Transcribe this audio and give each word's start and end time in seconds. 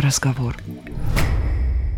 разговор. 0.00 0.56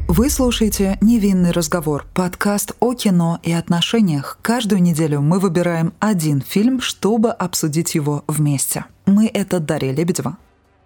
Вы 0.09 0.29
слушаете 0.29 0.99
«Невинный 1.01 1.53
разговор»– 1.53 2.05
подкаст 2.15 2.73
о 2.81 2.95
кино 2.95 3.39
и 3.45 3.53
отношениях. 3.53 4.39
Каждую 4.43 4.83
неделю 4.83 5.21
мы 5.21 5.39
выбираем 5.39 5.93
один 6.01 6.41
фильм, 6.41 6.81
чтобы 6.81 7.31
обсудить 7.31 7.95
его 7.95 8.25
вместе. 8.27 8.87
Мы– 9.07 9.31
это 9.35 9.61
Дарья 9.61 9.93
Лебедева. 9.93 10.37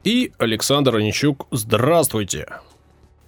И 0.05 0.33
Александр 0.39 0.97
Онищук. 0.97 1.47
Здравствуйте. 1.51 2.49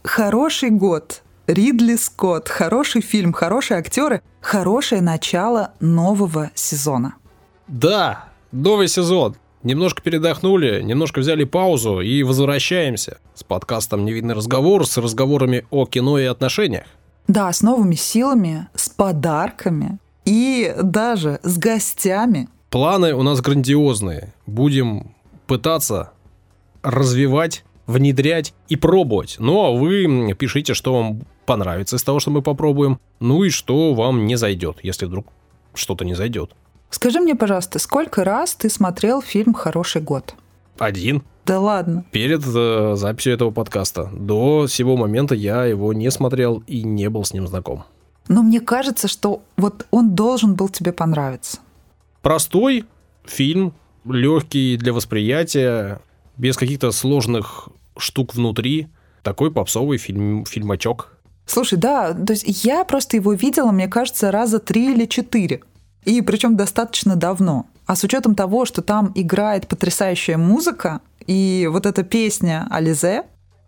Хороший 0.04 0.68
год. 0.68 1.22
Ридли 1.46 1.96
Скотт. 1.96 2.48
Хороший 2.48 3.00
фильм, 3.00 3.32
хорошие 3.32 3.78
актеры, 3.78 4.20
хорошее 4.40 5.00
начало 5.00 5.72
нового 5.80 6.50
сезона. 6.54 7.14
Да, 7.68 8.28
новый 8.52 8.88
сезон. 8.88 9.36
Немножко 9.66 10.00
передохнули, 10.00 10.80
немножко 10.80 11.18
взяли 11.18 11.42
паузу 11.42 12.00
и 12.00 12.22
возвращаемся 12.22 13.18
с 13.34 13.42
подкастом 13.42 14.04
«Невидный 14.04 14.34
разговор», 14.34 14.86
с 14.86 14.96
разговорами 14.96 15.66
о 15.72 15.86
кино 15.86 16.20
и 16.20 16.24
отношениях. 16.24 16.86
Да, 17.26 17.52
с 17.52 17.62
новыми 17.62 17.96
силами, 17.96 18.68
с 18.76 18.88
подарками 18.88 19.98
и 20.24 20.72
даже 20.80 21.40
с 21.42 21.58
гостями. 21.58 22.48
Планы 22.70 23.12
у 23.12 23.24
нас 23.24 23.40
грандиозные. 23.40 24.32
Будем 24.46 25.10
пытаться 25.48 26.12
развивать, 26.84 27.64
внедрять 27.88 28.54
и 28.68 28.76
пробовать. 28.76 29.34
Ну 29.40 29.64
а 29.64 29.72
вы 29.72 30.32
пишите, 30.38 30.74
что 30.74 30.94
вам 30.94 31.22
понравится 31.44 31.96
из 31.96 32.04
того, 32.04 32.20
что 32.20 32.30
мы 32.30 32.40
попробуем, 32.40 33.00
ну 33.18 33.42
и 33.42 33.50
что 33.50 33.94
вам 33.94 34.26
не 34.26 34.36
зайдет, 34.36 34.76
если 34.84 35.06
вдруг 35.06 35.26
что-то 35.74 36.04
не 36.04 36.14
зайдет. 36.14 36.52
Скажи 36.90 37.20
мне, 37.20 37.34
пожалуйста, 37.34 37.78
сколько 37.78 38.24
раз 38.24 38.54
ты 38.54 38.70
смотрел 38.70 39.22
фильм 39.22 39.54
«Хороший 39.54 40.02
год»? 40.02 40.34
Один. 40.78 41.22
Да 41.44 41.60
ладно. 41.60 42.04
Перед 42.10 42.42
э, 42.44 42.94
записью 42.96 43.34
этого 43.34 43.50
подкаста. 43.50 44.10
До 44.12 44.66
сего 44.66 44.96
момента 44.96 45.34
я 45.34 45.64
его 45.64 45.92
не 45.92 46.10
смотрел 46.10 46.62
и 46.66 46.82
не 46.82 47.08
был 47.08 47.24
с 47.24 47.32
ним 47.32 47.46
знаком. 47.46 47.84
Но 48.28 48.42
мне 48.42 48.60
кажется, 48.60 49.06
что 49.06 49.42
вот 49.56 49.86
он 49.90 50.14
должен 50.14 50.54
был 50.54 50.68
тебе 50.68 50.92
понравиться. 50.92 51.58
Простой 52.20 52.84
фильм, 53.24 53.72
легкий 54.04 54.76
для 54.76 54.92
восприятия, 54.92 56.00
без 56.36 56.56
каких-то 56.56 56.90
сложных 56.90 57.68
штук 57.96 58.34
внутри. 58.34 58.88
Такой 59.22 59.52
попсовый 59.52 59.98
фильм, 59.98 60.44
фильмачок. 60.44 61.12
Слушай, 61.46 61.78
да, 61.78 62.12
то 62.12 62.32
есть 62.32 62.64
я 62.64 62.84
просто 62.84 63.16
его 63.16 63.32
видела, 63.32 63.70
мне 63.70 63.86
кажется, 63.86 64.32
раза 64.32 64.58
три 64.58 64.92
или 64.92 65.06
четыре. 65.06 65.62
И 66.06 66.22
причем 66.22 66.56
достаточно 66.56 67.16
давно. 67.16 67.66
А 67.84 67.96
с 67.96 68.04
учетом 68.04 68.34
того, 68.34 68.64
что 68.64 68.80
там 68.80 69.12
играет 69.14 69.66
потрясающая 69.66 70.38
музыка, 70.38 71.00
и 71.26 71.68
вот 71.70 71.84
эта 71.84 72.04
песня 72.04 72.66
Ализе, 72.70 73.24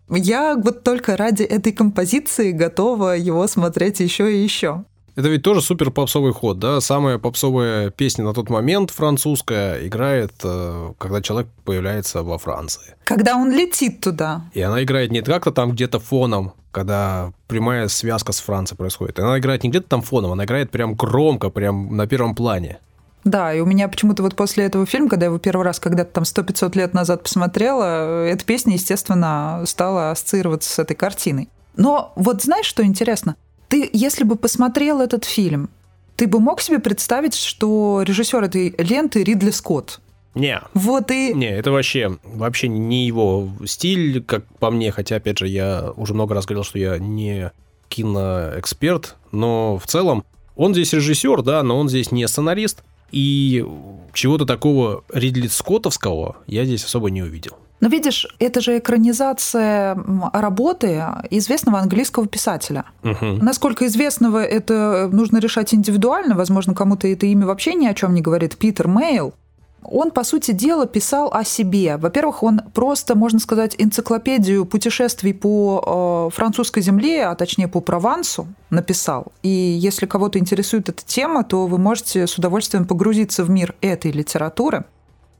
я 0.09 0.55
вот 0.55 0.83
только 0.83 1.17
ради 1.17 1.43
этой 1.43 1.73
композиции 1.73 2.51
готова 2.51 3.15
его 3.17 3.45
смотреть 3.47 3.99
еще 3.99 4.33
и 4.33 4.41
еще. 4.41 4.85
Это 5.19 5.27
ведь 5.27 5.43
тоже 5.43 5.61
супер 5.61 5.91
попсовый 5.91 6.31
ход, 6.31 6.59
да? 6.59 6.79
Самая 6.79 7.17
попсовая 7.17 7.89
песня 7.89 8.23
на 8.23 8.33
тот 8.33 8.49
момент 8.49 8.89
французская 8.91 9.85
играет, 9.85 10.31
э, 10.45 10.93
когда 10.97 11.21
человек 11.21 11.49
появляется 11.65 12.23
во 12.23 12.37
Франции. 12.37 12.95
Когда 13.03 13.35
он 13.35 13.51
летит 13.51 13.99
туда. 13.99 14.43
И 14.53 14.61
она 14.61 14.81
играет 14.81 15.11
не 15.11 15.21
как-то 15.21 15.51
там 15.51 15.71
где-то 15.71 15.99
фоном, 15.99 16.53
когда 16.71 17.33
прямая 17.47 17.89
связка 17.89 18.31
с 18.31 18.39
Францией 18.39 18.77
происходит. 18.77 19.19
Она 19.19 19.37
играет 19.39 19.65
не 19.65 19.69
где-то 19.69 19.89
там 19.89 20.03
фоном, 20.03 20.31
она 20.31 20.45
играет 20.45 20.71
прям 20.71 20.93
громко, 20.93 21.49
прям 21.49 21.97
на 21.97 22.07
первом 22.07 22.33
плане. 22.33 22.79
Да, 23.25 23.53
и 23.53 23.59
у 23.59 23.65
меня 23.65 23.89
почему-то 23.89 24.23
вот 24.23 24.37
после 24.37 24.63
этого 24.63 24.85
фильма, 24.85 25.09
когда 25.09 25.25
я 25.25 25.31
его 25.31 25.37
первый 25.37 25.63
раз 25.63 25.81
когда-то 25.81 26.13
там 26.13 26.23
100-500 26.23 26.77
лет 26.77 26.93
назад 26.93 27.23
посмотрела, 27.23 28.23
эта 28.23 28.45
песня, 28.45 28.75
естественно, 28.75 29.63
стала 29.65 30.11
ассоциироваться 30.11 30.69
с 30.69 30.79
этой 30.79 30.95
картиной. 30.95 31.49
Но 31.75 32.13
вот 32.15 32.41
знаешь, 32.41 32.65
что 32.65 32.85
интересно? 32.85 33.35
Ты, 33.69 33.89
если 33.93 34.23
бы 34.23 34.35
посмотрел 34.35 34.99
этот 34.99 35.25
фильм, 35.25 35.69
ты 36.15 36.27
бы 36.27 36.39
мог 36.39 36.59
себе 36.59 36.79
представить, 36.79 37.35
что 37.35 38.01
режиссер 38.05 38.43
этой 38.43 38.75
ленты 38.77 39.23
Ридли 39.23 39.51
Скотт? 39.51 40.01
Не. 40.35 40.61
Вот 40.73 41.11
и... 41.11 41.33
Не, 41.33 41.49
это 41.49 41.71
вообще, 41.71 42.17
вообще 42.23 42.67
не 42.67 43.05
его 43.05 43.49
стиль, 43.65 44.23
как 44.23 44.45
по 44.57 44.71
мне, 44.71 44.91
хотя, 44.91 45.15
опять 45.17 45.37
же, 45.37 45.47
я 45.47 45.91
уже 45.95 46.13
много 46.13 46.35
раз 46.35 46.45
говорил, 46.45 46.63
что 46.63 46.77
я 46.79 46.97
не 46.97 47.51
киноэксперт, 47.89 49.15
но 49.31 49.77
в 49.77 49.87
целом 49.87 50.23
он 50.55 50.73
здесь 50.73 50.93
режиссер, 50.93 51.41
да, 51.41 51.63
но 51.63 51.79
он 51.79 51.89
здесь 51.89 52.11
не 52.11 52.27
сценарист, 52.27 52.83
и 53.11 53.65
чего-то 54.13 54.45
такого 54.45 55.03
Ридли 55.11 55.47
Скоттовского 55.47 56.37
я 56.47 56.65
здесь 56.65 56.83
особо 56.83 57.09
не 57.09 57.23
увидел. 57.23 57.57
Но 57.79 57.87
видишь, 57.87 58.27
это 58.39 58.61
же 58.61 58.77
экранизация 58.77 59.97
работы 60.33 61.03
известного 61.29 61.79
английского 61.79 62.27
писателя. 62.27 62.85
Угу. 63.03 63.37
Насколько 63.41 63.85
известного, 63.87 64.43
это 64.43 65.09
нужно 65.11 65.37
решать 65.37 65.73
индивидуально. 65.73 66.35
Возможно, 66.35 66.73
кому-то 66.73 67.07
это 67.07 67.25
имя 67.25 67.45
вообще 67.45 67.73
ни 67.75 67.87
о 67.87 67.93
чем 67.93 68.13
не 68.13 68.21
говорит. 68.21 68.57
Питер 68.57 68.87
Мейл. 68.87 69.33
Он, 69.81 70.11
по 70.11 70.25
сути 70.25 70.51
дела, 70.51 70.85
писал 70.85 71.31
о 71.33 71.45
себе. 71.45 71.95
Во-первых, 71.95 72.43
он 72.43 72.59
просто, 72.73 73.15
можно 73.15 73.39
сказать, 73.39 73.75
энциклопедию 73.77 74.65
путешествий 74.65 75.33
по 75.33 76.29
э, 76.31 76.35
французской 76.35 76.81
земле, 76.81 77.25
а 77.25 77.35
точнее 77.35 77.69
по 77.69 77.79
Провансу, 77.79 78.47
написал. 78.69 79.31
И 79.41 79.47
если 79.47 80.05
кого-то 80.05 80.37
интересует 80.37 80.89
эта 80.89 81.05
тема, 81.05 81.45
то 81.45 81.65
вы 81.65 81.77
можете 81.77 82.27
с 82.27 82.37
удовольствием 82.37 82.85
погрузиться 82.85 83.45
в 83.45 83.49
мир 83.49 83.73
этой 83.79 84.11
литературы. 84.11 84.83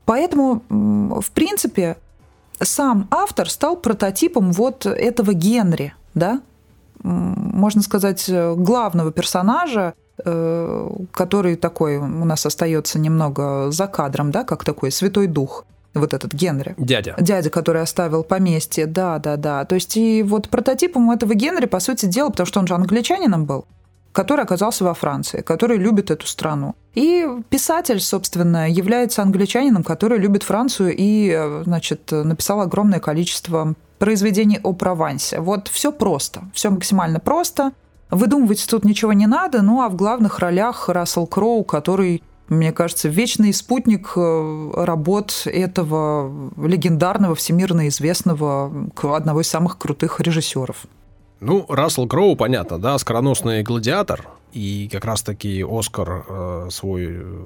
Поэтому, 0.06 0.62
в 0.70 1.30
принципе, 1.32 1.98
сам 2.62 3.08
автор 3.10 3.48
стал 3.48 3.76
прототипом 3.76 4.52
вот 4.52 4.86
этого 4.86 5.32
Генри, 5.32 5.94
да, 6.14 6.40
можно 7.02 7.82
сказать, 7.82 8.28
главного 8.28 9.10
персонажа, 9.12 9.94
э, 10.22 10.90
который 11.12 11.56
такой 11.56 11.96
у 11.96 12.24
нас 12.24 12.44
остается 12.44 12.98
немного 12.98 13.70
за 13.70 13.86
кадром, 13.86 14.30
да, 14.30 14.44
как 14.44 14.64
такой 14.64 14.90
святой 14.90 15.26
дух 15.26 15.64
вот 15.94 16.14
этот 16.14 16.32
Генри. 16.32 16.74
Дядя. 16.78 17.16
Дядя, 17.18 17.50
который 17.50 17.82
оставил 17.82 18.22
поместье, 18.22 18.86
да, 18.86 19.18
да, 19.18 19.36
да. 19.36 19.64
То 19.64 19.74
есть 19.74 19.96
и 19.96 20.22
вот 20.22 20.48
прототипом 20.48 21.10
этого 21.10 21.34
Генри, 21.34 21.66
по 21.66 21.80
сути 21.80 22.06
дела, 22.06 22.30
потому 22.30 22.46
что 22.46 22.60
он 22.60 22.66
же 22.66 22.74
англичанином 22.74 23.44
был, 23.44 23.64
который 24.12 24.44
оказался 24.44 24.84
во 24.84 24.94
Франции, 24.94 25.40
который 25.40 25.76
любит 25.76 26.10
эту 26.10 26.26
страну. 26.26 26.74
И 26.94 27.26
писатель, 27.48 28.00
собственно, 28.00 28.68
является 28.68 29.22
англичанином, 29.22 29.84
который 29.84 30.18
любит 30.18 30.42
Францию 30.42 30.94
и, 30.96 31.62
значит, 31.64 32.10
написал 32.10 32.60
огромное 32.60 33.00
количество 33.00 33.74
произведений 33.98 34.58
о 34.62 34.72
Провансе. 34.72 35.40
Вот 35.40 35.68
все 35.68 35.92
просто, 35.92 36.42
все 36.52 36.70
максимально 36.70 37.20
просто. 37.20 37.72
Выдумывать 38.10 38.66
тут 38.68 38.84
ничего 38.84 39.12
не 39.12 39.26
надо, 39.26 39.62
ну 39.62 39.82
а 39.82 39.88
в 39.88 39.94
главных 39.94 40.40
ролях 40.40 40.88
Рассел 40.88 41.28
Кроу, 41.28 41.62
который 41.62 42.22
мне 42.48 42.72
кажется, 42.72 43.08
вечный 43.08 43.54
спутник 43.54 44.12
э, 44.16 44.70
работ 44.74 45.42
этого 45.46 46.50
легендарного, 46.60 47.36
всемирно 47.36 47.86
известного, 47.86 48.88
одного 49.02 49.42
из 49.42 49.48
самых 49.48 49.78
крутых 49.78 50.18
режиссеров. 50.18 50.86
Ну, 51.40 51.64
Рассел 51.68 52.06
Кроу, 52.06 52.36
понятно, 52.36 52.78
да, 52.78 52.98
скороносный 52.98 53.62
гладиатор. 53.62 54.28
И 54.52 54.88
как 54.92 55.04
раз-таки 55.04 55.64
Оскар 55.66 56.24
э, 56.28 56.68
свой 56.70 57.06
э, 57.08 57.44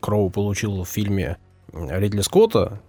Кроу 0.00 0.30
получил 0.30 0.82
в 0.82 0.88
фильме 0.88 1.36
Ридли 1.72 2.22
Скотта. 2.22 2.80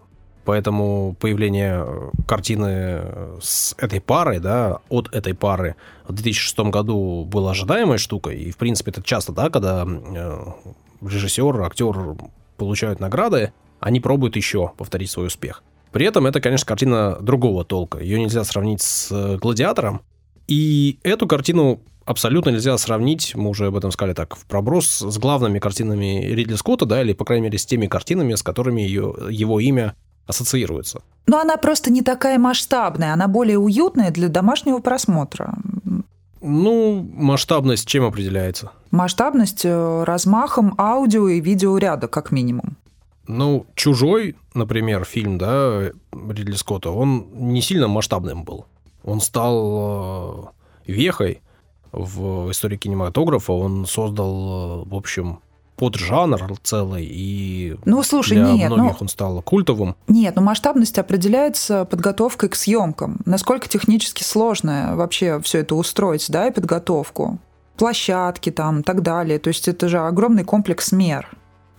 Поэтому 0.46 1.16
появление 1.20 1.86
картины 2.26 3.02
с 3.42 3.76
этой 3.78 4.00
парой, 4.00 4.40
да, 4.40 4.80
от 4.88 5.14
этой 5.14 5.34
пары 5.34 5.76
в 6.08 6.14
2006 6.14 6.60
году 6.72 7.26
было 7.26 7.52
ожидаемой 7.52 7.98
штукой. 7.98 8.38
И, 8.38 8.52
в 8.52 8.58
принципе, 8.58 8.92
это 8.92 9.04
часто, 9.04 9.34
да, 9.34 9.50
когда 9.50 9.86
э, 9.86 10.46
режиссер, 11.02 11.62
актер 11.62 12.16
получают 12.56 13.00
награды, 13.00 13.52
они 13.80 14.00
пробуют 14.00 14.36
еще 14.36 14.72
повторить 14.78 15.12
свой 15.12 15.28
успех. 15.28 15.64
При 15.92 16.06
этом 16.06 16.26
это, 16.26 16.42
конечно, 16.42 16.66
картина 16.66 17.18
другого 17.22 17.64
толка. 17.64 18.00
Ее 18.00 18.20
нельзя 18.20 18.44
сравнить 18.44 18.82
с 18.82 19.38
«Гладиатором», 19.38 20.02
и 20.48 21.00
эту 21.04 21.28
картину 21.28 21.82
абсолютно 22.06 22.52
нельзя 22.52 22.78
сравнить, 22.78 23.36
мы 23.36 23.50
уже 23.50 23.68
об 23.68 23.76
этом 23.76 23.92
сказали 23.92 24.14
так, 24.14 24.36
в 24.36 24.46
проброс 24.46 25.00
с 25.00 25.18
главными 25.18 25.60
картинами 25.60 26.24
Ридли 26.26 26.56
Скотта, 26.56 26.86
да, 26.86 27.02
или, 27.02 27.14
по 27.14 27.26
крайней 27.26 27.46
мере, 27.46 27.58
с 27.58 27.66
теми 27.66 27.88
картинами, 27.88 28.34
с 28.34 28.42
которыми 28.42 28.82
ее, 28.82 29.14
его 29.30 29.60
имя 29.60 29.96
ассоциируется. 30.26 31.02
Но 31.26 31.40
она 31.40 31.58
просто 31.58 31.92
не 31.92 32.02
такая 32.02 32.40
масштабная, 32.40 33.14
она 33.14 33.28
более 33.28 33.58
уютная 33.58 34.12
для 34.12 34.30
домашнего 34.30 34.80
просмотра. 34.80 35.56
Ну, 36.42 37.10
масштабность 37.14 37.88
чем 37.88 38.06
определяется? 38.06 38.72
Масштабность 38.92 39.66
э, 39.66 40.04
размахом 40.04 40.76
аудио 40.78 41.28
и 41.28 41.42
видеоряда, 41.42 42.08
как 42.08 42.32
минимум. 42.32 42.78
Ну, 43.28 43.66
«Чужой», 43.76 44.36
например, 44.54 45.04
фильм, 45.04 45.38
да, 45.38 45.92
Ридли 46.14 46.56
Скотта, 46.56 46.92
он 46.92 47.28
не 47.34 47.62
сильно 47.62 47.90
масштабным 47.90 48.46
был. 48.46 48.66
Он 49.08 49.22
стал 49.22 50.52
э, 50.86 50.92
вехой 50.92 51.42
в 51.94 52.52
истории 52.52 52.76
кинематографа. 52.76 53.54
Он 53.54 53.86
создал, 53.86 54.84
э, 54.84 54.90
в 54.90 54.96
общем, 54.96 55.40
поджанр 55.78 56.58
целый, 56.62 57.08
и 57.10 57.78
ну, 57.86 58.04
слушай, 58.04 58.34
для 58.34 58.52
нет, 58.52 58.70
многих 58.70 58.94
ну, 58.94 58.98
он 59.02 59.08
стал 59.08 59.42
культовым. 59.42 59.96
Нет, 60.10 60.36
но 60.36 60.42
масштабность 60.42 61.00
определяется 61.00 61.86
подготовкой 61.86 62.50
к 62.50 62.56
съемкам. 62.56 63.22
Насколько 63.26 63.70
технически 63.70 64.24
сложно 64.24 64.92
вообще 64.96 65.40
все 65.42 65.60
это 65.60 65.76
устроить, 65.76 66.26
да, 66.30 66.48
и 66.48 66.52
подготовку. 66.52 67.38
Площадки 67.78 68.52
там, 68.52 68.84
так 68.84 69.04
далее. 69.04 69.40
То 69.40 69.48
есть 69.48 69.70
это 69.70 69.88
же 69.88 70.00
огромный 70.00 70.44
комплекс 70.44 70.92
мер. 70.92 71.30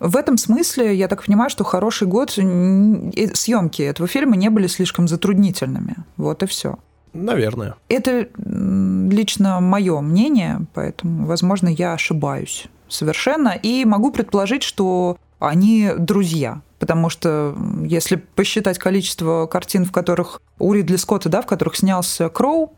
В 0.01 0.17
этом 0.17 0.39
смысле, 0.39 0.97
я 0.97 1.09
так 1.09 1.25
понимаю, 1.25 1.51
что 1.51 1.65
хороший 1.65 2.07
год 2.07 2.31
съемки 2.31 3.83
этого 3.83 4.09
фильма 4.09 4.37
не 4.37 4.49
были 4.49 4.67
слишком 4.69 5.09
затруднительными. 5.09 5.97
Вот 6.17 6.43
и 6.43 6.47
все. 6.47 6.79
Наверное. 7.13 7.75
Это 7.89 8.29
лично 8.37 9.61
мое 9.61 10.01
мнение, 10.01 10.61
поэтому, 10.75 11.27
возможно, 11.27 11.69
я 11.69 11.93
ошибаюсь 11.95 12.67
совершенно. 12.89 13.51
И 13.51 13.85
могу 13.85 14.13
предположить, 14.13 14.63
что 14.63 15.19
они 15.39 15.91
друзья. 15.97 16.63
Потому 16.79 17.11
что 17.11 17.57
если 17.85 18.17
посчитать 18.17 18.79
количество 18.79 19.47
картин, 19.47 19.85
в 19.85 19.93
которых 19.93 20.41
у 20.59 20.73
Ридли 20.73 20.97
Скотта, 20.97 21.29
да, 21.29 21.43
в 21.43 21.47
которых 21.47 21.77
снялся 21.77 22.29
Кроу, 22.29 22.73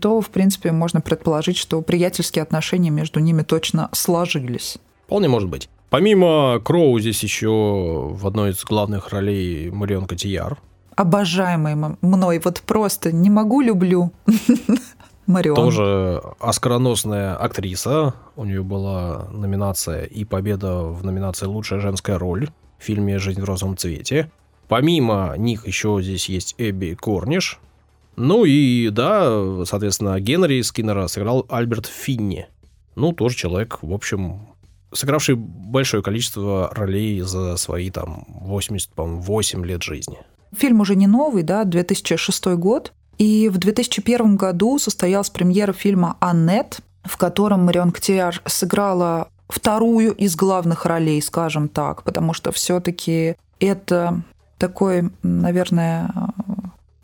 то, 0.00 0.20
в 0.20 0.30
принципе, 0.30 0.70
можно 0.70 1.00
предположить, 1.00 1.56
что 1.56 1.82
приятельские 1.82 2.42
отношения 2.42 2.90
между 2.90 3.18
ними 3.18 3.42
точно 3.42 3.88
сложились. 3.92 4.78
Вполне 5.06 5.28
может 5.28 5.48
быть. 5.48 5.68
Помимо 5.90 6.60
Кроу 6.64 6.98
здесь 7.00 7.22
еще 7.22 7.48
в 7.48 8.26
одной 8.26 8.50
из 8.50 8.62
главных 8.64 9.10
ролей 9.10 9.70
Марион 9.70 10.06
Котияр. 10.06 10.58
Обожаемый 10.96 11.96
мной, 12.00 12.40
вот 12.44 12.62
просто 12.62 13.12
не 13.12 13.30
могу, 13.30 13.60
люблю. 13.60 14.12
Марион. 15.26 15.56
Тоже 15.56 16.22
оскароносная 16.38 17.34
актриса. 17.36 18.14
У 18.36 18.44
нее 18.44 18.62
была 18.62 19.28
номинация 19.32 20.04
и 20.04 20.24
победа 20.24 20.82
в 20.82 21.04
номинации 21.04 21.46
«Лучшая 21.46 21.80
женская 21.80 22.18
роль» 22.18 22.48
в 22.78 22.84
фильме 22.84 23.18
«Жизнь 23.18 23.40
в 23.40 23.44
розовом 23.44 23.76
цвете». 23.76 24.30
Помимо 24.68 25.34
них 25.36 25.66
еще 25.66 25.98
здесь 26.02 26.28
есть 26.28 26.54
Эбби 26.58 26.94
Корниш. 26.94 27.58
Ну 28.16 28.44
и, 28.44 28.90
да, 28.90 29.64
соответственно, 29.64 30.20
Генри 30.20 30.60
Скиннера 30.62 31.06
сыграл 31.08 31.46
Альберт 31.48 31.86
Финни. 31.86 32.46
Ну, 32.94 33.12
тоже 33.12 33.36
человек, 33.36 33.78
в 33.82 33.92
общем, 33.92 34.48
сыгравший 34.92 35.34
большое 35.34 36.02
количество 36.02 36.70
ролей 36.72 37.20
за 37.22 37.56
свои 37.56 37.90
там 37.90 38.24
88 38.28 39.64
лет 39.64 39.82
жизни. 39.82 40.18
Фильм 40.56 40.80
уже 40.80 40.96
не 40.96 41.06
новый, 41.06 41.42
да, 41.42 41.64
2006 41.64 42.46
год. 42.54 42.92
И 43.18 43.48
в 43.48 43.58
2001 43.58 44.36
году 44.36 44.78
состоялась 44.78 45.30
премьера 45.30 45.72
фильма 45.72 46.16
«Аннет», 46.20 46.78
в 47.04 47.16
котором 47.16 47.64
Марион 47.64 47.92
Котияр 47.92 48.42
сыграла 48.46 49.28
вторую 49.48 50.12
из 50.12 50.36
главных 50.36 50.86
ролей, 50.86 51.20
скажем 51.22 51.68
так, 51.68 52.02
потому 52.02 52.32
что 52.32 52.50
все-таки 52.50 53.36
это 53.60 54.22
такой, 54.58 55.10
наверное, 55.22 56.10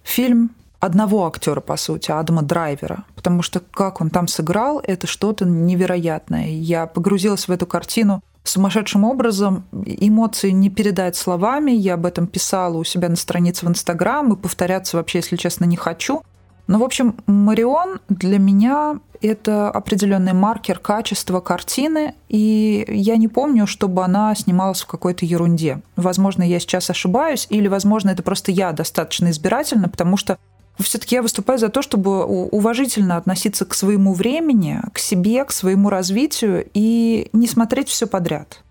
фильм 0.02 0.50
одного 0.80 1.26
актера, 1.26 1.60
по 1.60 1.76
сути, 1.76 2.10
Адама 2.10 2.42
Драйвера, 2.42 3.04
потому 3.14 3.42
что 3.42 3.60
как 3.60 4.00
он 4.00 4.10
там 4.10 4.26
сыграл, 4.26 4.80
это 4.82 5.06
что-то 5.06 5.44
невероятное. 5.44 6.48
Я 6.48 6.86
погрузилась 6.86 7.46
в 7.46 7.52
эту 7.52 7.66
картину 7.66 8.22
сумасшедшим 8.44 9.04
образом. 9.04 9.64
Эмоции 9.84 10.50
не 10.50 10.70
передать 10.70 11.16
словами. 11.16 11.70
Я 11.70 11.94
об 11.94 12.06
этом 12.06 12.26
писала 12.26 12.76
у 12.76 12.84
себя 12.84 13.08
на 13.08 13.16
странице 13.16 13.66
в 13.66 13.68
Инстаграм 13.68 14.32
и 14.32 14.36
повторяться 14.36 14.96
вообще, 14.96 15.18
если 15.18 15.36
честно, 15.36 15.64
не 15.64 15.76
хочу. 15.76 16.22
Но, 16.66 16.78
в 16.78 16.84
общем, 16.84 17.16
Марион 17.26 17.98
для 18.08 18.38
меня 18.38 19.00
это 19.20 19.70
определенный 19.70 20.32
маркер 20.32 20.78
качества 20.78 21.40
картины, 21.40 22.14
и 22.28 22.84
я 22.88 23.16
не 23.16 23.28
помню, 23.28 23.66
чтобы 23.66 24.04
она 24.04 24.34
снималась 24.34 24.80
в 24.80 24.86
какой-то 24.86 25.26
ерунде. 25.26 25.80
Возможно, 25.96 26.42
я 26.42 26.60
сейчас 26.60 26.88
ошибаюсь, 26.88 27.46
или, 27.50 27.68
возможно, 27.68 28.10
это 28.10 28.22
просто 28.22 28.52
я 28.52 28.72
достаточно 28.72 29.30
избирательна, 29.30 29.88
потому 29.88 30.16
что 30.16 30.38
все-таки 30.82 31.14
я 31.16 31.22
выступаю 31.22 31.58
за 31.58 31.68
то, 31.68 31.82
чтобы 31.82 32.24
уважительно 32.24 33.16
относиться 33.16 33.64
к 33.64 33.74
своему 33.74 34.14
времени, 34.14 34.80
к 34.92 34.98
себе, 34.98 35.44
к 35.44 35.52
своему 35.52 35.90
развитию 35.90 36.66
и 36.74 37.28
не 37.32 37.46
смотреть 37.46 37.88
все 37.88 38.06
подряд. 38.06 38.62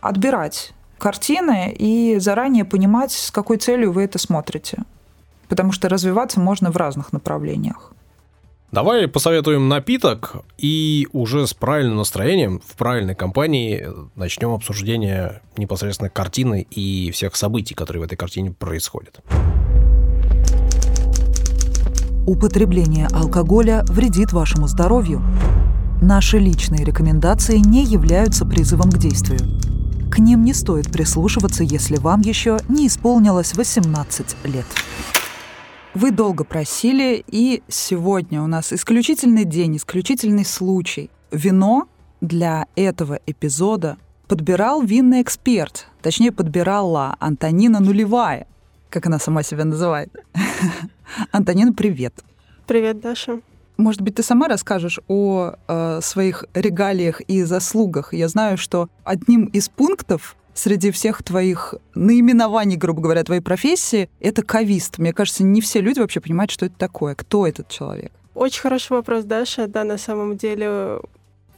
Отбирать 0.00 0.72
картины 0.98 1.74
и 1.78 2.18
заранее 2.18 2.64
понимать, 2.64 3.12
с 3.12 3.30
какой 3.30 3.58
целью 3.58 3.92
вы 3.92 4.04
это 4.04 4.18
смотрите. 4.18 4.78
Потому 5.48 5.72
что 5.72 5.88
развиваться 5.88 6.40
можно 6.40 6.70
в 6.70 6.76
разных 6.76 7.12
направлениях. 7.12 7.92
Давай 8.74 9.06
посоветуем 9.06 9.68
напиток 9.68 10.34
и 10.58 11.06
уже 11.12 11.46
с 11.46 11.54
правильным 11.54 11.98
настроением, 11.98 12.60
в 12.66 12.74
правильной 12.74 13.14
компании 13.14 13.86
начнем 14.16 14.50
обсуждение 14.50 15.42
непосредственно 15.56 16.10
картины 16.10 16.66
и 16.70 17.12
всех 17.12 17.36
событий, 17.36 17.74
которые 17.74 18.00
в 18.00 18.04
этой 18.04 18.16
картине 18.16 18.50
происходят. 18.50 19.20
Употребление 22.26 23.06
алкоголя 23.08 23.84
вредит 23.86 24.32
вашему 24.32 24.66
здоровью. 24.66 25.20
Наши 26.00 26.38
личные 26.38 26.82
рекомендации 26.82 27.58
не 27.58 27.84
являются 27.84 28.46
призывом 28.46 28.90
к 28.90 28.96
действию. 28.96 29.40
К 30.10 30.20
ним 30.20 30.42
не 30.42 30.54
стоит 30.54 30.90
прислушиваться, 30.90 31.64
если 31.64 31.98
вам 31.98 32.22
еще 32.22 32.58
не 32.66 32.86
исполнилось 32.86 33.54
18 33.54 34.36
лет. 34.44 34.64
Вы 35.92 36.12
долго 36.12 36.44
просили, 36.44 37.22
и 37.26 37.62
сегодня 37.68 38.40
у 38.40 38.46
нас 38.46 38.72
исключительный 38.72 39.44
день, 39.44 39.76
исключительный 39.76 40.46
случай. 40.46 41.10
Вино 41.30 41.88
для 42.22 42.64
этого 42.74 43.20
эпизода 43.26 43.98
подбирал 44.28 44.80
винный 44.80 45.20
эксперт, 45.20 45.88
точнее 46.00 46.32
подбирала 46.32 47.16
Антонина 47.20 47.80
Нулевая, 47.80 48.46
как 48.88 49.04
она 49.04 49.18
сама 49.18 49.42
себя 49.42 49.66
называет. 49.66 50.10
Антонина, 51.30 51.72
привет. 51.72 52.14
Привет, 52.66 53.00
Даша. 53.00 53.40
Может 53.76 54.02
быть, 54.02 54.14
ты 54.14 54.22
сама 54.22 54.48
расскажешь 54.48 55.00
о 55.08 55.54
э, 55.66 56.00
своих 56.00 56.44
регалиях 56.54 57.20
и 57.22 57.42
заслугах. 57.42 58.14
Я 58.14 58.28
знаю, 58.28 58.56
что 58.56 58.88
одним 59.02 59.46
из 59.46 59.68
пунктов 59.68 60.36
среди 60.54 60.92
всех 60.92 61.22
твоих 61.22 61.74
наименований, 61.94 62.76
грубо 62.76 63.02
говоря, 63.02 63.24
твоей 63.24 63.40
профессии, 63.40 64.08
это 64.20 64.42
кавист. 64.42 64.98
Мне 64.98 65.12
кажется, 65.12 65.42
не 65.42 65.60
все 65.60 65.80
люди 65.80 65.98
вообще 65.98 66.20
понимают, 66.20 66.52
что 66.52 66.66
это 66.66 66.76
такое. 66.78 67.16
Кто 67.16 67.46
этот 67.46 67.68
человек? 67.68 68.12
Очень 68.34 68.62
хороший 68.62 68.92
вопрос, 68.92 69.24
Даша. 69.24 69.66
Да, 69.66 69.82
на 69.82 69.98
самом 69.98 70.36
деле, 70.36 71.00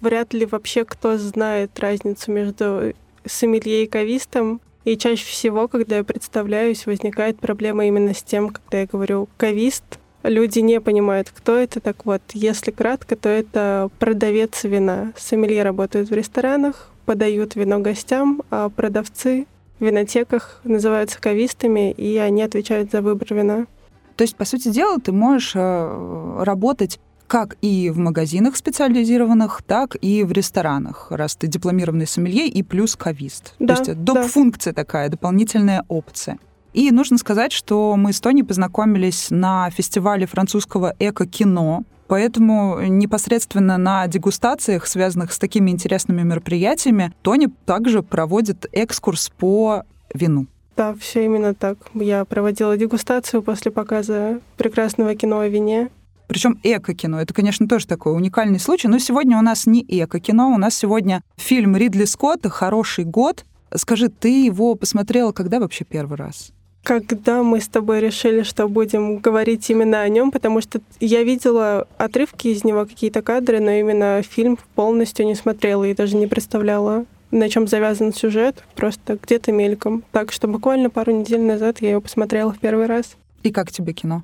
вряд 0.00 0.32
ли 0.32 0.46
вообще 0.46 0.84
кто 0.84 1.18
знает 1.18 1.78
разницу 1.78 2.32
между 2.32 2.94
сомелье 3.26 3.84
и 3.84 3.86
кавистом. 3.86 4.60
И 4.86 4.96
чаще 4.96 5.26
всего, 5.26 5.66
когда 5.66 5.96
я 5.96 6.04
представляюсь, 6.04 6.86
возникает 6.86 7.40
проблема 7.40 7.86
именно 7.86 8.14
с 8.14 8.22
тем, 8.22 8.50
когда 8.50 8.78
я 8.78 8.86
говорю 8.86 9.28
«кавист», 9.36 9.82
люди 10.22 10.60
не 10.60 10.80
понимают, 10.80 11.32
кто 11.34 11.56
это. 11.56 11.80
Так 11.80 12.06
вот, 12.06 12.22
если 12.32 12.70
кратко, 12.70 13.16
то 13.16 13.28
это 13.28 13.90
продавец 13.98 14.62
вина. 14.62 15.12
Сомелье 15.16 15.64
работают 15.64 16.08
в 16.08 16.14
ресторанах, 16.14 16.90
подают 17.04 17.56
вино 17.56 17.80
гостям, 17.80 18.42
а 18.50 18.68
продавцы 18.68 19.48
в 19.80 19.84
винотеках 19.84 20.60
называются 20.62 21.20
кавистами, 21.20 21.90
и 21.90 22.16
они 22.18 22.44
отвечают 22.44 22.92
за 22.92 23.02
выбор 23.02 23.34
вина. 23.34 23.66
То 24.14 24.22
есть, 24.22 24.36
по 24.36 24.44
сути 24.44 24.68
дела, 24.68 25.00
ты 25.00 25.10
можешь 25.10 25.50
э, 25.56 26.42
работать 26.44 27.00
как 27.26 27.56
и 27.60 27.90
в 27.90 27.98
магазинах 27.98 28.56
специализированных, 28.56 29.62
так 29.66 29.96
и 30.00 30.24
в 30.24 30.32
ресторанах, 30.32 31.08
раз 31.10 31.36
ты 31.36 31.46
дипломированный 31.46 32.06
сомелье 32.06 32.48
и 32.48 32.62
плюс 32.62 32.96
кавист. 32.96 33.54
Да, 33.58 33.76
То 33.76 33.82
есть 33.82 34.04
доп. 34.04 34.26
функция 34.26 34.72
да. 34.72 34.82
такая, 34.82 35.08
дополнительная 35.08 35.84
опция. 35.88 36.38
И 36.72 36.90
нужно 36.90 37.16
сказать, 37.16 37.52
что 37.52 37.96
мы 37.96 38.12
с 38.12 38.20
Тони 38.20 38.42
познакомились 38.42 39.28
на 39.30 39.70
фестивале 39.70 40.26
французского 40.26 40.94
эко-кино, 40.98 41.84
Поэтому 42.08 42.80
непосредственно 42.82 43.78
на 43.78 44.06
дегустациях, 44.06 44.86
связанных 44.86 45.32
с 45.32 45.40
такими 45.40 45.70
интересными 45.72 46.22
мероприятиями, 46.22 47.12
Тони 47.22 47.48
также 47.64 48.02
проводит 48.02 48.66
экскурс 48.70 49.32
по 49.36 49.82
вину. 50.14 50.46
Да, 50.76 50.94
все 50.94 51.24
именно 51.24 51.54
так. 51.54 51.78
Я 51.94 52.24
проводила 52.24 52.76
дегустацию 52.76 53.42
после 53.42 53.72
показа 53.72 54.40
прекрасного 54.56 55.14
кино 55.14 55.40
о 55.40 55.48
вине. 55.48 55.88
Причем 56.28 56.58
эко-кино. 56.62 57.20
Это, 57.20 57.32
конечно, 57.32 57.68
тоже 57.68 57.86
такой 57.86 58.14
уникальный 58.14 58.58
случай. 58.58 58.88
Но 58.88 58.98
сегодня 58.98 59.38
у 59.38 59.42
нас 59.42 59.66
не 59.66 59.84
эко-кино, 59.88 60.50
у 60.50 60.58
нас 60.58 60.74
сегодня 60.74 61.22
фильм 61.36 61.76
Ридли 61.76 62.04
Скотта 62.04 62.50
«Хороший 62.50 63.04
год». 63.04 63.44
Скажи, 63.74 64.08
ты 64.08 64.44
его 64.44 64.74
посмотрела 64.74 65.32
когда 65.32 65.60
вообще 65.60 65.84
первый 65.84 66.16
раз? 66.16 66.52
Когда 66.82 67.42
мы 67.42 67.60
с 67.60 67.66
тобой 67.66 68.00
решили, 68.00 68.42
что 68.42 68.68
будем 68.68 69.18
говорить 69.18 69.68
именно 69.70 70.02
о 70.02 70.08
нем, 70.08 70.30
потому 70.30 70.60
что 70.60 70.80
я 71.00 71.24
видела 71.24 71.88
отрывки 71.98 72.46
из 72.48 72.62
него, 72.62 72.86
какие-то 72.86 73.22
кадры, 73.22 73.58
но 73.58 73.72
именно 73.72 74.22
фильм 74.22 74.56
полностью 74.76 75.26
не 75.26 75.34
смотрела 75.34 75.82
и 75.82 75.94
даже 75.94 76.16
не 76.16 76.28
представляла, 76.28 77.04
на 77.32 77.48
чем 77.48 77.66
завязан 77.66 78.14
сюжет, 78.14 78.62
просто 78.76 79.18
где-то 79.20 79.50
мельком. 79.50 80.04
Так 80.12 80.30
что 80.30 80.46
буквально 80.46 80.88
пару 80.88 81.10
недель 81.10 81.40
назад 81.40 81.78
я 81.80 81.90
его 81.90 82.00
посмотрела 82.00 82.52
в 82.52 82.60
первый 82.60 82.86
раз. 82.86 83.16
И 83.42 83.50
как 83.50 83.72
тебе 83.72 83.92
кино? 83.92 84.22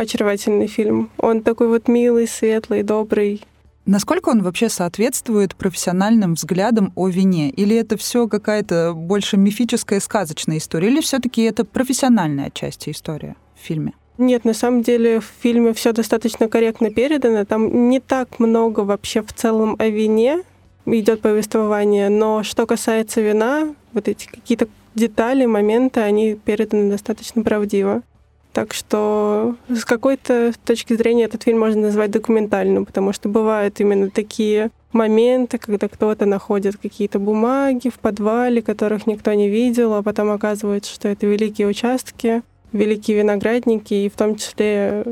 Очаровательный 0.00 0.66
фильм. 0.66 1.10
Он 1.18 1.42
такой 1.42 1.68
вот 1.68 1.88
милый, 1.88 2.26
светлый, 2.26 2.82
добрый. 2.82 3.42
Насколько 3.86 4.28
он 4.28 4.42
вообще 4.42 4.68
соответствует 4.68 5.56
профессиональным 5.56 6.34
взглядам 6.34 6.92
о 6.94 7.08
вине? 7.08 7.50
Или 7.50 7.76
это 7.76 7.96
все 7.96 8.28
какая-то 8.28 8.92
больше 8.94 9.36
мифическая, 9.36 10.00
сказочная 10.00 10.58
история? 10.58 10.88
Или 10.88 11.00
все-таки 11.00 11.42
это 11.42 11.64
профессиональная 11.64 12.50
часть 12.50 12.88
истории 12.88 13.34
в 13.60 13.64
фильме? 13.64 13.94
Нет, 14.18 14.44
на 14.44 14.52
самом 14.52 14.82
деле 14.82 15.20
в 15.20 15.24
фильме 15.40 15.72
все 15.72 15.92
достаточно 15.92 16.46
корректно 16.48 16.90
передано. 16.90 17.44
Там 17.46 17.88
не 17.88 18.00
так 18.00 18.38
много 18.38 18.80
вообще 18.80 19.22
в 19.22 19.32
целом 19.32 19.76
о 19.78 19.88
вине 19.88 20.42
идет 20.86 21.22
повествование, 21.22 22.10
но 22.10 22.42
что 22.42 22.66
касается 22.66 23.20
вина, 23.20 23.74
вот 23.92 24.08
эти 24.08 24.26
какие-то 24.26 24.68
детали, 24.94 25.46
моменты, 25.46 26.00
они 26.00 26.34
переданы 26.34 26.90
достаточно 26.90 27.42
правдиво. 27.42 28.02
Так 28.52 28.74
что 28.74 29.56
с 29.68 29.84
какой-то 29.84 30.52
точки 30.64 30.94
зрения 30.94 31.24
этот 31.24 31.44
фильм 31.44 31.60
можно 31.60 31.82
назвать 31.82 32.10
документальным, 32.10 32.84
потому 32.84 33.12
что 33.12 33.28
бывают 33.28 33.78
именно 33.80 34.10
такие 34.10 34.70
моменты, 34.92 35.58
когда 35.58 35.88
кто-то 35.88 36.26
находит 36.26 36.76
какие-то 36.76 37.20
бумаги 37.20 37.90
в 37.90 38.00
подвале, 38.00 38.60
которых 38.60 39.06
никто 39.06 39.32
не 39.34 39.48
видел, 39.48 39.94
а 39.94 40.02
потом 40.02 40.30
оказывается, 40.32 40.92
что 40.92 41.06
это 41.08 41.26
великие 41.26 41.68
участки, 41.68 42.42
великие 42.72 43.18
виноградники, 43.18 43.94
и 43.94 44.08
в 44.08 44.14
том 44.16 44.34
числе 44.34 45.04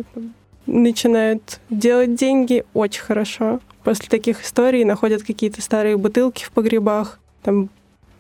начинают 0.67 1.61
делать 1.71 2.17
деньги 2.17 2.65
очень 2.75 3.03
хорошо. 3.03 3.61
После 3.85 4.09
таких 4.09 4.45
историй 4.45 4.85
находят 4.85 5.23
какие-то 5.23 5.63
старые 5.63 5.97
бутылки 5.97 6.45
в 6.45 6.51
погребах, 6.51 7.21
там 7.43 7.71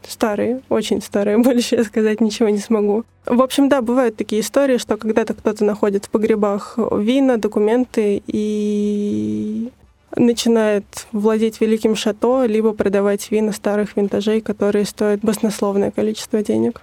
Старые, 0.06 0.62
очень 0.68 1.02
старые, 1.02 1.38
больше 1.42 1.76
я 1.76 1.84
сказать 1.84 2.20
ничего 2.20 2.48
не 2.48 2.58
смогу. 2.58 3.04
В 3.26 3.42
общем, 3.42 3.68
да, 3.68 3.82
бывают 3.82 4.16
такие 4.16 4.42
истории, 4.42 4.78
что 4.78 4.96
когда-то 4.96 5.34
кто-то 5.34 5.64
находит 5.64 6.06
в 6.06 6.10
погребах 6.10 6.78
вина, 6.78 7.36
документы 7.36 8.22
и 8.26 9.70
начинает 10.16 11.06
владеть 11.12 11.60
великим 11.60 11.94
шато, 11.94 12.46
либо 12.46 12.72
продавать 12.72 13.30
вина 13.30 13.52
старых 13.52 13.96
винтажей, 13.96 14.40
которые 14.40 14.84
стоят 14.84 15.20
баснословное 15.20 15.90
количество 15.90 16.42
денег. 16.42 16.80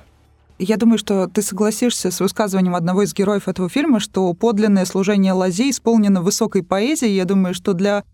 Я 0.58 0.78
думаю, 0.78 0.98
что 0.98 1.28
ты 1.28 1.42
согласишься 1.42 2.12
с 2.12 2.22
высказыванием 2.22 2.76
одного 2.76 3.04
из 3.04 3.14
героев 3.14 3.50
этого 3.50 3.68
фильма, 3.68 4.00
что 4.00 4.34
подлинное 4.34 4.86
служение 4.86 5.34
лази 5.34 5.70
исполнено 5.70 6.22
высокой 6.22 6.64
поэзией. 6.64 7.16
Я 7.16 7.26
думаю, 7.26 7.54
что 7.54 7.74
для 7.74 8.06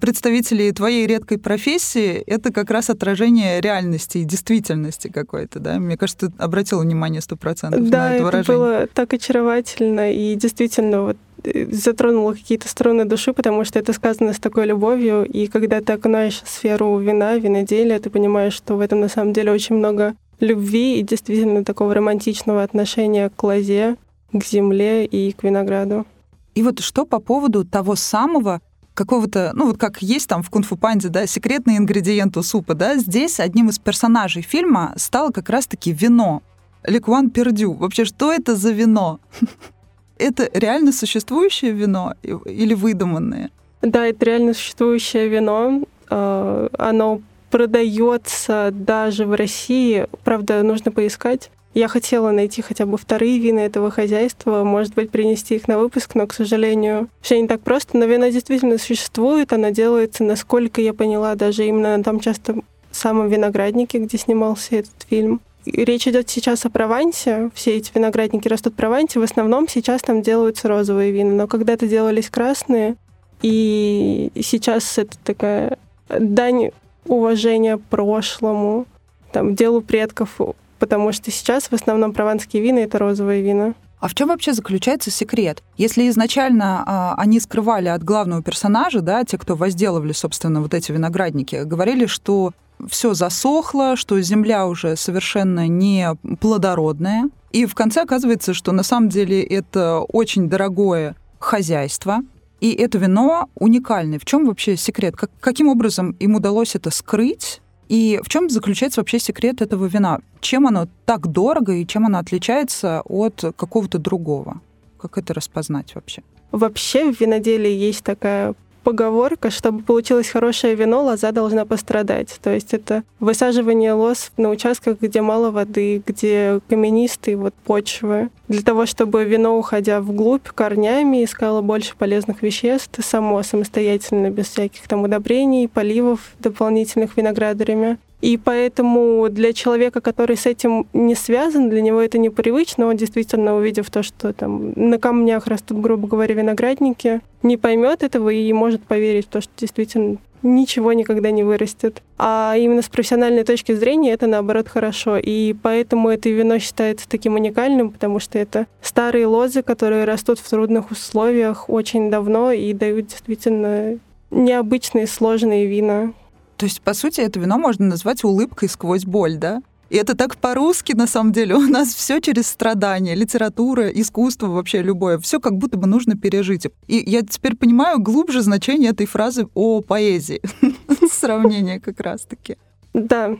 представителей 0.00 0.72
твоей 0.72 1.06
редкой 1.06 1.38
профессии, 1.38 2.22
это 2.26 2.52
как 2.52 2.70
раз 2.70 2.90
отражение 2.90 3.60
реальности 3.60 4.18
и 4.18 4.24
действительности 4.24 5.08
какой-то, 5.08 5.60
да? 5.60 5.78
Мне 5.78 5.96
кажется, 5.96 6.28
ты 6.28 6.32
обратил 6.38 6.80
внимание 6.80 7.20
сто 7.20 7.36
процентов 7.36 7.88
да, 7.88 8.08
на 8.08 8.14
это 8.14 8.24
выражение. 8.24 8.46
Да, 8.46 8.52
это 8.52 8.82
было 8.82 8.86
так 8.92 9.12
очаровательно 9.12 10.12
и 10.12 10.34
действительно 10.34 11.02
вот 11.02 11.16
э, 11.44 11.66
затронуло 11.70 12.32
какие-то 12.32 12.68
струны 12.68 13.04
души, 13.04 13.32
потому 13.32 13.64
что 13.64 13.78
это 13.78 13.92
сказано 13.92 14.32
с 14.32 14.38
такой 14.38 14.66
любовью, 14.66 15.24
и 15.24 15.46
когда 15.46 15.80
ты 15.80 15.92
окунаешь 15.92 16.42
сферу 16.44 16.98
вина, 16.98 17.36
виноделия, 17.36 17.98
ты 18.00 18.10
понимаешь, 18.10 18.54
что 18.54 18.76
в 18.76 18.80
этом 18.80 19.00
на 19.00 19.08
самом 19.08 19.32
деле 19.32 19.52
очень 19.52 19.76
много 19.76 20.14
любви 20.40 20.98
и 20.98 21.02
действительно 21.02 21.64
такого 21.64 21.94
романтичного 21.94 22.62
отношения 22.62 23.30
к 23.34 23.42
лозе, 23.42 23.96
к 24.32 24.44
земле 24.44 25.04
и 25.04 25.32
к 25.32 25.42
винограду. 25.42 26.06
И 26.54 26.62
вот 26.62 26.80
что 26.80 27.06
по 27.06 27.20
поводу 27.20 27.64
того 27.64 27.94
самого 27.94 28.60
какого-то, 28.98 29.52
ну 29.54 29.66
вот 29.66 29.78
как 29.78 30.02
есть 30.02 30.28
там 30.28 30.42
в 30.42 30.50
кунг-фу 30.50 30.76
панде, 30.76 31.08
да, 31.08 31.26
секретный 31.26 31.76
ингредиент 31.76 32.36
у 32.36 32.42
супа, 32.42 32.74
да, 32.74 32.96
здесь 32.96 33.38
одним 33.38 33.68
из 33.68 33.78
персонажей 33.78 34.42
фильма 34.42 34.92
стало 34.96 35.30
как 35.30 35.48
раз-таки 35.48 35.92
вино. 35.92 36.42
Ликуан 36.82 37.30
Пердю. 37.30 37.74
Вообще, 37.74 38.04
что 38.04 38.32
это 38.32 38.56
за 38.56 38.72
вино? 38.72 39.20
Это 40.18 40.50
реально 40.52 40.90
существующее 40.90 41.70
вино 41.70 42.14
или 42.22 42.74
выдуманное? 42.74 43.50
Да, 43.82 44.04
это 44.04 44.24
реально 44.24 44.52
существующее 44.52 45.28
вино. 45.28 45.84
А, 46.10 46.68
оно 46.76 47.20
продается 47.50 48.70
даже 48.72 49.26
в 49.26 49.34
России. 49.36 50.08
Правда, 50.24 50.64
нужно 50.64 50.90
поискать. 50.90 51.50
Я 51.78 51.86
хотела 51.86 52.32
найти 52.32 52.60
хотя 52.60 52.86
бы 52.86 52.98
вторые 52.98 53.38
вина 53.38 53.60
этого 53.60 53.92
хозяйства, 53.92 54.64
может 54.64 54.94
быть, 54.94 55.12
принести 55.12 55.54
их 55.54 55.68
на 55.68 55.78
выпуск, 55.78 56.16
но, 56.16 56.26
к 56.26 56.34
сожалению, 56.34 57.08
все 57.20 57.40
не 57.40 57.46
так 57.46 57.60
просто. 57.60 57.96
Но 57.96 58.04
вино 58.06 58.26
действительно 58.30 58.78
существует, 58.78 59.52
оно 59.52 59.68
делается, 59.68 60.24
насколько 60.24 60.80
я 60.80 60.92
поняла, 60.92 61.36
даже 61.36 61.64
именно 61.64 62.02
там 62.02 62.18
часто 62.18 62.54
в 62.54 62.96
самом 62.96 63.28
винограднике, 63.28 63.98
где 63.98 64.18
снимался 64.18 64.74
этот 64.74 65.06
фильм. 65.08 65.40
Речь 65.66 66.08
идет 66.08 66.28
сейчас 66.28 66.66
о 66.66 66.70
Провансе. 66.70 67.52
Все 67.54 67.76
эти 67.76 67.92
виноградники 67.94 68.48
растут 68.48 68.72
в 68.72 68.76
Провансе. 68.76 69.20
В 69.20 69.22
основном 69.22 69.68
сейчас 69.68 70.02
там 70.02 70.20
делаются 70.20 70.66
розовые 70.66 71.12
вина, 71.12 71.30
но 71.30 71.46
когда-то 71.46 71.86
делались 71.86 72.28
красные. 72.28 72.96
И 73.40 74.32
сейчас 74.34 74.98
это 74.98 75.16
такая 75.22 75.78
дань 76.08 76.72
уважения 77.06 77.78
прошлому, 77.78 78.86
там, 79.30 79.54
делу 79.54 79.80
предков 79.80 80.40
потому 80.78 81.12
что 81.12 81.30
сейчас 81.30 81.68
в 81.68 81.72
основном 81.72 82.12
прованские 82.12 82.62
вина— 82.62 82.78
это 82.80 82.98
розовые 82.98 83.42
вина. 83.42 83.74
А 84.00 84.08
в 84.08 84.14
чем 84.14 84.28
вообще 84.28 84.52
заключается 84.52 85.10
секрет? 85.10 85.62
Если 85.76 86.08
изначально 86.08 86.84
а, 86.86 87.14
они 87.18 87.40
скрывали 87.40 87.88
от 87.88 88.04
главного 88.04 88.42
персонажа, 88.42 89.00
да, 89.00 89.24
те, 89.24 89.38
кто 89.38 89.56
возделывали, 89.56 90.12
собственно, 90.12 90.60
вот 90.60 90.72
эти 90.72 90.92
виноградники, 90.92 91.64
говорили, 91.64 92.06
что 92.06 92.52
все 92.88 93.14
засохло, 93.14 93.96
что 93.96 94.20
земля 94.20 94.66
уже 94.66 94.94
совершенно 94.96 95.66
не 95.66 96.14
плодородная. 96.40 97.28
И 97.50 97.66
в 97.66 97.74
конце 97.74 98.02
оказывается, 98.02 98.54
что 98.54 98.70
на 98.72 98.84
самом 98.84 99.08
деле 99.08 99.42
это 99.42 99.98
очень 100.00 100.48
дорогое 100.48 101.16
хозяйство, 101.40 102.18
и 102.60 102.72
это 102.72 102.98
вино 102.98 103.48
уникальное. 103.54 104.18
В 104.18 104.24
чем 104.24 104.46
вообще 104.46 104.76
секрет? 104.76 105.16
Как, 105.16 105.30
каким 105.40 105.68
образом 105.68 106.12
им 106.18 106.34
удалось 106.34 106.74
это 106.74 106.90
скрыть? 106.90 107.60
И 107.88 108.20
в 108.22 108.28
чем 108.28 108.50
заключается 108.50 109.00
вообще 109.00 109.18
секрет 109.18 109.62
этого 109.62 109.86
вина? 109.86 110.20
Чем 110.40 110.66
оно 110.66 110.88
так 111.06 111.26
дорого 111.26 111.72
и 111.72 111.86
чем 111.86 112.06
оно 112.06 112.18
отличается 112.18 113.02
от 113.04 113.42
какого-то 113.56 113.98
другого? 113.98 114.60
Как 114.98 115.16
это 115.16 115.32
распознать 115.34 115.94
вообще? 115.94 116.22
Вообще 116.52 117.12
в 117.12 117.20
виноделии 117.20 117.70
есть 117.70 118.04
такая 118.04 118.54
поговорка, 118.88 119.50
чтобы 119.50 119.82
получилось 119.82 120.30
хорошее 120.30 120.74
вино, 120.74 121.04
лоза 121.04 121.30
должна 121.30 121.66
пострадать. 121.66 122.38
То 122.42 122.54
есть 122.54 122.72
это 122.72 123.02
высаживание 123.20 123.92
лоз 123.92 124.32
на 124.38 124.48
участках, 124.48 124.96
где 125.02 125.20
мало 125.20 125.50
воды, 125.50 126.02
где 126.06 126.60
каменистые 126.70 127.36
вот 127.36 127.52
почвы. 127.52 128.30
Для 128.48 128.62
того, 128.62 128.86
чтобы 128.86 129.24
вино, 129.24 129.58
уходя 129.58 130.00
вглубь 130.00 130.48
корнями, 130.48 131.22
искало 131.22 131.60
больше 131.60 131.96
полезных 131.98 132.40
веществ 132.40 133.04
само, 133.04 133.42
самостоятельно, 133.42 134.30
без 134.30 134.46
всяких 134.48 134.88
там 134.88 135.02
удобрений, 135.02 135.68
поливов 135.68 136.20
дополнительных 136.38 137.14
виноградарями. 137.18 137.98
И 138.20 138.36
поэтому 138.36 139.28
для 139.30 139.52
человека, 139.52 140.00
который 140.00 140.36
с 140.36 140.46
этим 140.46 140.86
не 140.92 141.14
связан, 141.14 141.70
для 141.70 141.80
него 141.80 142.00
это 142.00 142.18
непривычно. 142.18 142.86
Он 142.86 142.96
действительно, 142.96 143.56
увидев 143.56 143.90
то, 143.90 144.02
что 144.02 144.32
там 144.32 144.72
на 144.74 144.98
камнях 144.98 145.46
растут, 145.46 145.80
грубо 145.80 146.08
говоря, 146.08 146.34
виноградники, 146.34 147.20
не 147.42 147.56
поймет 147.56 148.02
этого 148.02 148.30
и 148.30 148.52
может 148.52 148.82
поверить 148.82 149.26
в 149.26 149.28
то, 149.28 149.40
что 149.40 149.52
действительно 149.56 150.16
ничего 150.42 150.92
никогда 150.92 151.30
не 151.30 151.42
вырастет. 151.42 152.02
А 152.16 152.54
именно 152.56 152.82
с 152.82 152.88
профессиональной 152.88 153.44
точки 153.44 153.72
зрения 153.72 154.12
это, 154.12 154.26
наоборот, 154.26 154.68
хорошо. 154.68 155.16
И 155.16 155.54
поэтому 155.54 156.08
это 156.08 156.28
вино 156.28 156.58
считается 156.58 157.08
таким 157.08 157.34
уникальным, 157.34 157.90
потому 157.90 158.20
что 158.20 158.38
это 158.38 158.66
старые 158.80 159.26
лозы, 159.26 159.62
которые 159.62 160.04
растут 160.04 160.38
в 160.38 160.48
трудных 160.48 160.90
условиях 160.90 161.68
очень 161.68 162.10
давно 162.10 162.52
и 162.52 162.72
дают 162.72 163.08
действительно 163.08 163.98
необычные 164.30 165.06
сложные 165.06 165.66
вина. 165.66 166.12
То 166.58 166.66
есть, 166.66 166.82
по 166.82 166.92
сути, 166.92 167.20
это 167.20 167.38
вино 167.38 167.56
можно 167.56 167.86
назвать 167.86 168.24
улыбкой 168.24 168.68
сквозь 168.68 169.04
боль, 169.04 169.36
да? 169.36 169.62
И 169.90 169.96
это 169.96 170.16
так 170.16 170.36
по-русски, 170.36 170.92
на 170.92 171.06
самом 171.06 171.32
деле. 171.32 171.54
У 171.54 171.60
нас 171.60 171.94
все 171.94 172.20
через 172.20 172.48
страдания, 172.48 173.14
литература, 173.14 173.88
искусство, 173.88 174.48
вообще 174.48 174.82
любое. 174.82 175.18
Все 175.18 175.38
как 175.40 175.56
будто 175.56 175.78
бы 175.78 175.86
нужно 175.86 176.16
пережить. 176.16 176.66
И 176.88 177.02
я 177.06 177.22
теперь 177.22 177.56
понимаю 177.56 178.00
глубже 178.00 178.42
значение 178.42 178.90
этой 178.90 179.06
фразы 179.06 179.46
о 179.54 179.80
поэзии. 179.80 180.42
Сравнение 181.10 181.80
как 181.80 182.00
раз-таки. 182.00 182.56
Да, 182.92 183.36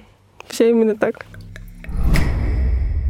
все 0.47 0.71
именно 0.71 0.95
так. 0.95 1.27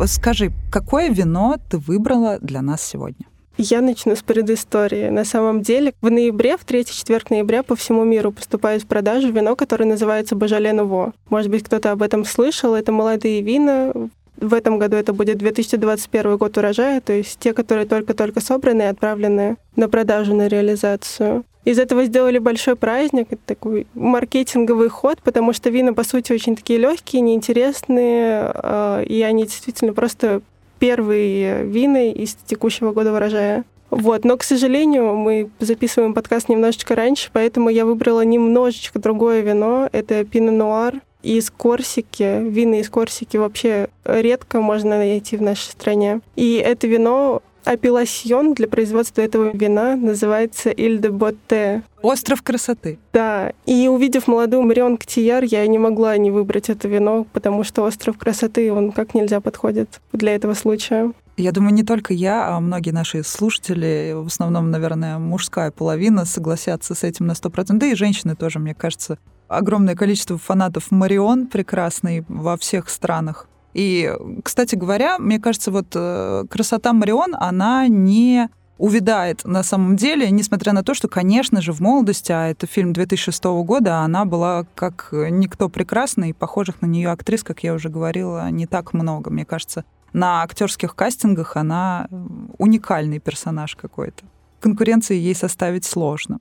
Скажи, 0.06 0.52
какое 0.72 1.10
вино 1.10 1.56
ты 1.68 1.76
выбрала 1.76 2.38
для 2.40 2.62
нас 2.62 2.82
сегодня? 2.82 3.26
Я 3.60 3.80
начну 3.80 4.14
с 4.14 4.22
предыстории. 4.22 5.08
На 5.08 5.24
самом 5.24 5.62
деле, 5.62 5.92
в 6.00 6.08
ноябре, 6.08 6.56
в 6.56 6.64
3-4 6.64 7.26
ноября 7.30 7.64
по 7.64 7.74
всему 7.74 8.04
миру 8.04 8.30
поступает 8.30 8.84
в 8.84 8.86
продажу 8.86 9.32
вино, 9.32 9.56
которое 9.56 9.84
называется 9.84 10.36
Божале 10.36 10.72
Нуво. 10.72 11.12
Может 11.28 11.50
быть, 11.50 11.64
кто-то 11.64 11.90
об 11.90 12.02
этом 12.02 12.24
слышал. 12.24 12.76
Это 12.76 12.92
молодые 12.92 13.42
вина. 13.42 13.92
В 14.36 14.54
этом 14.54 14.78
году 14.78 14.96
это 14.96 15.12
будет 15.12 15.38
2021 15.38 16.36
год 16.36 16.56
урожая, 16.56 17.00
то 17.00 17.12
есть 17.12 17.40
те, 17.40 17.52
которые 17.52 17.86
только-только 17.86 18.40
собраны 18.40 18.82
и 18.82 18.84
отправлены 18.84 19.56
на 19.74 19.88
продажу, 19.88 20.36
на 20.36 20.46
реализацию. 20.46 21.44
Из 21.64 21.80
этого 21.80 22.04
сделали 22.04 22.38
большой 22.38 22.76
праздник, 22.76 23.28
такой 23.44 23.88
маркетинговый 23.94 24.88
ход, 24.88 25.18
потому 25.24 25.52
что 25.52 25.70
вина, 25.70 25.92
по 25.92 26.04
сути, 26.04 26.32
очень 26.32 26.54
такие 26.54 26.78
легкие, 26.78 27.20
неинтересные, 27.20 28.52
а, 28.54 29.02
и 29.02 29.20
они 29.22 29.42
действительно 29.42 29.92
просто 29.92 30.42
первые 30.78 31.64
вины 31.64 32.12
из 32.12 32.35
текущего 32.47 32.92
года 32.92 33.12
урожая. 33.12 33.64
Вот, 33.90 34.25
но, 34.25 34.37
к 34.37 34.42
сожалению, 34.42 35.16
мы 35.16 35.50
записываем 35.61 36.12
подкаст 36.12 36.49
немножечко 36.49 36.94
раньше, 36.94 37.30
поэтому 37.32 37.70
я 37.70 37.87
выбрала 37.87 38.23
немножечко 38.23 38.99
другое 38.99 39.40
вино. 39.40 39.88
Это 39.92 40.25
пино 40.25 40.52
нуар 40.52 41.00
из 41.23 41.50
Корсики. 41.50 42.42
Вина 42.42 42.80
из 42.80 42.90
Корсики 42.90 43.38
вообще 43.38 43.88
редко 44.04 44.61
можно 44.61 44.99
найти 44.99 45.37
в 45.37 45.42
нашей 45.42 45.70
стране. 45.70 46.20
И 46.37 46.56
это 46.56 46.87
вино 46.87 47.42
апелласьон 47.68 48.54
для 48.54 48.66
производства 48.66 49.20
этого 49.20 49.50
вина 49.54 49.96
называется 49.96 50.70
Иль 50.70 51.00
де 51.00 51.10
Ботте. 51.10 51.82
Остров 52.02 52.42
красоты. 52.42 52.98
Да. 53.12 53.52
И 53.66 53.88
увидев 53.88 54.26
молодую 54.26 54.62
Марион 54.62 54.96
Ктияр, 54.96 55.44
я 55.44 55.66
не 55.66 55.78
могла 55.78 56.16
не 56.16 56.30
выбрать 56.30 56.70
это 56.70 56.88
вино, 56.88 57.26
потому 57.32 57.64
что 57.64 57.82
остров 57.82 58.16
красоты, 58.16 58.72
он 58.72 58.92
как 58.92 59.14
нельзя 59.14 59.40
подходит 59.40 60.00
для 60.12 60.34
этого 60.34 60.54
случая. 60.54 61.12
Я 61.37 61.52
думаю, 61.52 61.72
не 61.72 61.84
только 61.84 62.14
я, 62.14 62.48
а 62.48 62.60
многие 62.60 62.90
наши 62.90 63.22
слушатели, 63.22 64.12
в 64.14 64.26
основном, 64.26 64.70
наверное, 64.70 65.18
мужская 65.18 65.70
половина, 65.70 66.25
согласятся 66.25 66.94
с 66.94 67.04
этим 67.04 67.26
на 67.26 67.32
100%. 67.32 67.78
Да 67.78 67.87
и 67.87 67.94
женщины 67.94 68.34
тоже, 68.34 68.58
мне 68.58 68.75
кажется. 68.75 69.18
Огромное 69.46 69.94
количество 69.94 70.37
фанатов 70.37 70.90
Марион 70.90 71.46
прекрасный 71.46 72.25
во 72.28 72.56
всех 72.56 72.88
странах. 72.88 73.46
И, 73.75 74.12
кстати 74.42 74.75
говоря, 74.75 75.18
мне 75.18 75.38
кажется, 75.38 75.70
вот 75.70 75.88
э, 75.94 76.44
красота 76.50 76.92
Марион, 76.92 77.34
она 77.38 77.87
не 77.88 78.48
увядает 78.78 79.44
на 79.44 79.62
самом 79.62 79.96
деле, 79.96 80.30
несмотря 80.30 80.72
на 80.72 80.82
то, 80.82 80.94
что, 80.94 81.08
конечно 81.08 81.60
же, 81.60 81.72
в 81.72 81.80
молодости, 81.80 82.32
а 82.32 82.48
это 82.48 82.66
фильм 82.66 82.92
2006 82.92 83.44
года, 83.44 83.98
она 83.98 84.25
была 84.25 84.66
как 84.75 85.08
никто 85.12 85.68
прекрасна, 85.68 86.30
и 86.30 86.32
похожих 86.32 86.80
на 86.80 86.87
нее 86.87 87.10
актрис, 87.10 87.42
как 87.42 87.64
я 87.64 87.75
уже 87.75 87.88
говорила, 87.88 88.48
не 88.50 88.66
так 88.66 88.94
много. 88.94 89.30
Мне 89.30 89.44
кажется, 89.44 89.84
на 90.12 90.42
актерских 90.42 90.94
кастингах 90.94 91.56
она 91.56 92.08
уникальный 92.56 93.18
персонаж 93.18 93.76
какой-то. 93.76 94.25
Конкуренции 94.60 95.16
ей 95.16 95.34
составить 95.34 95.84
сложно. 95.84 96.38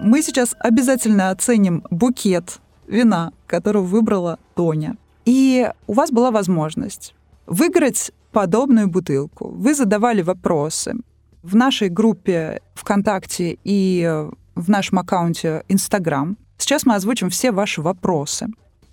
Мы 0.00 0.22
сейчас 0.22 0.54
обязательно 0.60 1.30
оценим 1.30 1.84
букет 1.90 2.60
вина, 2.86 3.32
которого 3.46 3.82
выбрала 3.82 4.38
Тоня. 4.54 4.96
И 5.28 5.70
у 5.86 5.92
вас 5.92 6.10
была 6.10 6.30
возможность 6.30 7.14
выиграть 7.46 8.12
подобную 8.32 8.88
бутылку. 8.88 9.48
Вы 9.48 9.74
задавали 9.74 10.22
вопросы 10.22 10.94
в 11.42 11.54
нашей 11.54 11.90
группе 11.90 12.62
ВКонтакте 12.74 13.58
и 13.62 14.24
в 14.54 14.70
нашем 14.70 15.00
аккаунте 15.00 15.64
Инстаграм. 15.68 16.38
Сейчас 16.56 16.86
мы 16.86 16.94
озвучим 16.94 17.28
все 17.28 17.52
ваши 17.52 17.82
вопросы, 17.82 18.46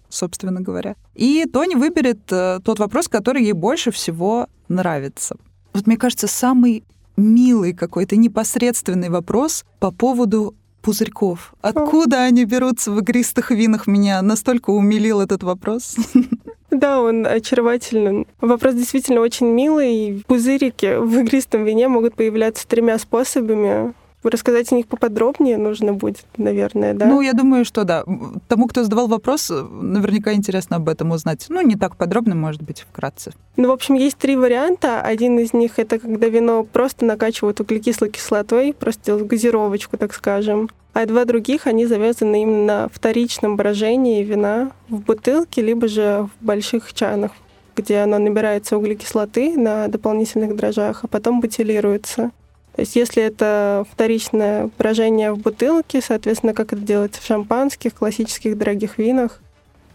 собственно 0.10 0.60
говоря. 0.60 0.96
И 1.14 1.46
Тони 1.46 1.76
выберет 1.76 2.30
э, 2.30 2.60
тот 2.66 2.80
вопрос, 2.80 3.08
который 3.08 3.44
ей 3.44 3.54
больше 3.54 3.92
всего 3.92 4.48
нравится. 4.68 5.38
Вот 5.72 5.88
мне 5.88 5.96
кажется, 5.96 6.28
самый 6.28 6.84
милый 7.16 7.72
какой-то 7.72 8.18
непосредственный 8.18 9.08
вопрос 9.08 9.64
по 9.80 9.90
поводу 9.90 10.54
пузырьков. 10.86 11.56
Откуда 11.62 12.22
они 12.22 12.46
берутся 12.46 12.92
в 12.92 13.00
игристых 13.00 13.50
винах? 13.50 13.88
Меня 13.88 14.22
настолько 14.22 14.70
умилил 14.70 15.20
этот 15.20 15.44
вопрос. 15.44 15.96
Да, 16.72 17.00
он 17.00 17.26
очарователен. 17.26 18.26
Вопрос 18.42 18.76
действительно 18.76 19.22
очень 19.22 19.46
милый. 19.46 20.26
Пузырики 20.28 20.98
в 20.98 21.20
игристом 21.20 21.64
вине 21.64 21.88
могут 21.88 22.16
появляться 22.16 22.68
тремя 22.68 23.00
способами. 23.00 23.94
Рассказать 24.30 24.72
о 24.72 24.76
них 24.76 24.88
поподробнее 24.88 25.58
нужно 25.58 25.94
будет, 25.94 26.26
наверное, 26.38 26.94
да? 26.94 27.06
Ну, 27.06 27.22
я 27.22 27.34
думаю, 27.34 27.64
что 27.64 27.84
да. 27.84 28.04
Тому, 28.48 28.68
кто 28.68 28.84
задавал 28.84 29.08
вопрос, 29.08 29.50
наверняка 29.50 30.34
интересно 30.34 30.78
об 30.78 30.90
этом 30.90 31.12
узнать. 31.12 31.46
Ну, 31.50 31.62
не 31.62 31.76
так 31.76 31.96
подробно, 31.96 32.36
может 32.36 32.62
быть, 32.62 32.82
вкратце. 32.82 33.34
Ну, 33.56 33.70
в 33.70 33.72
общем, 33.72 33.96
есть 33.96 34.18
три 34.18 34.36
варианта. 34.36 35.02
Один 35.02 35.40
из 35.40 35.54
них— 35.54 35.74
это 35.78 36.00
когда 36.00 36.28
вино 36.28 36.64
просто 36.64 37.06
накачивают 37.06 37.60
углекислой 37.60 38.10
кислотой, 38.10 38.74
просто 38.74 39.04
делают 39.06 39.28
газировочку, 39.28 39.98
так 39.98 40.14
скажем. 40.14 40.70
А 40.94 41.06
два 41.06 41.26
других, 41.26 41.68
они 41.68 41.86
завязаны 41.86 42.42
именно 42.42 42.66
на 42.66 42.90
вторичном 42.90 43.58
брожении 43.58 44.24
вина 44.24 44.72
в 44.88 45.02
бутылке, 45.02 45.62
либо 45.62 45.88
же 45.88 46.30
в 46.40 46.46
больших 46.46 46.94
чанах, 46.94 47.32
где 47.76 47.98
оно 47.98 48.18
набирается 48.18 48.78
углекислоты 48.78 49.58
на 49.58 49.90
дополнительных 49.90 50.56
дрожжах, 50.56 51.04
а 51.04 51.08
потом 51.08 51.42
бутилируется. 51.42 52.32
То 52.76 52.82
есть 52.82 52.96
если 52.98 53.24
это 53.24 53.86
вторичное 53.90 54.70
брожение 54.78 55.32
в 55.32 55.38
бутылке, 55.38 56.02
соответственно, 56.02 56.54
как 56.54 56.74
это 56.74 56.82
делается 56.82 57.22
в 57.22 57.26
шампанских, 57.26 57.94
классических 57.94 58.58
дорогих 58.58 58.98
винах, 58.98 59.40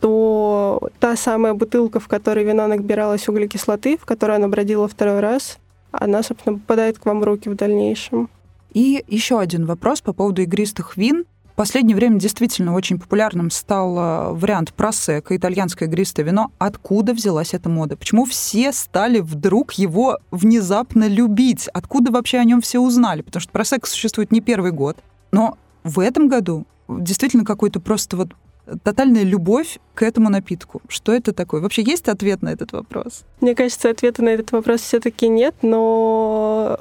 то 0.01 0.81
та 0.99 1.15
самая 1.17 1.53
бутылка, 1.53 2.01
в 2.01 2.09
которой 2.09 2.43
вино 2.43 2.67
набиралось 2.67 3.29
углекислоты, 3.29 3.99
в 3.99 4.07
которой 4.07 4.37
оно 4.37 4.49
бродило 4.49 4.89
второй 4.89 5.21
раз, 5.21 5.59
она, 5.91 6.23
собственно, 6.23 6.59
попадает 6.59 6.99
к 6.99 7.05
вам 7.05 7.21
в 7.21 7.25
руки 7.25 7.51
в 7.51 7.55
дальнейшем. 7.55 8.31
И 8.73 9.05
еще 9.09 9.39
один 9.39 9.67
вопрос 9.67 10.01
по 10.01 10.15
поводу 10.15 10.41
игристых 10.41 10.97
вин 10.97 11.27
последнее 11.55 11.97
время 11.97 12.19
действительно 12.19 12.75
очень 12.75 12.99
популярным 12.99 13.51
стал 13.51 13.99
э, 13.99 14.33
вариант 14.33 14.73
просека, 14.75 15.37
итальянское 15.37 15.87
игристое 15.87 16.27
вино. 16.27 16.51
Откуда 16.59 17.13
взялась 17.13 17.55
эта 17.55 17.69
мода? 17.69 17.97
Почему 17.97 18.25
все 18.25 18.73
стали 18.73 19.21
вдруг 19.21 19.73
его 19.73 20.19
внезапно 20.31 21.09
любить? 21.09 21.69
Откуда 21.69 22.13
вообще 22.13 22.39
о 22.39 22.45
нем 22.45 22.61
все 22.61 22.81
узнали? 22.81 23.23
Потому 23.23 23.41
что 23.41 23.53
просека 23.53 23.89
существует 23.89 24.33
не 24.33 24.41
первый 24.41 24.73
год. 24.73 24.97
Но 25.33 25.59
в 25.85 26.01
этом 26.01 26.29
году 26.29 26.67
действительно 26.89 27.45
какой-то 27.45 27.81
просто 27.81 28.17
вот 28.17 28.35
тотальная 28.83 29.23
любовь 29.23 29.79
к 29.95 30.03
этому 30.03 30.29
напитку. 30.29 30.81
Что 30.89 31.13
это 31.13 31.33
такое? 31.33 31.61
Вообще 31.61 31.83
есть 31.83 32.09
ответ 32.09 32.43
на 32.43 32.51
этот 32.51 32.73
вопрос? 32.73 33.25
Мне 33.41 33.55
кажется, 33.55 33.91
ответа 33.91 34.23
на 34.23 34.31
этот 34.31 34.53
вопрос 34.53 34.81
все-таки 34.81 35.29
нет, 35.29 35.55
но 35.63 36.79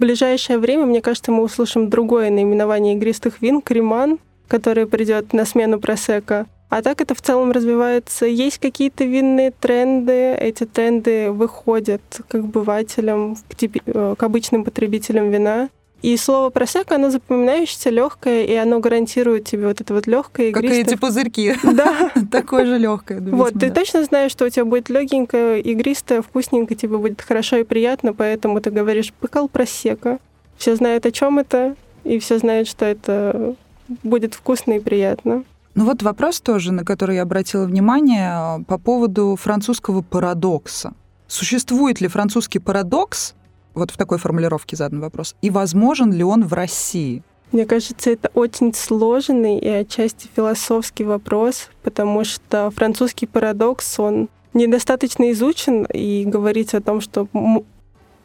ближайшее 0.00 0.58
время, 0.58 0.86
мне 0.86 1.00
кажется, 1.00 1.30
мы 1.30 1.44
услышим 1.44 1.88
другое 1.88 2.30
наименование 2.30 2.96
игристых 2.96 3.40
вин— 3.40 3.60
креман, 3.62 4.18
которое 4.48 4.86
придет 4.86 5.32
на 5.32 5.44
смену 5.44 5.78
просека. 5.78 6.46
А 6.70 6.82
так 6.82 7.00
это 7.00 7.14
в 7.14 7.20
целом 7.20 7.50
развивается. 7.50 8.26
Есть 8.26 8.58
какие-то 8.58 9.04
винные 9.04 9.50
тренды. 9.50 10.34
Эти 10.34 10.64
тренды 10.64 11.30
выходят 11.32 12.00
к 12.28 12.36
обывателям, 12.36 13.36
к, 13.48 13.56
тип... 13.56 13.78
Э, 13.86 14.14
к 14.16 14.22
обычным 14.22 14.64
потребителям 14.64 15.30
вина. 15.30 15.68
И 16.02 16.16
слово 16.16 16.50
просека, 16.50 16.94
оно 16.94 17.10
запоминающееся, 17.10 17.90
легкое, 17.90 18.44
и 18.44 18.54
оно 18.54 18.80
гарантирует 18.80 19.44
тебе 19.44 19.66
вот 19.66 19.80
это 19.80 19.92
вот 19.92 20.06
легкое 20.06 20.48
игристое. 20.48 20.84
Как 20.84 20.92
эти 20.92 20.98
пузырьки. 20.98 21.54
Да. 21.62 22.10
Такое 22.30 22.64
же 22.64 22.78
легкое. 22.78 23.20
Вот, 23.20 23.54
ты 23.54 23.70
точно 23.70 24.04
знаешь, 24.04 24.30
что 24.32 24.46
у 24.46 24.48
тебя 24.48 24.64
будет 24.64 24.88
легенькое, 24.88 25.60
игристое, 25.60 26.22
вкусненько, 26.22 26.74
тебе 26.74 26.96
будет 26.96 27.20
хорошо 27.20 27.56
и 27.56 27.64
приятно, 27.64 28.14
поэтому 28.14 28.60
ты 28.60 28.70
говоришь 28.70 29.12
«пыкал 29.12 29.48
просека». 29.48 30.18
Все 30.56 30.76
знают, 30.76 31.06
о 31.06 31.10
чем 31.10 31.38
это, 31.38 31.74
и 32.04 32.18
все 32.18 32.38
знают, 32.38 32.68
что 32.68 32.84
это 32.84 33.54
будет 34.02 34.34
вкусно 34.34 34.74
и 34.74 34.80
приятно. 34.80 35.44
Ну 35.74 35.84
вот 35.84 36.02
вопрос 36.02 36.40
тоже, 36.40 36.72
на 36.72 36.84
который 36.84 37.16
я 37.16 37.22
обратила 37.22 37.64
внимание, 37.64 38.64
по 38.66 38.78
поводу 38.78 39.36
французского 39.40 40.02
парадокса. 40.02 40.94
Существует 41.28 42.00
ли 42.00 42.08
французский 42.08 42.58
парадокс, 42.58 43.34
вот 43.74 43.90
в 43.90 43.96
такой 43.96 44.18
формулировке 44.18 44.76
задан 44.76 45.00
вопрос. 45.00 45.34
И 45.42 45.50
возможен 45.50 46.12
ли 46.12 46.24
он 46.24 46.44
в 46.44 46.52
России? 46.52 47.22
Мне 47.52 47.66
кажется, 47.66 48.10
это 48.10 48.30
очень 48.34 48.72
сложный 48.74 49.58
и 49.58 49.68
отчасти 49.68 50.28
философский 50.34 51.04
вопрос, 51.04 51.68
потому 51.82 52.24
что 52.24 52.70
французский 52.70 53.26
парадокс, 53.26 53.98
он 53.98 54.28
недостаточно 54.54 55.30
изучен, 55.32 55.84
и 55.84 56.24
говорить 56.24 56.74
о 56.74 56.80
том, 56.80 57.00
что 57.00 57.26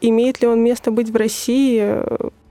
имеет 0.02 0.42
ли 0.42 0.48
он 0.48 0.64
место 0.64 0.92
быть 0.92 1.10
в 1.10 1.16
России... 1.16 2.04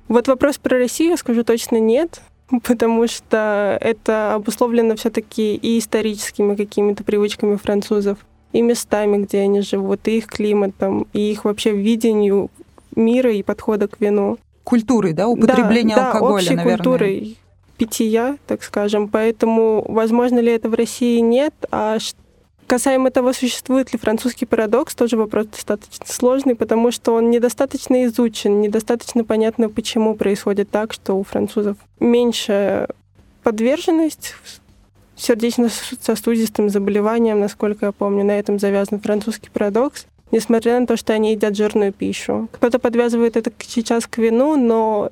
Вот 0.06 0.28
вопрос 0.28 0.58
про 0.58 0.78
Россию, 0.78 1.10
я 1.10 1.16
скажу 1.16 1.44
точно 1.44 1.78
нет, 1.78 2.20
потому 2.64 3.06
что 3.06 3.78
это 3.80 4.34
обусловлено 4.34 4.96
все 4.96 5.10
таки 5.10 5.54
и 5.54 5.78
историческими 5.78 6.56
какими-то 6.56 7.04
привычками 7.04 7.56
французов, 7.56 8.18
и 8.52 8.62
местами, 8.62 9.24
где 9.24 9.40
они 9.40 9.62
живут, 9.62 10.06
и 10.06 10.18
их 10.18 10.26
климатом, 10.26 11.06
и 11.12 11.32
их 11.32 11.44
вообще 11.44 11.72
видению 11.72 12.50
мира 12.96 13.32
и 13.32 13.42
подхода 13.42 13.88
к 13.88 14.00
вину. 14.00 14.38
Культурой, 14.64 15.12
да, 15.12 15.28
употребления 15.28 15.94
да, 15.94 16.08
алкоголя, 16.08 16.30
да, 16.30 16.34
общей 16.34 16.54
наверное. 16.54 16.76
культурой 16.76 17.38
питья, 17.76 18.38
так 18.46 18.62
скажем. 18.62 19.08
Поэтому, 19.08 19.84
возможно 19.88 20.38
ли 20.38 20.52
это 20.52 20.68
в 20.68 20.74
России, 20.74 21.18
нет. 21.18 21.54
А 21.70 21.98
касаемо 22.66 23.10
того, 23.10 23.32
существует 23.32 23.92
ли 23.92 23.98
французский 23.98 24.46
парадокс, 24.46 24.94
тоже 24.94 25.16
вопрос 25.16 25.46
достаточно 25.46 26.06
сложный, 26.06 26.54
потому 26.54 26.90
что 26.90 27.12
он 27.14 27.30
недостаточно 27.30 28.04
изучен, 28.06 28.60
недостаточно 28.60 29.24
понятно, 29.24 29.68
почему 29.68 30.14
происходит 30.14 30.70
так, 30.70 30.92
что 30.92 31.14
у 31.14 31.24
французов 31.24 31.76
меньше 32.00 32.88
подверженность 33.42 34.34
сердечно-сосудистым 35.16 36.70
заболеваниям, 36.70 37.38
насколько 37.38 37.86
я 37.86 37.92
помню, 37.92 38.24
на 38.24 38.38
этом 38.38 38.58
завязан 38.58 39.00
французский 39.00 39.50
парадокс 39.50 40.06
несмотря 40.34 40.78
на 40.80 40.86
то, 40.86 40.96
что 40.96 41.12
они 41.12 41.32
едят 41.32 41.56
жирную 41.56 41.92
пищу. 41.92 42.48
Кто-то 42.52 42.78
подвязывает 42.78 43.36
это 43.36 43.52
сейчас 43.60 44.06
к 44.06 44.18
вину, 44.18 44.56
но... 44.56 45.10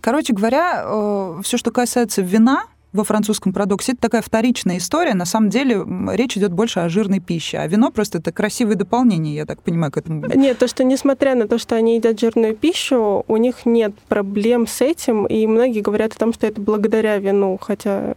Короче 0.00 0.32
говоря, 0.32 0.82
э, 0.84 1.40
все, 1.42 1.56
что 1.56 1.70
касается 1.70 2.22
вина, 2.22 2.64
во 2.94 3.02
французском 3.02 3.52
продукте, 3.52 3.92
это 3.92 4.02
такая 4.02 4.22
вторичная 4.22 4.78
история. 4.78 5.14
На 5.14 5.24
самом 5.24 5.50
деле 5.50 5.84
речь 6.12 6.36
идет 6.36 6.52
больше 6.52 6.78
о 6.78 6.88
жирной 6.88 7.18
пище. 7.18 7.58
А 7.58 7.66
вино 7.66 7.90
просто 7.90 8.18
это 8.18 8.30
красивое 8.30 8.76
дополнение, 8.76 9.34
я 9.34 9.46
так 9.46 9.60
понимаю, 9.62 9.90
к 9.90 9.96
этому. 9.96 10.24
Нет, 10.32 10.58
то, 10.58 10.68
что 10.68 10.84
несмотря 10.84 11.34
на 11.34 11.48
то, 11.48 11.58
что 11.58 11.74
они 11.74 11.96
едят 11.96 12.20
жирную 12.20 12.54
пищу, 12.54 13.24
у 13.26 13.36
них 13.36 13.66
нет 13.66 13.94
проблем 14.08 14.68
с 14.68 14.80
этим, 14.80 15.26
и 15.26 15.44
многие 15.48 15.80
говорят 15.80 16.12
о 16.14 16.18
том, 16.18 16.32
что 16.32 16.46
это 16.46 16.60
благодаря 16.60 17.18
вину, 17.18 17.58
хотя 17.60 18.14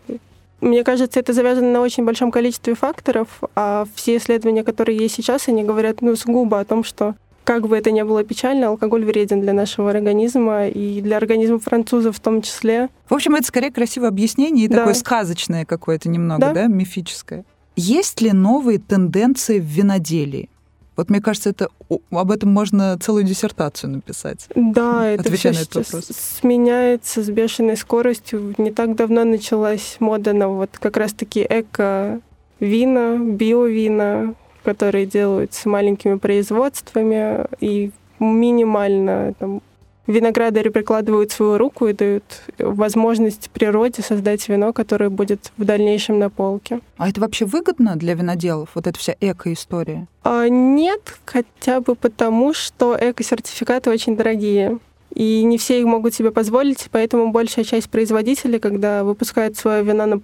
мне 0.61 0.83
кажется, 0.83 1.19
это 1.19 1.33
завязано 1.33 1.71
на 1.71 1.81
очень 1.81 2.03
большом 2.03 2.31
количестве 2.31 2.73
факторов, 2.75 3.27
а 3.55 3.85
все 3.95 4.17
исследования, 4.17 4.63
которые 4.63 4.97
есть 4.97 5.15
сейчас, 5.15 5.47
они 5.47 5.63
говорят 5.63 6.01
ну, 6.01 6.15
сугубо 6.15 6.59
о 6.59 6.65
том, 6.65 6.83
что 6.83 7.15
как 7.43 7.67
бы 7.67 7.77
это 7.77 7.91
ни 7.91 8.01
было 8.01 8.23
печально, 8.25 8.67
алкоголь 8.67 9.05
вреден 9.05 9.39
для 9.39 9.53
нашего 9.53 9.89
организма 9.89 10.67
и 10.67 11.01
для 11.01 11.15
организма 11.15 11.59
французов 11.59 12.17
в 12.17 12.19
том 12.19 12.41
числе. 12.41 12.89
В 13.07 13.13
общем, 13.13 13.35
это 13.35 13.47
скорее 13.47 13.71
красивое 13.71 14.09
объяснение 14.09 14.65
и 14.65 14.67
да. 14.67 14.79
такое 14.79 14.93
сказочное 14.93 15.63
какое-то 15.63 16.09
немного, 16.09 16.41
да? 16.41 16.53
да, 16.53 16.67
мифическое. 16.67 17.45
Есть 17.77 18.19
ли 18.21 18.33
новые 18.33 18.79
тенденции 18.79 19.59
в 19.59 19.63
виноделии? 19.63 20.49
Вот 20.97 21.11
мне 21.11 21.21
кажется, 21.21 21.51
это 21.51 21.69
об 22.11 22.31
этом 22.31 22.49
можно 22.49 22.97
целую 22.99 23.23
диссертацию 23.23 23.91
написать. 23.91 24.47
Да, 24.55 25.07
это 25.07 25.31
все 25.31 25.51
на 25.51 25.59
этот 25.59 25.75
вопрос. 25.75 26.05
сменяется 26.39 27.23
с 27.23 27.29
бешеной 27.29 27.77
скоростью. 27.77 28.55
Не 28.57 28.71
так 28.71 28.95
давно 28.95 29.23
началась 29.23 29.97
мода 29.99 30.33
на 30.33 30.49
вот 30.49 30.71
как 30.79 30.97
раз-таки 30.97 31.45
эко-вина, 31.47 33.17
биовина, 33.17 34.33
которые 34.63 35.05
делаются 35.05 35.69
маленькими 35.69 36.17
производствами 36.17 37.45
и 37.59 37.91
минимально 38.19 39.35
там, 39.37 39.61
виноградари 40.07 40.69
прикладывают 40.69 41.31
свою 41.31 41.57
руку 41.57 41.87
и 41.87 41.93
дают 41.93 42.23
возможность 42.57 43.49
природе 43.51 44.01
создать 44.01 44.47
вино, 44.49 44.73
которое 44.73 45.09
будет 45.09 45.51
в 45.57 45.65
дальнейшем 45.65 46.17
на 46.19 46.29
полке. 46.29 46.79
А 46.97 47.09
это 47.09 47.21
вообще 47.21 47.45
выгодно 47.45 47.95
для 47.95 48.13
виноделов, 48.13 48.69
вот 48.73 48.87
эта 48.87 48.97
вся 48.97 49.15
эко-история? 49.19 50.07
А, 50.23 50.47
нет, 50.47 51.01
хотя 51.25 51.81
бы 51.81 51.95
потому, 51.95 52.53
что 52.53 52.97
эко-сертификаты 52.99 53.89
очень 53.89 54.15
дорогие. 54.15 54.79
И 55.13 55.43
не 55.43 55.57
все 55.57 55.79
их 55.79 55.85
могут 55.85 56.13
себе 56.13 56.31
позволить, 56.31 56.89
поэтому 56.91 57.31
большая 57.31 57.65
часть 57.65 57.89
производителей, 57.89 58.59
когда 58.59 59.03
выпускают 59.03 59.57
свое 59.57 59.83
вино 59.83 60.05
на 60.05 60.21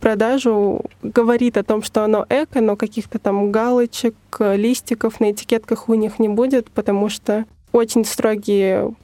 продажу 0.00 0.82
говорит 1.02 1.56
о 1.56 1.62
том, 1.62 1.82
что 1.82 2.04
оно 2.04 2.26
эко, 2.28 2.60
но 2.60 2.76
каких-то 2.76 3.18
там 3.18 3.50
галочек, 3.50 4.14
листиков 4.38 5.20
на 5.20 5.32
этикетках 5.32 5.88
у 5.88 5.94
них 5.94 6.18
не 6.18 6.28
будет, 6.28 6.70
потому 6.70 7.08
что 7.08 7.46
очень 7.72 8.04
строгие 8.04 8.94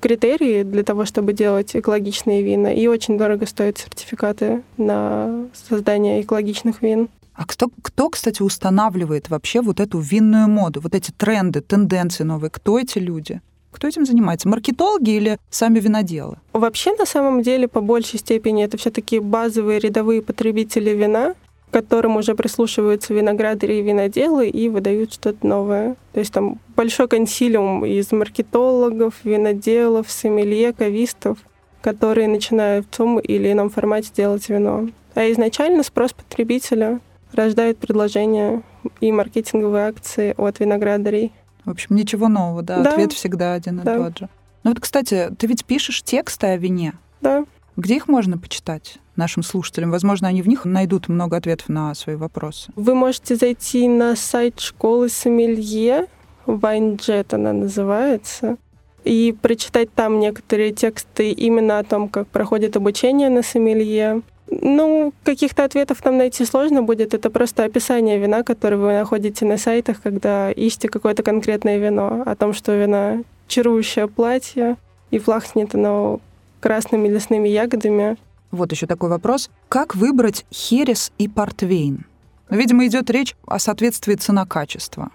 критерии 0.00 0.62
для 0.62 0.82
того, 0.82 1.04
чтобы 1.04 1.32
делать 1.32 1.74
экологичные 1.74 2.42
вина, 2.42 2.72
и 2.72 2.86
очень 2.86 3.18
дорого 3.18 3.46
стоят 3.46 3.78
сертификаты 3.78 4.62
на 4.76 5.46
создание 5.68 6.22
экологичных 6.22 6.82
вин. 6.82 7.08
А 7.34 7.46
кто, 7.46 7.70
кто, 7.82 8.10
кстати, 8.10 8.42
устанавливает 8.42 9.30
вообще 9.30 9.60
вот 9.60 9.78
эту 9.78 10.00
винную 10.00 10.48
моду, 10.48 10.80
вот 10.80 10.94
эти 10.94 11.12
тренды, 11.12 11.60
тенденции 11.60 12.24
новые? 12.24 12.50
Кто 12.50 12.78
эти 12.78 12.98
люди? 12.98 13.40
Кто 13.70 13.86
этим 13.86 14.04
занимается? 14.06 14.48
Маркетологи 14.48 15.10
или 15.10 15.38
сами 15.50 15.78
виноделы? 15.78 16.38
Вообще, 16.52 16.96
на 16.96 17.06
самом 17.06 17.42
деле, 17.42 17.68
по 17.68 17.80
большей 17.80 18.18
степени 18.18 18.64
это 18.64 18.76
все-таки 18.76 19.20
базовые 19.20 19.78
рядовые 19.78 20.20
потребители 20.20 20.90
вина, 20.90 21.34
к 21.70 21.72
которым 21.72 22.16
уже 22.16 22.34
прислушиваются 22.34 23.12
виноградари 23.12 23.74
и 23.74 23.82
виноделы 23.82 24.48
и 24.48 24.68
выдают 24.68 25.12
что-то 25.12 25.46
новое. 25.46 25.96
То 26.12 26.20
есть 26.20 26.32
там 26.32 26.60
большой 26.76 27.08
консилиум 27.08 27.84
из 27.84 28.10
маркетологов, 28.10 29.14
виноделов, 29.24 30.10
сомелье, 30.10 30.72
кавистов, 30.72 31.38
которые 31.82 32.28
начинают 32.28 32.86
в 32.86 32.96
том 32.96 33.18
или 33.18 33.52
ином 33.52 33.70
формате 33.70 34.10
делать 34.16 34.48
вино. 34.48 34.88
А 35.14 35.30
изначально 35.30 35.82
спрос 35.82 36.12
потребителя 36.12 37.00
рождает 37.32 37.78
предложения 37.78 38.62
и 39.00 39.12
маркетинговые 39.12 39.88
акции 39.88 40.34
от 40.36 40.60
виноградарей. 40.60 41.32
В 41.64 41.70
общем, 41.70 41.96
ничего 41.96 42.28
нового, 42.28 42.62
да? 42.62 42.82
да. 42.82 42.92
Ответ 42.92 43.12
всегда 43.12 43.52
один 43.52 43.80
да. 43.84 43.94
и 43.94 43.98
тот 43.98 44.18
же. 44.18 44.28
Ну 44.64 44.70
вот, 44.70 44.80
кстати, 44.80 45.30
ты 45.38 45.46
ведь 45.46 45.64
пишешь 45.64 46.02
тексты 46.02 46.46
о 46.48 46.56
вине. 46.56 46.94
Да. 47.20 47.44
Где 47.76 47.96
их 47.96 48.08
можно 48.08 48.38
почитать 48.38 48.98
нашим 49.18 49.42
слушателям? 49.42 49.90
Возможно, 49.90 50.28
они 50.28 50.40
в 50.40 50.48
них 50.48 50.64
найдут 50.64 51.08
много 51.08 51.36
ответов 51.36 51.68
на 51.68 51.94
свои 51.94 52.16
вопросы. 52.16 52.72
Вы 52.76 52.94
можете 52.94 53.36
зайти 53.36 53.86
на 53.88 54.16
сайт 54.16 54.60
школы 54.60 55.10
Сомелье, 55.10 56.06
Вайнджет 56.46 57.34
она 57.34 57.52
называется, 57.52 58.56
и 59.04 59.36
прочитать 59.40 59.92
там 59.92 60.18
некоторые 60.18 60.72
тексты 60.72 61.30
именно 61.30 61.78
о 61.78 61.84
том, 61.84 62.08
как 62.08 62.26
проходит 62.28 62.76
обучение 62.76 63.28
на 63.28 63.42
сомелье, 63.42 64.22
ну, 64.50 65.12
каких-то 65.24 65.64
ответов 65.64 66.00
там 66.00 66.16
найти 66.16 66.44
сложно 66.44 66.82
будет. 66.82 67.14
Это 67.14 67.30
просто 67.30 67.64
описание 67.64 68.18
вина, 68.18 68.42
которое 68.42 68.76
вы 68.76 68.92
находите 68.94 69.44
на 69.44 69.58
сайтах, 69.58 70.00
когда 70.00 70.50
ищете 70.50 70.88
какое-то 70.88 71.22
конкретное 71.22 71.78
вино. 71.78 72.22
О 72.24 72.34
том, 72.34 72.54
что 72.54 72.74
вина 72.74 73.22
чарующее 73.46 74.08
платье 74.08 74.76
и 75.10 75.18
пахнет 75.18 75.74
оно 75.74 76.20
красными 76.60 77.08
лесными 77.08 77.48
ягодами. 77.48 78.16
Вот 78.50 78.72
еще 78.72 78.86
такой 78.86 79.10
вопрос. 79.10 79.50
Как 79.68 79.94
выбрать 79.94 80.46
херес 80.52 81.12
и 81.18 81.28
портвейн? 81.28 82.06
Видимо, 82.48 82.86
идет 82.86 83.10
речь 83.10 83.36
о 83.46 83.58
соответствии 83.58 84.14
цена-качество. 84.14 85.10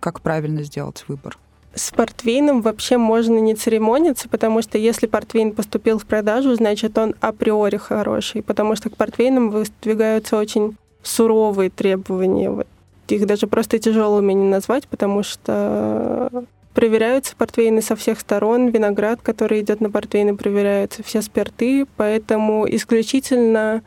Как 0.00 0.20
правильно 0.20 0.62
сделать 0.62 1.04
выбор? 1.06 1.36
С 1.74 1.90
портвейном 1.90 2.62
вообще 2.62 2.96
можно 2.96 3.38
не 3.38 3.54
церемониться, 3.54 4.28
потому 4.28 4.62
что 4.62 4.78
если 4.78 5.06
портвейн 5.06 5.52
поступил 5.52 5.98
в 5.98 6.06
продажу, 6.06 6.54
значит 6.54 6.96
он 6.96 7.14
априори 7.20 7.76
хороший, 7.76 8.42
потому 8.42 8.74
что 8.74 8.88
к 8.90 8.96
портвейнам 8.96 9.50
выдвигаются 9.50 10.38
очень 10.38 10.76
суровые 11.02 11.70
требования. 11.70 12.64
Их 13.08 13.26
даже 13.26 13.46
просто 13.46 13.78
тяжелыми 13.78 14.32
не 14.32 14.48
назвать, 14.48 14.88
потому 14.88 15.22
что 15.22 16.44
проверяются 16.78 17.34
портвейны 17.34 17.82
со 17.82 17.96
всех 17.96 18.20
сторон, 18.20 18.68
виноград, 18.68 19.18
который 19.20 19.62
идет 19.62 19.80
на 19.80 19.90
портвейны, 19.90 20.36
проверяются 20.36 21.02
все 21.02 21.22
спирты, 21.22 21.86
поэтому 21.96 22.72
исключительно 22.72 23.82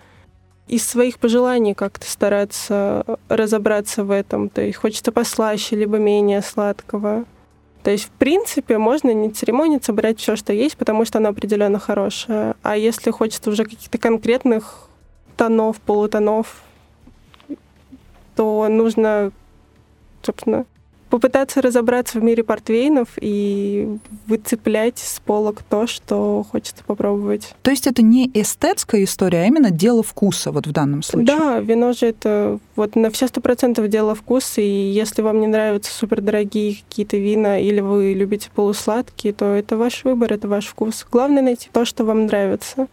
из 0.67 0.85
своих 0.85 1.17
пожеланий 1.17 1.73
как-то 1.73 2.05
стараться 2.05 3.05
разобраться 3.29 4.03
в 4.03 4.11
этом. 4.11 4.49
То 4.49 4.61
есть 4.61 4.77
хочется 4.77 5.13
послаще, 5.13 5.77
либо 5.77 5.99
менее 5.99 6.41
сладкого. 6.41 7.23
То 7.81 7.91
есть, 7.91 8.03
в 8.03 8.09
принципе, 8.09 8.77
можно 8.77 9.13
не 9.13 9.29
церемониться, 9.29 9.93
брать 9.93 10.19
все, 10.19 10.35
что 10.35 10.51
есть, 10.51 10.75
потому 10.75 11.05
что 11.05 11.19
оно 11.19 11.29
определенно 11.29 11.79
хорошее. 11.79 12.55
А 12.61 12.75
если 12.75 13.09
хочется 13.11 13.51
уже 13.51 13.63
каких-то 13.63 13.99
конкретных 13.99 14.89
тонов, 15.37 15.79
полутонов, 15.79 16.61
то 18.35 18.67
нужно, 18.67 19.31
собственно, 20.23 20.65
попытаться 21.11 21.61
разобраться 21.61 22.19
в 22.19 22.23
мире 22.23 22.43
портвейнов 22.43 23.09
и 23.19 23.97
выцеплять 24.27 24.97
с 24.97 25.19
полок 25.19 25.61
то, 25.61 25.85
что 25.85 26.45
хочется 26.49 26.83
попробовать. 26.85 27.53
То 27.61 27.69
есть 27.69 27.85
это 27.85 28.01
не 28.01 28.31
эстетская 28.33 29.03
история, 29.03 29.43
а 29.43 29.45
именно 29.45 29.69
дело 29.69 30.01
вкуса 30.01 30.51
вот 30.51 30.65
в 30.65 30.71
данном 30.71 31.03
случае? 31.03 31.37
Да, 31.37 31.59
вино 31.59 31.91
же 31.91 32.07
это 32.07 32.59
вот 32.77 32.95
на 32.95 33.11
все 33.11 33.27
сто 33.27 33.41
процентов 33.41 33.89
дело 33.89 34.15
вкуса, 34.15 34.61
и 34.61 34.91
если 34.91 35.21
вам 35.21 35.41
не 35.41 35.47
нравятся 35.47 35.93
супердорогие 35.93 36.77
какие-то 36.87 37.17
вина 37.17 37.59
или 37.59 37.81
вы 37.81 38.13
любите 38.13 38.49
полусладкие, 38.55 39.33
то 39.33 39.45
это 39.53 39.75
ваш 39.75 40.05
выбор, 40.05 40.31
это 40.31 40.47
ваш 40.47 40.67
вкус. 40.67 41.05
Главное 41.11 41.43
найти 41.43 41.69
то, 41.71 41.83
что 41.83 42.05
вам 42.05 42.25
нравится. 42.25 42.87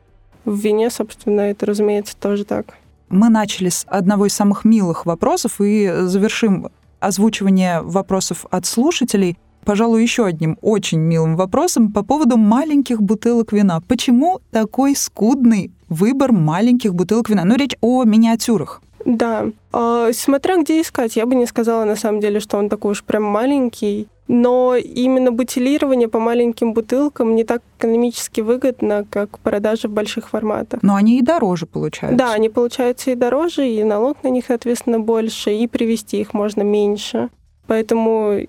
В 0.45 0.59
вине, 0.59 0.91
собственно, 0.91 1.43
это, 1.43 1.67
разумеется, 1.67 2.17
тоже 2.17 2.45
так. 2.45 2.75
Мы 3.11 3.29
начали 3.29 3.69
с 3.69 3.85
одного 3.87 4.27
из 4.27 4.35
самых 4.35 4.65
милых 4.65 5.07
вопросов 5.07 5.61
и 5.61 5.89
завершим 6.03 6.69
озвучивание 7.01 7.81
вопросов 7.83 8.47
от 8.51 8.67
слушателей, 8.67 9.39
пожалуй, 9.65 10.03
еще 10.03 10.25
одним 10.27 10.59
очень 10.63 10.99
милым 10.99 11.37
вопросом 11.37 11.93
по 11.93 12.03
поводу 12.03 12.37
маленьких 12.37 13.03
бутылок 13.03 13.53
вина. 13.53 13.81
Почему 13.87 14.41
такой 14.51 14.97
скудный 14.97 15.71
выбор 15.89 16.33
маленьких 16.33 16.95
бутылок 16.95 17.29
вина? 17.29 17.45
Ну, 17.45 17.57
речь 17.57 17.77
о 17.81 18.05
миниатюрах. 18.05 18.83
Да. 19.09 19.47
А, 19.73 20.13
смотря 20.13 20.59
где 20.59 20.81
искать, 20.81 21.17
я 21.17 21.25
бы 21.25 21.35
не 21.35 21.47
сказала 21.47 21.85
на 21.85 21.97
самом 21.97 22.21
деле, 22.21 22.41
что 22.41 22.59
он 22.59 22.69
такой 22.69 22.93
уж 22.93 23.03
прям 23.03 23.25
маленький 23.25 24.07
но 24.29 24.77
именно 24.77 25.33
бутилирование 25.33 26.07
по 26.07 26.21
маленьким 26.21 26.75
бутылкам 26.75 27.35
не 27.35 27.45
так 27.45 27.63
экономически 27.79 28.43
выгодно, 28.43 29.07
как 29.09 29.39
продажа 29.39 29.89
в 29.89 29.93
больших 29.93 30.29
форматах. 30.29 30.83
Но 30.83 30.95
они 30.95 31.19
и 31.19 31.23
дороже 31.23 31.65
получаются. 31.65 32.19
Да, 32.19 32.35
они 32.35 32.51
получаются 32.51 33.11
и 33.11 33.15
дороже, 33.15 33.67
и 33.67 33.83
налог 33.83 34.23
на 34.23 34.29
них, 34.29 34.45
соответственно, 34.47 35.01
больше, 35.01 35.55
и 35.55 35.67
привезти 35.67 36.21
их 36.21 36.35
можно 36.35 36.61
меньше. 36.61 37.31
Поэтому 37.67 38.41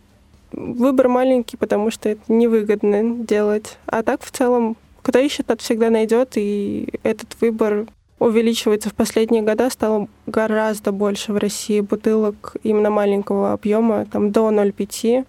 выбор 0.51 1.07
маленький, 1.07 1.55
потому 1.55 1.91
что 1.91 2.09
это 2.09 2.21
невыгодно 2.27 3.23
делать. 3.23 3.77
А 3.85 4.03
так, 4.03 4.21
в 4.21 4.31
целом, 4.31 4.75
кто 5.01 5.17
ищет, 5.19 5.47
тот 5.47 5.61
всегда 5.61 5.89
найдет, 5.89 6.33
и 6.35 6.89
этот 7.03 7.37
выбор 7.39 7.85
увеличивается 8.19 8.89
в 8.89 8.93
последние 8.93 9.41
годы, 9.41 9.69
стало 9.69 10.07
гораздо 10.27 10.91
больше 10.91 11.33
в 11.33 11.37
России 11.37 11.79
бутылок 11.79 12.55
именно 12.63 12.89
маленького 12.89 13.53
объема, 13.53 14.05
там 14.05 14.31
до 14.31 14.49
0,5 14.49 15.25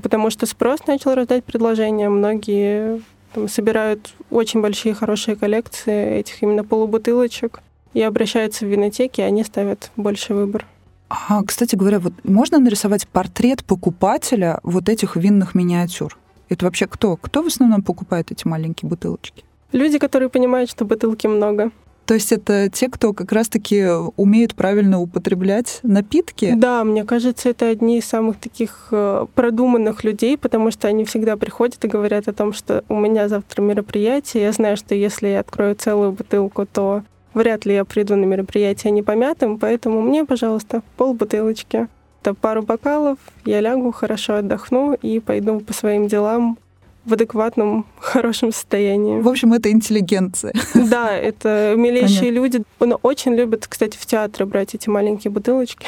потому 0.00 0.30
что 0.30 0.46
спрос 0.46 0.86
начал 0.86 1.14
рождать 1.14 1.44
предложения. 1.44 2.08
Многие 2.08 3.02
там, 3.34 3.48
собирают 3.48 4.14
очень 4.30 4.60
большие 4.60 4.94
хорошие 4.94 5.36
коллекции 5.36 6.18
этих 6.18 6.42
именно 6.42 6.64
полубутылочек 6.64 7.60
и 7.94 8.02
обращаются 8.02 8.64
в 8.64 8.68
винотеки, 8.68 9.20
и 9.20 9.24
они 9.24 9.44
ставят 9.44 9.90
больше 9.96 10.34
выбор. 10.34 10.66
А, 11.08 11.42
кстати 11.42 11.76
говоря, 11.76 11.98
вот 11.98 12.14
можно 12.24 12.58
нарисовать 12.58 13.06
портрет 13.06 13.64
покупателя 13.64 14.60
вот 14.62 14.88
этих 14.88 15.16
винных 15.16 15.54
миниатюр? 15.54 16.16
Это 16.48 16.64
вообще 16.64 16.86
кто? 16.86 17.16
Кто 17.16 17.42
в 17.42 17.46
основном 17.46 17.82
покупает 17.82 18.30
эти 18.30 18.46
маленькие 18.46 18.88
бутылочки? 18.88 19.44
Люди, 19.72 19.98
которые 19.98 20.28
понимают, 20.28 20.70
что 20.70 20.84
бутылки 20.84 21.26
много. 21.26 21.70
То 22.06 22.14
есть 22.14 22.32
это 22.32 22.68
те, 22.68 22.88
кто 22.88 23.12
как 23.12 23.32
раз-таки 23.32 23.86
умеет 24.16 24.54
правильно 24.54 25.00
употреблять 25.00 25.80
напитки? 25.82 26.52
Да, 26.56 26.84
мне 26.84 27.04
кажется, 27.04 27.48
это 27.48 27.68
одни 27.68 27.98
из 27.98 28.04
самых 28.04 28.38
таких 28.38 28.88
э, 28.90 29.26
продуманных 29.34 30.04
людей, 30.04 30.36
потому 30.36 30.70
что 30.70 30.88
они 30.88 31.04
всегда 31.04 31.36
приходят 31.36 31.84
и 31.84 31.88
говорят 31.88 32.28
о 32.28 32.32
том, 32.32 32.52
что 32.52 32.84
у 32.88 32.98
меня 32.98 33.28
завтра 33.28 33.62
мероприятие, 33.62 34.44
я 34.44 34.52
знаю, 34.52 34.76
что 34.76 34.94
если 34.94 35.28
я 35.28 35.40
открою 35.40 35.74
целую 35.74 36.12
бутылку, 36.12 36.66
то 36.66 37.02
вряд 37.34 37.64
ли 37.64 37.74
я 37.74 37.84
приду 37.84 38.16
на 38.16 38.24
мероприятие 38.24 38.90
не 38.90 39.02
помятым, 39.02 39.58
поэтому 39.58 40.02
мне, 40.02 40.24
пожалуйста, 40.24 40.82
пол 40.96 41.14
бутылочки. 41.14 41.88
Это 42.20 42.34
пару 42.34 42.62
бокалов, 42.62 43.18
я 43.44 43.60
лягу, 43.60 43.90
хорошо 43.90 44.36
отдохну 44.36 44.94
и 44.94 45.18
пойду 45.18 45.58
по 45.60 45.72
своим 45.72 46.06
делам 46.06 46.56
в 47.04 47.12
адекватном, 47.12 47.86
хорошем 47.98 48.52
состоянии. 48.52 49.20
В 49.20 49.28
общем, 49.28 49.52
это 49.52 49.70
интеллигенция. 49.70 50.52
Да, 50.74 51.12
это 51.12 51.74
милейшие 51.76 52.18
Понятно. 52.18 52.34
люди. 52.34 52.62
Он 52.78 52.98
очень 53.02 53.34
любит, 53.34 53.66
кстати, 53.66 53.96
в 53.96 54.06
театры 54.06 54.46
брать 54.46 54.74
эти 54.74 54.88
маленькие 54.88 55.30
бутылочки. 55.30 55.86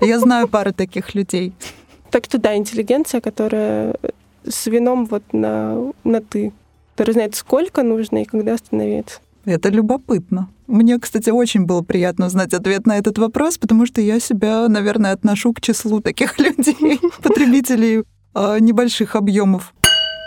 Я 0.00 0.18
знаю 0.18 0.48
пару 0.48 0.72
таких 0.72 1.14
людей. 1.14 1.52
Так 2.10 2.24
что 2.26 2.38
да, 2.38 2.56
интеллигенция, 2.56 3.20
которая 3.20 3.94
с 4.46 4.66
вином 4.66 5.06
вот 5.06 5.22
на, 5.32 5.92
на 6.04 6.20
«ты», 6.20 6.52
который 6.92 7.12
знает, 7.12 7.34
сколько 7.34 7.82
нужно 7.82 8.22
и 8.22 8.24
когда 8.24 8.54
остановиться. 8.54 9.20
Это 9.44 9.68
любопытно. 9.68 10.48
Мне, 10.66 10.98
кстати, 10.98 11.30
очень 11.30 11.66
было 11.66 11.82
приятно 11.82 12.26
узнать 12.26 12.54
ответ 12.54 12.86
на 12.86 12.96
этот 12.96 13.18
вопрос, 13.18 13.58
потому 13.58 13.84
что 13.84 14.00
я 14.00 14.18
себя, 14.18 14.68
наверное, 14.68 15.12
отношу 15.12 15.52
к 15.52 15.60
числу 15.60 16.00
таких 16.00 16.38
людей, 16.38 17.00
потребителей 17.22 18.04
э, 18.34 18.58
небольших 18.60 19.16
объемов. 19.16 19.74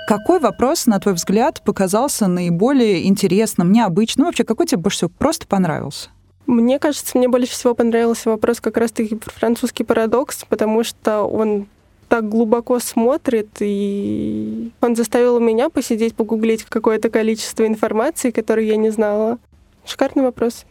Какой 0.07 0.39
вопрос, 0.39 0.85
на 0.85 1.01
твой 1.01 1.15
взгляд, 1.15 1.61
показался 1.65 2.27
наиболее 2.27 3.07
интересным, 3.07 3.73
необычным? 3.73 4.27
Вообще, 4.27 4.45
какой 4.45 4.65
тебе 4.65 4.79
больше 4.79 4.99
всего 4.99 5.09
просто 5.09 5.45
понравился? 5.47 6.07
Мне 6.45 6.79
кажется, 6.79 7.17
мне 7.17 7.27
больше 7.27 7.51
всего 7.51 7.75
понравился 7.75 8.29
вопрос 8.29 8.61
как 8.61 8.77
раз-таки 8.77 9.15
про 9.15 9.29
французский 9.31 9.83
парадокс, 9.83 10.45
потому 10.45 10.85
что 10.85 11.23
он 11.23 11.67
так 12.07 12.29
глубоко 12.29 12.79
смотрит, 12.79 13.49
и 13.59 14.71
он 14.79 14.95
заставил 14.95 15.41
меня 15.41 15.67
посидеть, 15.69 16.15
погуглить 16.15 16.63
какое-то 16.63 17.09
количество 17.09 17.67
информации, 17.67 18.31
которую 18.31 18.65
я 18.65 18.77
не 18.77 18.91
знала. 18.91 19.39
Шикарный 19.85 20.23
вопрос. 20.23 20.65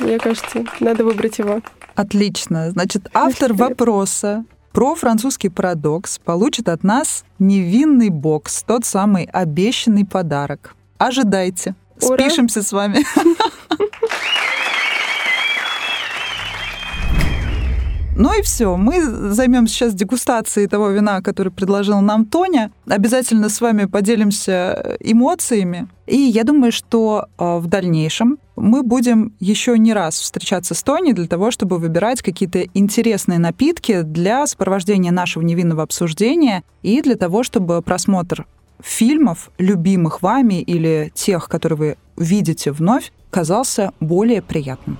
Мне 0.00 0.18
кажется, 0.18 0.66
надо 0.80 1.02
выбрать 1.06 1.38
его. 1.38 1.62
Отлично. 1.94 2.70
Значит, 2.72 3.08
автор 3.14 3.54
вопроса 3.54 4.44
про 4.72 4.94
французский 4.94 5.48
парадокс 5.48 6.18
получит 6.18 6.68
от 6.68 6.84
нас 6.84 7.24
невинный 7.38 8.08
бокс, 8.08 8.62
тот 8.62 8.84
самый 8.84 9.24
обещанный 9.24 10.04
подарок. 10.04 10.76
Ожидайте. 10.98 11.74
Ура. 12.02 12.16
Спишемся 12.16 12.62
с 12.62 12.72
вами. 12.72 13.04
Ну 18.16 18.38
и 18.38 18.42
все. 18.42 18.76
Мы 18.76 19.02
займемся 19.32 19.74
сейчас 19.74 19.94
дегустацией 19.94 20.68
того 20.68 20.90
вина, 20.90 21.22
который 21.22 21.50
предложил 21.50 22.02
нам 22.02 22.26
Тоня. 22.26 22.70
Обязательно 22.86 23.48
с 23.48 23.62
вами 23.62 23.86
поделимся 23.86 24.98
эмоциями. 25.00 25.88
И 26.06 26.18
я 26.18 26.44
думаю, 26.44 26.70
что 26.70 27.28
э, 27.38 27.56
в 27.56 27.66
дальнейшем 27.66 28.38
мы 28.60 28.82
будем 28.82 29.34
еще 29.40 29.78
не 29.78 29.92
раз 29.94 30.20
встречаться 30.20 30.74
с 30.74 30.82
Тони 30.82 31.12
для 31.12 31.26
того, 31.26 31.50
чтобы 31.50 31.78
выбирать 31.78 32.22
какие-то 32.22 32.62
интересные 32.74 33.38
напитки 33.38 34.02
для 34.02 34.46
сопровождения 34.46 35.10
нашего 35.10 35.42
невинного 35.42 35.82
обсуждения 35.82 36.62
и 36.82 37.00
для 37.00 37.16
того, 37.16 37.42
чтобы 37.42 37.80
просмотр 37.80 38.46
фильмов, 38.82 39.50
любимых 39.58 40.22
вами 40.22 40.60
или 40.60 41.10
тех, 41.14 41.48
которые 41.48 41.78
вы 41.78 41.96
видите 42.16 42.70
вновь, 42.72 43.12
казался 43.30 43.92
более 44.00 44.42
приятным. 44.42 44.98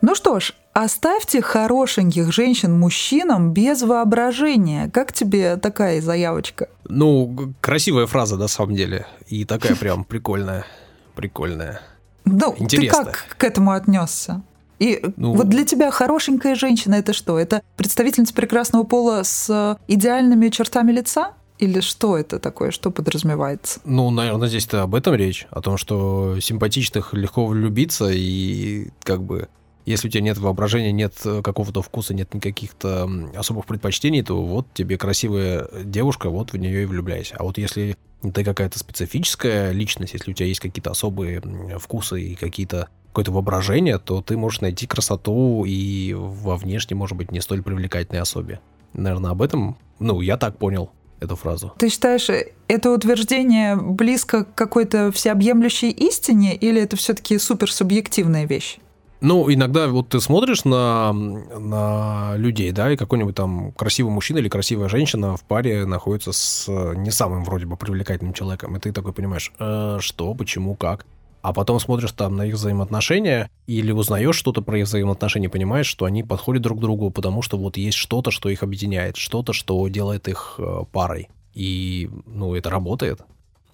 Ну 0.00 0.14
что 0.14 0.38
ж, 0.38 0.52
оставьте 0.74 1.40
хорошеньких 1.40 2.30
женщин 2.32 2.78
мужчинам 2.78 3.52
без 3.52 3.82
воображения. 3.82 4.90
Как 4.92 5.12
тебе 5.12 5.56
такая 5.56 6.00
заявочка? 6.00 6.68
Ну, 6.86 7.54
красивая 7.60 8.06
фраза 8.06 8.36
на 8.36 8.48
самом 8.48 8.74
деле. 8.74 9.06
И 9.26 9.44
такая 9.44 9.74
прям 9.80 10.04
прикольная. 10.04 10.66
Прикольная. 11.14 11.80
Ну, 12.24 12.54
ты 12.68 12.86
как 12.88 13.36
к 13.36 13.44
этому 13.44 13.72
отнесся? 13.72 14.42
И 14.78 15.02
ну, 15.16 15.34
вот 15.34 15.48
для 15.48 15.64
тебя 15.64 15.90
хорошенькая 15.90 16.54
женщина 16.54 16.96
это 16.96 17.12
что? 17.12 17.38
Это 17.38 17.62
представительница 17.76 18.34
прекрасного 18.34 18.84
пола 18.84 19.22
с 19.22 19.78
идеальными 19.86 20.48
чертами 20.48 20.92
лица? 20.92 21.32
Или 21.58 21.80
что 21.80 22.18
это 22.18 22.40
такое, 22.40 22.72
что 22.72 22.90
подразумевается? 22.90 23.80
Ну, 23.84 24.10
наверное, 24.10 24.48
здесь-то 24.48 24.82
об 24.82 24.94
этом 24.96 25.14
речь, 25.14 25.46
о 25.50 25.60
том, 25.60 25.76
что 25.76 26.40
симпатичных 26.40 27.14
легко 27.14 27.46
влюбиться 27.46 28.10
и 28.10 28.88
как 29.04 29.22
бы 29.22 29.48
если 29.86 30.08
у 30.08 30.10
тебя 30.10 30.22
нет 30.22 30.38
воображения, 30.38 30.92
нет 30.92 31.14
э, 31.24 31.42
какого-то 31.42 31.82
вкуса, 31.82 32.14
нет 32.14 32.32
никаких-то 32.34 33.08
особых 33.34 33.66
предпочтений, 33.66 34.22
то 34.22 34.42
вот 34.42 34.66
тебе 34.74 34.96
красивая 34.96 35.68
девушка, 35.84 36.30
вот 36.30 36.52
в 36.52 36.56
нее 36.56 36.82
и 36.82 36.86
влюбляйся. 36.86 37.36
А 37.38 37.44
вот 37.44 37.58
если 37.58 37.96
ты 38.32 38.44
какая-то 38.44 38.78
специфическая 38.78 39.72
личность, 39.72 40.14
если 40.14 40.30
у 40.30 40.34
тебя 40.34 40.46
есть 40.46 40.60
какие-то 40.60 40.90
особые 40.90 41.42
вкусы 41.78 42.22
и 42.22 42.34
какие-то 42.34 42.88
какое-то 43.08 43.30
воображение, 43.30 43.98
то 43.98 44.22
ты 44.22 44.36
можешь 44.36 44.60
найти 44.60 44.88
красоту 44.88 45.64
и 45.64 46.14
во 46.14 46.56
внешне, 46.56 46.96
может 46.96 47.16
быть, 47.16 47.30
не 47.30 47.40
столь 47.40 47.62
привлекательной 47.62 48.20
особе. 48.20 48.60
Наверное, 48.92 49.30
об 49.30 49.40
этом, 49.40 49.78
ну, 50.00 50.20
я 50.20 50.36
так 50.36 50.58
понял 50.58 50.90
эту 51.20 51.36
фразу. 51.36 51.72
Ты 51.78 51.90
считаешь, 51.90 52.28
э, 52.28 52.52
это 52.66 52.90
утверждение 52.90 53.76
близко 53.76 54.44
к 54.44 54.54
какой-то 54.54 55.12
всеобъемлющей 55.12 55.90
истине 55.90 56.56
или 56.56 56.82
это 56.82 56.96
все-таки 56.96 57.38
суперсубъективная 57.38 58.46
вещь? 58.46 58.78
Ну, 59.20 59.52
иногда 59.52 59.88
вот 59.88 60.10
ты 60.10 60.20
смотришь 60.20 60.64
на, 60.64 61.12
на 61.12 62.34
людей, 62.36 62.72
да, 62.72 62.92
и 62.92 62.96
какой-нибудь 62.96 63.34
там 63.34 63.72
красивый 63.72 64.12
мужчина 64.12 64.38
или 64.38 64.48
красивая 64.48 64.88
женщина 64.88 65.36
в 65.36 65.44
паре 65.44 65.86
находится 65.86 66.32
с 66.32 66.68
не 66.68 67.10
самым 67.10 67.44
вроде 67.44 67.66
бы 67.66 67.76
привлекательным 67.76 68.34
человеком, 68.34 68.76
и 68.76 68.80
ты 68.80 68.92
такой 68.92 69.12
понимаешь, 69.12 69.52
э, 69.58 69.98
что, 70.00 70.34
почему, 70.34 70.74
как. 70.74 71.06
А 71.44 71.52
потом 71.52 71.78
смотришь 71.78 72.12
там 72.12 72.36
на 72.36 72.46
их 72.46 72.54
взаимоотношения 72.54 73.50
или 73.66 73.92
узнаешь 73.92 74.34
что-то 74.34 74.62
про 74.62 74.78
их 74.78 74.86
взаимоотношения, 74.86 75.50
понимаешь, 75.50 75.86
что 75.86 76.06
они 76.06 76.22
подходят 76.22 76.62
друг 76.62 76.78
к 76.78 76.80
другу, 76.80 77.10
потому 77.10 77.42
что 77.42 77.58
вот 77.58 77.76
есть 77.76 77.98
что-то, 77.98 78.30
что 78.30 78.48
их 78.48 78.62
объединяет, 78.62 79.16
что-то, 79.16 79.52
что 79.52 79.86
делает 79.88 80.26
их 80.26 80.54
э, 80.58 80.84
парой. 80.90 81.28
И, 81.52 82.10
ну, 82.26 82.54
это 82.54 82.70
работает. 82.70 83.20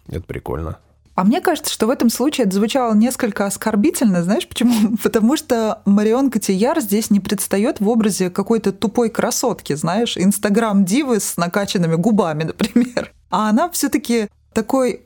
Это 0.09 0.23
прикольно. 0.23 0.79
А 1.21 1.25
мне 1.25 1.43
кажется, 1.43 1.71
что 1.71 1.87
в 1.87 1.91
этом 1.91 2.09
случае 2.09 2.47
это 2.47 2.57
звучало 2.57 2.95
несколько 2.95 3.45
оскорбительно, 3.45 4.23
знаешь 4.23 4.49
почему? 4.49 4.97
Потому 5.03 5.37
что 5.37 5.83
Марион 5.85 6.31
Котияр 6.31 6.81
здесь 6.81 7.11
не 7.11 7.21
предстает 7.21 7.79
в 7.79 7.87
образе 7.91 8.31
какой-то 8.31 8.73
тупой 8.73 9.11
красотки, 9.11 9.75
знаешь, 9.75 10.17
инстаграм-дивы 10.17 11.21
с 11.21 11.37
накачанными 11.37 11.97
губами, 11.97 12.45
например. 12.45 13.13
А 13.29 13.51
она 13.51 13.69
все 13.69 13.91
таки 13.91 14.29
такой 14.55 15.03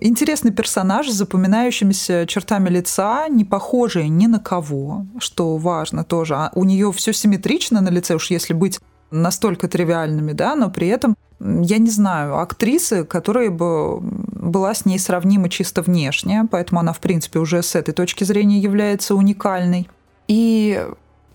интересный 0.00 0.50
персонаж 0.50 1.08
с 1.08 1.14
запоминающимися 1.14 2.26
чертами 2.26 2.68
лица, 2.68 3.28
не 3.28 3.44
похожий 3.44 4.08
ни 4.08 4.26
на 4.26 4.40
кого, 4.40 5.06
что 5.20 5.56
важно 5.58 6.02
тоже. 6.02 6.34
А 6.34 6.50
у 6.56 6.64
нее 6.64 6.90
все 6.90 7.12
симметрично 7.12 7.80
на 7.80 7.90
лице, 7.90 8.16
уж 8.16 8.32
если 8.32 8.52
быть 8.52 8.80
настолько 9.10 9.68
тривиальными, 9.68 10.32
да, 10.32 10.54
но 10.54 10.70
при 10.70 10.88
этом, 10.88 11.16
я 11.40 11.78
не 11.78 11.90
знаю, 11.90 12.38
актрисы, 12.38 13.04
которая 13.04 13.50
бы 13.50 14.00
была 14.00 14.74
с 14.74 14.84
ней 14.84 14.98
сравнима 14.98 15.48
чисто 15.48 15.82
внешне, 15.82 16.46
поэтому 16.50 16.80
она, 16.80 16.92
в 16.92 17.00
принципе, 17.00 17.38
уже 17.38 17.62
с 17.62 17.74
этой 17.74 17.92
точки 17.92 18.24
зрения 18.24 18.58
является 18.58 19.14
уникальной. 19.14 19.88
И 20.28 20.84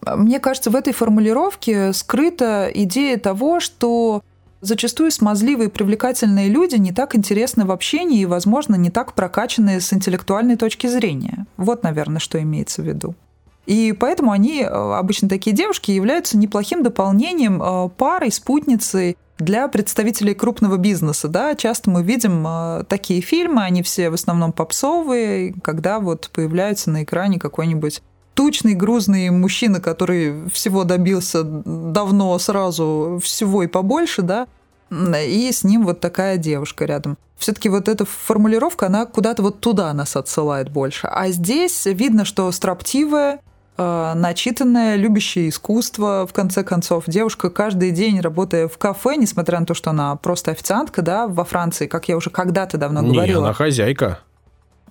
мне 0.05 0.39
кажется, 0.39 0.69
в 0.69 0.75
этой 0.75 0.93
формулировке 0.93 1.93
скрыта 1.93 2.69
идея 2.73 3.17
того, 3.17 3.59
что 3.59 4.21
зачастую 4.61 5.11
смазливые 5.11 5.69
и 5.69 5.71
привлекательные 5.71 6.47
люди 6.47 6.75
не 6.75 6.91
так 6.91 7.15
интересны 7.15 7.65
в 7.65 7.71
общении 7.71 8.21
и, 8.21 8.25
возможно, 8.25 8.75
не 8.75 8.89
так 8.89 9.13
прокачанные 9.13 9.81
с 9.81 9.91
интеллектуальной 9.93 10.55
точки 10.55 10.87
зрения. 10.87 11.45
Вот, 11.57 11.83
наверное, 11.83 12.19
что 12.19 12.41
имеется 12.41 12.81
в 12.81 12.85
виду. 12.85 13.15
И 13.65 13.93
поэтому 13.93 14.31
они, 14.31 14.61
э, 14.61 14.65
обычно 14.65 15.29
такие 15.29 15.55
девушки, 15.55 15.91
являются 15.91 16.37
неплохим 16.37 16.83
дополнением 16.83 17.61
э, 17.61 17.89
парой, 17.89 18.31
спутницей 18.31 19.17
для 19.37 19.67
представителей 19.67 20.33
крупного 20.33 20.77
бизнеса. 20.77 21.27
Да? 21.27 21.55
Часто 21.55 21.89
мы 21.89 22.03
видим 22.03 22.45
э, 22.47 22.83
такие 22.87 23.21
фильмы, 23.21 23.63
они 23.63 23.83
все 23.83 24.09
в 24.09 24.15
основном 24.15 24.51
попсовые, 24.51 25.53
когда 25.63 25.99
вот 25.99 26.29
появляется 26.33 26.89
на 26.89 27.03
экране 27.03 27.39
какой-нибудь 27.39 28.01
тучный, 28.33 28.73
грузный 28.73 29.29
мужчина, 29.29 29.79
который 29.79 30.49
всего 30.49 30.83
добился 30.83 31.43
давно, 31.43 32.37
сразу, 32.39 33.19
всего 33.21 33.63
и 33.63 33.67
побольше, 33.67 34.21
да, 34.21 34.47
и 34.89 35.49
с 35.51 35.63
ним 35.63 35.85
вот 35.85 35.99
такая 35.99 36.37
девушка 36.37 36.85
рядом. 36.85 37.17
Все-таки 37.37 37.69
вот 37.69 37.87
эта 37.87 38.05
формулировка, 38.05 38.87
она 38.87 39.05
куда-то 39.05 39.41
вот 39.41 39.59
туда 39.61 39.93
нас 39.93 40.15
отсылает 40.15 40.69
больше. 40.69 41.07
А 41.07 41.29
здесь 41.29 41.85
видно, 41.85 42.25
что 42.25 42.51
строптивая, 42.51 43.39
начитанная, 43.77 44.95
любящая 44.95 45.49
искусство, 45.49 46.27
в 46.27 46.33
конце 46.33 46.63
концов. 46.63 47.05
Девушка 47.07 47.49
каждый 47.49 47.91
день, 47.91 48.19
работая 48.19 48.67
в 48.67 48.77
кафе, 48.77 49.15
несмотря 49.15 49.59
на 49.59 49.65
то, 49.65 49.73
что 49.73 49.89
она 49.89 50.15
просто 50.15 50.51
официантка, 50.51 51.01
да, 51.01 51.27
во 51.27 51.43
Франции, 51.45 51.87
как 51.87 52.07
я 52.07 52.17
уже 52.17 52.29
когда-то 52.29 52.77
давно 52.77 53.01
Не, 53.01 53.13
говорила. 53.13 53.43
она 53.45 53.53
хозяйка. 53.53 54.19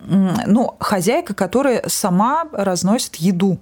Ну, 0.01 0.77
хозяйка, 0.81 1.35
которая 1.35 1.83
сама 1.87 2.47
разносит 2.53 3.17
еду. 3.17 3.59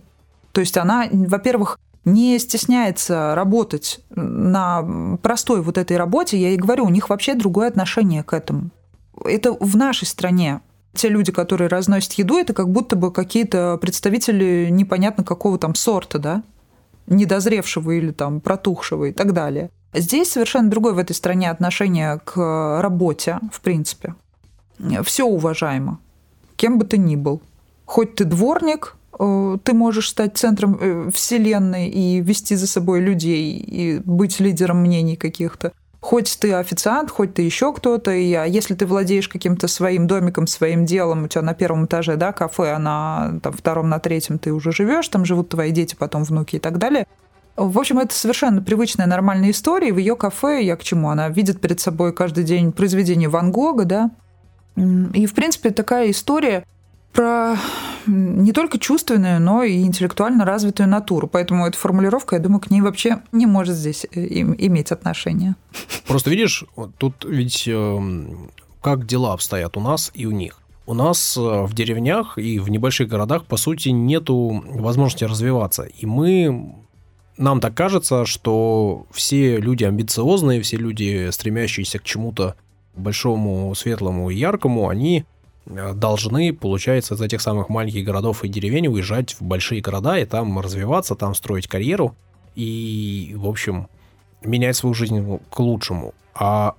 То 0.52 0.60
есть 0.60 0.76
она, 0.76 1.06
во-первых, 1.10 1.78
не 2.04 2.38
стесняется 2.38 3.34
работать 3.34 4.00
на 4.10 5.18
простой 5.20 5.62
вот 5.62 5.76
этой 5.78 5.96
работе, 5.96 6.38
я 6.38 6.50
и 6.50 6.56
говорю, 6.56 6.86
у 6.86 6.90
них 6.90 7.10
вообще 7.10 7.34
другое 7.34 7.68
отношение 7.68 8.22
к 8.22 8.32
этому. 8.32 8.70
Это 9.24 9.52
в 9.52 9.76
нашей 9.76 10.06
стране. 10.06 10.60
Те 10.94 11.08
люди, 11.08 11.32
которые 11.32 11.68
разносят 11.68 12.14
еду, 12.14 12.38
это 12.38 12.54
как 12.54 12.70
будто 12.70 12.96
бы 12.96 13.12
какие-то 13.12 13.78
представители 13.80 14.68
непонятно 14.70 15.24
какого 15.24 15.58
там 15.58 15.74
сорта, 15.74 16.18
да, 16.18 16.42
недозревшего 17.06 17.92
или 17.92 18.10
там 18.10 18.40
протухшего 18.40 19.06
и 19.06 19.12
так 19.12 19.32
далее. 19.32 19.70
Здесь 19.94 20.30
совершенно 20.32 20.70
другое 20.70 20.92
в 20.92 20.98
этой 20.98 21.14
стране 21.14 21.50
отношение 21.50 22.20
к 22.24 22.80
работе, 22.80 23.38
в 23.52 23.60
принципе. 23.60 24.14
Все 25.04 25.24
уважаемо, 25.24 25.98
кем 26.56 26.78
бы 26.78 26.84
ты 26.84 26.98
ни 26.98 27.16
был. 27.16 27.40
Хоть 27.84 28.16
ты 28.16 28.24
дворник, 28.24 28.98
Э, 29.18 29.58
ты 29.62 29.72
можешь 29.72 30.08
стать 30.08 30.36
центром 30.36 30.78
э, 30.80 31.10
вселенной 31.12 31.88
и 31.88 32.20
вести 32.20 32.54
за 32.54 32.66
собой 32.66 33.00
людей, 33.00 33.58
и 33.58 33.98
быть 34.04 34.40
лидером 34.40 34.78
мнений 34.78 35.16
каких-то. 35.16 35.72
Хоть 36.00 36.38
ты 36.40 36.52
официант, 36.52 37.10
хоть 37.10 37.34
ты 37.34 37.42
еще 37.42 37.72
кто-то, 37.72 38.12
и 38.12 38.32
а 38.32 38.44
если 38.44 38.74
ты 38.74 38.86
владеешь 38.86 39.28
каким-то 39.28 39.66
своим 39.66 40.06
домиком, 40.06 40.46
своим 40.46 40.84
делом, 40.84 41.24
у 41.24 41.28
тебя 41.28 41.42
на 41.42 41.54
первом 41.54 41.86
этаже, 41.86 42.14
да, 42.14 42.32
кафе, 42.32 42.72
а 42.72 42.78
на 42.78 43.40
там, 43.42 43.52
втором, 43.52 43.88
на 43.88 43.98
третьем 43.98 44.38
ты 44.38 44.52
уже 44.52 44.70
живешь, 44.70 45.08
там 45.08 45.24
живут 45.24 45.48
твои 45.48 45.72
дети, 45.72 45.96
потом 45.98 46.22
внуки 46.22 46.56
и 46.56 46.58
так 46.60 46.78
далее. 46.78 47.06
В 47.56 47.76
общем, 47.80 47.98
это 47.98 48.14
совершенно 48.14 48.62
привычная, 48.62 49.06
нормальная 49.06 49.50
история. 49.50 49.92
В 49.92 49.98
ее 49.98 50.14
кафе 50.14 50.62
я 50.62 50.76
к 50.76 50.84
чему? 50.84 51.10
Она 51.10 51.28
видит 51.28 51.60
перед 51.60 51.80
собой 51.80 52.12
каждый 52.12 52.44
день 52.44 52.70
произведение 52.70 53.28
Ван 53.28 53.50
Гога, 53.50 53.84
да. 53.84 54.10
И, 54.76 55.26
в 55.26 55.34
принципе, 55.34 55.70
такая 55.70 56.12
история 56.12 56.64
про 57.18 57.56
не 58.06 58.52
только 58.52 58.78
чувственную, 58.78 59.40
но 59.40 59.64
и 59.64 59.82
интеллектуально 59.82 60.44
развитую 60.44 60.88
натуру. 60.88 61.26
Поэтому 61.26 61.66
эта 61.66 61.76
формулировка, 61.76 62.36
я 62.36 62.42
думаю, 62.42 62.60
к 62.60 62.70
ней 62.70 62.80
вообще 62.80 63.18
не 63.32 63.44
может 63.44 63.74
здесь 63.74 64.06
э, 64.12 64.20
иметь 64.20 64.92
отношение. 64.92 65.56
Просто 66.06 66.30
видишь, 66.30 66.64
тут 66.98 67.24
ведь 67.24 67.66
эм, 67.66 68.52
как 68.80 69.04
дела 69.04 69.32
обстоят 69.32 69.76
у 69.76 69.80
нас 69.80 70.12
и 70.14 70.26
у 70.26 70.30
них. 70.30 70.60
У 70.86 70.94
нас 70.94 71.36
э, 71.36 71.40
в 71.40 71.74
деревнях 71.74 72.38
и 72.38 72.60
в 72.60 72.70
небольших 72.70 73.08
городах, 73.08 73.46
по 73.46 73.56
сути, 73.56 73.88
нету 73.88 74.62
возможности 74.68 75.24
развиваться. 75.24 75.82
И 75.82 76.06
мы 76.06 76.72
нам 77.36 77.60
так 77.60 77.74
кажется, 77.74 78.26
что 78.26 79.06
все 79.10 79.56
люди 79.56 79.82
амбициозные, 79.82 80.62
все 80.62 80.76
люди, 80.76 81.30
стремящиеся 81.32 81.98
к 81.98 82.04
чему-то 82.04 82.54
большому, 82.94 83.74
светлому 83.74 84.30
и 84.30 84.36
яркому, 84.36 84.88
они 84.88 85.26
Э, 85.26 85.37
должны, 85.68 86.52
получается, 86.52 87.14
из 87.14 87.20
этих 87.20 87.40
самых 87.40 87.68
маленьких 87.68 88.04
городов 88.04 88.44
и 88.44 88.48
деревень 88.48 88.88
уезжать 88.88 89.34
в 89.34 89.42
большие 89.42 89.80
города 89.80 90.18
и 90.18 90.24
там 90.24 90.58
развиваться, 90.58 91.14
там 91.14 91.34
строить 91.34 91.68
карьеру 91.68 92.14
и, 92.54 93.34
в 93.36 93.46
общем, 93.46 93.88
менять 94.42 94.76
свою 94.76 94.94
жизнь 94.94 95.38
к 95.50 95.60
лучшему. 95.60 96.14
А 96.34 96.74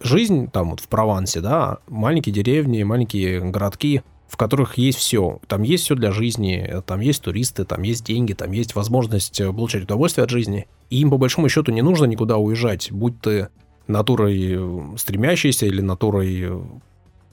жизнь 0.00 0.50
там 0.50 0.70
вот 0.70 0.80
в 0.80 0.88
Провансе, 0.88 1.40
да, 1.40 1.78
маленькие 1.88 2.34
деревни, 2.34 2.82
маленькие 2.82 3.40
городки, 3.40 4.02
в 4.28 4.36
которых 4.36 4.78
есть 4.78 4.98
все. 4.98 5.40
Там 5.48 5.62
есть 5.62 5.84
все 5.84 5.96
для 5.96 6.12
жизни, 6.12 6.82
там 6.86 7.00
есть 7.00 7.22
туристы, 7.22 7.64
там 7.64 7.82
есть 7.82 8.04
деньги, 8.04 8.32
там 8.32 8.52
есть 8.52 8.76
возможность 8.76 9.40
э, 9.40 9.52
получать 9.52 9.82
удовольствие 9.82 10.24
от 10.24 10.30
жизни. 10.30 10.68
И 10.88 11.00
им, 11.00 11.10
по 11.10 11.18
большому 11.18 11.48
счету, 11.48 11.72
не 11.72 11.82
нужно 11.82 12.04
никуда 12.04 12.36
уезжать, 12.36 12.92
будь 12.92 13.20
ты 13.20 13.48
натурой 13.88 14.52
э, 14.52 14.96
стремящейся 14.96 15.66
или 15.66 15.80
натурой 15.80 16.62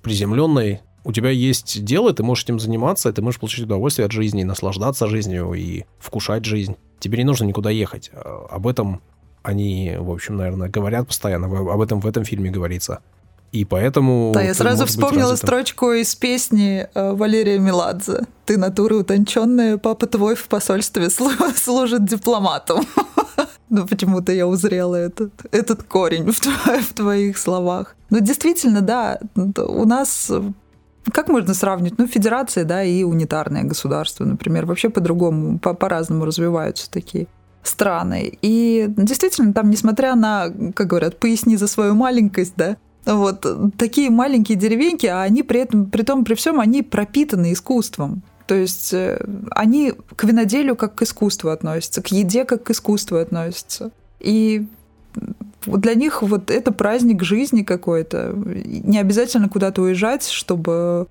приземленной, 0.02 0.82
у 1.08 1.14
тебя 1.14 1.30
есть 1.30 1.86
дело, 1.86 2.14
ты 2.14 2.22
можешь 2.22 2.44
этим 2.44 2.60
заниматься, 2.60 3.14
ты 3.14 3.22
можешь 3.22 3.40
получить 3.40 3.64
удовольствие 3.64 4.06
от 4.06 4.12
жизни, 4.12 4.44
наслаждаться 4.44 5.08
жизнью 5.08 5.54
и 5.54 5.86
вкушать 6.00 6.44
жизнь. 6.44 6.76
Тебе 7.00 7.20
не 7.20 7.24
нужно 7.24 7.46
никуда 7.46 7.70
ехать. 7.70 8.12
А, 8.14 8.46
об 8.52 8.68
этом 8.68 9.02
они, 9.42 9.96
в 9.98 10.12
общем, 10.12 10.36
наверное, 10.36 10.68
говорят 10.68 11.08
постоянно. 11.08 11.48
Об 11.48 11.80
этом 11.80 12.02
в 12.02 12.08
этом 12.08 12.26
фильме 12.26 12.52
говорится. 12.52 13.00
И 13.54 13.64
поэтому... 13.64 14.32
Да, 14.34 14.42
я 14.42 14.54
сразу 14.54 14.86
вспомнила 14.86 15.36
строчку 15.38 15.94
из 15.94 16.14
песни 16.14 16.90
э, 16.94 17.14
Валерия 17.14 17.58
Меладзе. 17.58 18.24
«Ты 18.46 18.58
натура 18.58 18.96
утонченная, 18.96 19.78
папа 19.78 20.08
твой 20.08 20.36
в 20.36 20.50
посольстве 20.50 21.10
служит 21.56 22.06
дипломатом». 22.06 22.86
Ну, 23.70 23.86
почему-то 23.86 24.32
я 24.32 24.48
узрела 24.48 24.96
этот, 24.96 25.34
этот 25.52 25.84
корень 25.84 26.32
в, 26.32 26.40
в 26.40 26.94
твоих 26.94 27.38
словах. 27.38 27.98
Ну, 28.10 28.22
действительно, 28.22 28.80
да, 28.80 29.20
у 29.36 29.86
нас 29.86 30.32
как 31.12 31.30
можно 31.30 31.54
сравнить? 31.54 31.98
Ну, 31.98 32.08
федерация, 32.08 32.64
да, 32.64 32.84
и 32.84 33.04
унитарное 33.04 33.64
государство, 33.64 34.26
например, 34.26 34.66
вообще 34.66 34.90
по-другому, 34.90 35.60
по- 35.60 35.74
по-разному 35.74 36.26
развиваются 36.26 36.90
такие 36.90 37.28
страны. 37.64 38.38
И 38.42 38.88
действительно, 38.96 39.54
там, 39.54 39.70
несмотря 39.70 40.16
на, 40.16 40.52
как 40.74 40.88
говорят, 40.88 41.20
поясни 41.20 41.58
за 41.58 41.68
свою 41.68 41.96
маленькость, 41.96 42.54
да, 42.56 42.78
вот 43.06 43.46
такие 43.78 44.10
маленькие 44.10 44.58
деревеньки, 44.58 45.06
а 45.06 45.22
они 45.22 45.44
при 45.44 45.62
этом, 45.62 45.86
при 45.86 46.04
том, 46.04 46.26
при 46.26 46.36
всем, 46.36 46.60
они 46.60 46.84
пропитаны 46.84 47.54
искусством. 47.54 48.22
То 48.48 48.56
есть 48.56 48.94
э, 48.94 49.20
они 49.52 49.94
к 50.16 50.24
виноделию 50.24 50.76
как 50.76 50.96
к 50.96 51.02
искусству 51.02 51.50
относятся, 51.50 52.02
к 52.02 52.08
еде 52.08 52.46
как 52.46 52.64
к 52.64 52.72
искусству 52.72 53.18
относятся. 53.18 53.92
И 54.20 54.66
для 55.66 55.96
них 55.96 56.22
вот 56.22 56.52
это 56.52 56.72
праздник 56.72 57.24
жизни 57.24 57.64
какой-то. 57.64 58.34
Не 58.36 59.00
обязательно 59.00 59.50
куда-то 59.50 59.82
уезжать, 59.82 60.28
чтобы 60.28 61.08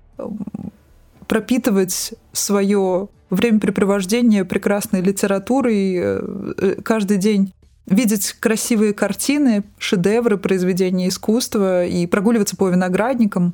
пропитывать 1.27 2.13
свое 2.31 3.09
времяпрепровождение 3.29 4.45
прекрасной 4.45 5.01
литературой, 5.01 5.95
э, 5.97 6.75
каждый 6.83 7.17
день 7.17 7.53
видеть 7.85 8.33
красивые 8.39 8.93
картины, 8.93 9.63
шедевры, 9.77 10.37
произведения 10.37 11.09
искусства 11.09 11.85
и 11.85 12.05
прогуливаться 12.05 12.55
по 12.55 12.69
виноградникам. 12.69 13.53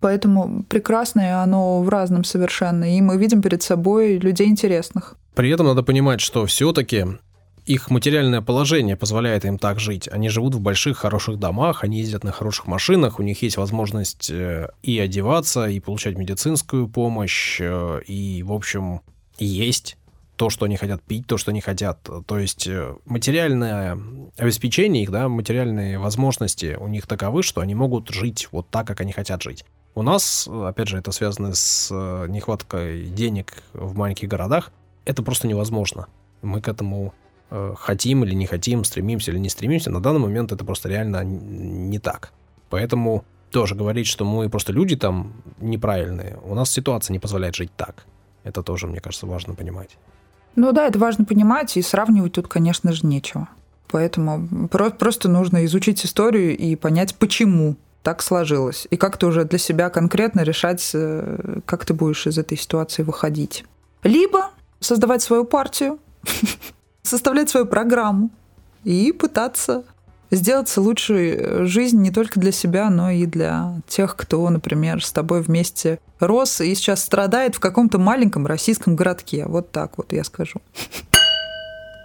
Поэтому 0.00 0.64
прекрасное 0.68 1.42
оно 1.42 1.80
в 1.82 1.88
разном 1.88 2.24
совершенно, 2.24 2.96
и 2.96 3.00
мы 3.00 3.16
видим 3.16 3.40
перед 3.40 3.62
собой 3.62 4.18
людей 4.18 4.48
интересных. 4.48 5.16
При 5.34 5.50
этом 5.50 5.66
надо 5.66 5.84
понимать, 5.84 6.20
что 6.20 6.44
все-таки 6.46 7.06
их 7.66 7.90
материальное 7.90 8.40
положение 8.40 8.96
позволяет 8.96 9.44
им 9.44 9.58
так 9.58 9.78
жить. 9.78 10.08
Они 10.10 10.28
живут 10.28 10.54
в 10.54 10.60
больших 10.60 10.98
хороших 10.98 11.38
домах, 11.38 11.84
они 11.84 12.00
ездят 12.00 12.24
на 12.24 12.32
хороших 12.32 12.66
машинах, 12.66 13.18
у 13.18 13.22
них 13.22 13.40
есть 13.42 13.56
возможность 13.56 14.30
э, 14.30 14.70
и 14.82 14.98
одеваться, 14.98 15.66
и 15.66 15.78
получать 15.78 16.16
медицинскую 16.18 16.88
помощь, 16.88 17.60
э, 17.60 18.00
и, 18.06 18.42
в 18.42 18.52
общем, 18.52 19.00
есть 19.38 19.96
то, 20.36 20.50
что 20.50 20.64
они 20.64 20.76
хотят 20.76 21.02
пить, 21.02 21.26
то, 21.26 21.36
что 21.36 21.52
они 21.52 21.60
хотят. 21.60 22.08
То 22.26 22.38
есть 22.38 22.66
э, 22.66 22.96
материальное 23.04 23.96
обеспечение 24.36 25.04
их, 25.04 25.10
да, 25.10 25.28
материальные 25.28 25.98
возможности 25.98 26.76
у 26.80 26.88
них 26.88 27.06
таковы, 27.06 27.44
что 27.44 27.60
они 27.60 27.76
могут 27.76 28.10
жить 28.10 28.48
вот 28.50 28.68
так, 28.70 28.86
как 28.86 29.00
они 29.00 29.12
хотят 29.12 29.40
жить. 29.42 29.64
У 29.94 30.02
нас, 30.02 30.48
опять 30.48 30.88
же, 30.88 30.96
это 30.96 31.12
связано 31.12 31.54
с 31.54 31.92
нехваткой 32.26 33.04
денег 33.08 33.62
в 33.74 33.94
маленьких 33.94 34.26
городах. 34.26 34.72
Это 35.04 35.22
просто 35.22 35.46
невозможно. 35.46 36.06
Мы 36.40 36.62
к 36.62 36.68
этому 36.68 37.12
хотим 37.76 38.24
или 38.24 38.34
не 38.34 38.46
хотим, 38.46 38.84
стремимся 38.84 39.30
или 39.30 39.38
не 39.38 39.48
стремимся, 39.48 39.90
на 39.90 40.00
данный 40.00 40.20
момент 40.20 40.52
это 40.52 40.64
просто 40.64 40.88
реально 40.88 41.24
не 41.24 41.98
так. 41.98 42.32
Поэтому 42.70 43.24
тоже 43.50 43.74
говорить, 43.74 44.06
что 44.06 44.24
мы 44.24 44.48
просто 44.48 44.72
люди 44.72 44.96
там 44.96 45.32
неправильные, 45.60 46.38
у 46.44 46.54
нас 46.54 46.70
ситуация 46.70 47.12
не 47.12 47.18
позволяет 47.18 47.54
жить 47.54 47.70
так. 47.76 48.06
Это 48.44 48.62
тоже, 48.62 48.86
мне 48.86 49.00
кажется, 49.00 49.26
важно 49.26 49.54
понимать. 49.54 49.96
Ну 50.56 50.72
да, 50.72 50.86
это 50.86 50.98
важно 50.98 51.24
понимать, 51.24 51.76
и 51.76 51.82
сравнивать 51.82 52.32
тут, 52.32 52.48
конечно 52.48 52.92
же, 52.92 53.06
нечего. 53.06 53.48
Поэтому 53.90 54.68
просто 54.68 55.28
нужно 55.28 55.64
изучить 55.66 56.04
историю 56.04 56.56
и 56.56 56.76
понять, 56.76 57.14
почему 57.14 57.76
так 58.02 58.22
сложилось. 58.22 58.86
И 58.90 58.96
как-то 58.96 59.26
уже 59.26 59.44
для 59.44 59.58
себя 59.58 59.90
конкретно 59.90 60.40
решать, 60.40 60.90
э, 60.94 61.60
как 61.66 61.84
ты 61.84 61.94
будешь 61.94 62.26
из 62.26 62.38
этой 62.38 62.58
ситуации 62.58 63.02
выходить. 63.02 63.64
Либо 64.02 64.50
создавать 64.80 65.22
свою 65.22 65.44
партию, 65.44 65.98
составлять 67.02 67.50
свою 67.50 67.66
программу 67.66 68.30
и 68.84 69.12
пытаться 69.12 69.84
сделать 70.30 70.74
лучшую 70.76 71.66
жизнь 71.66 72.00
не 72.00 72.10
только 72.10 72.40
для 72.40 72.52
себя, 72.52 72.88
но 72.88 73.10
и 73.10 73.26
для 73.26 73.74
тех, 73.86 74.16
кто, 74.16 74.48
например, 74.48 75.04
с 75.04 75.12
тобой 75.12 75.42
вместе 75.42 75.98
рос 76.20 76.60
и 76.60 76.74
сейчас 76.74 77.04
страдает 77.04 77.54
в 77.54 77.60
каком-то 77.60 77.98
маленьком 77.98 78.46
российском 78.46 78.96
городке. 78.96 79.44
Вот 79.46 79.70
так 79.72 79.98
вот 79.98 80.12
я 80.12 80.24
скажу. 80.24 80.60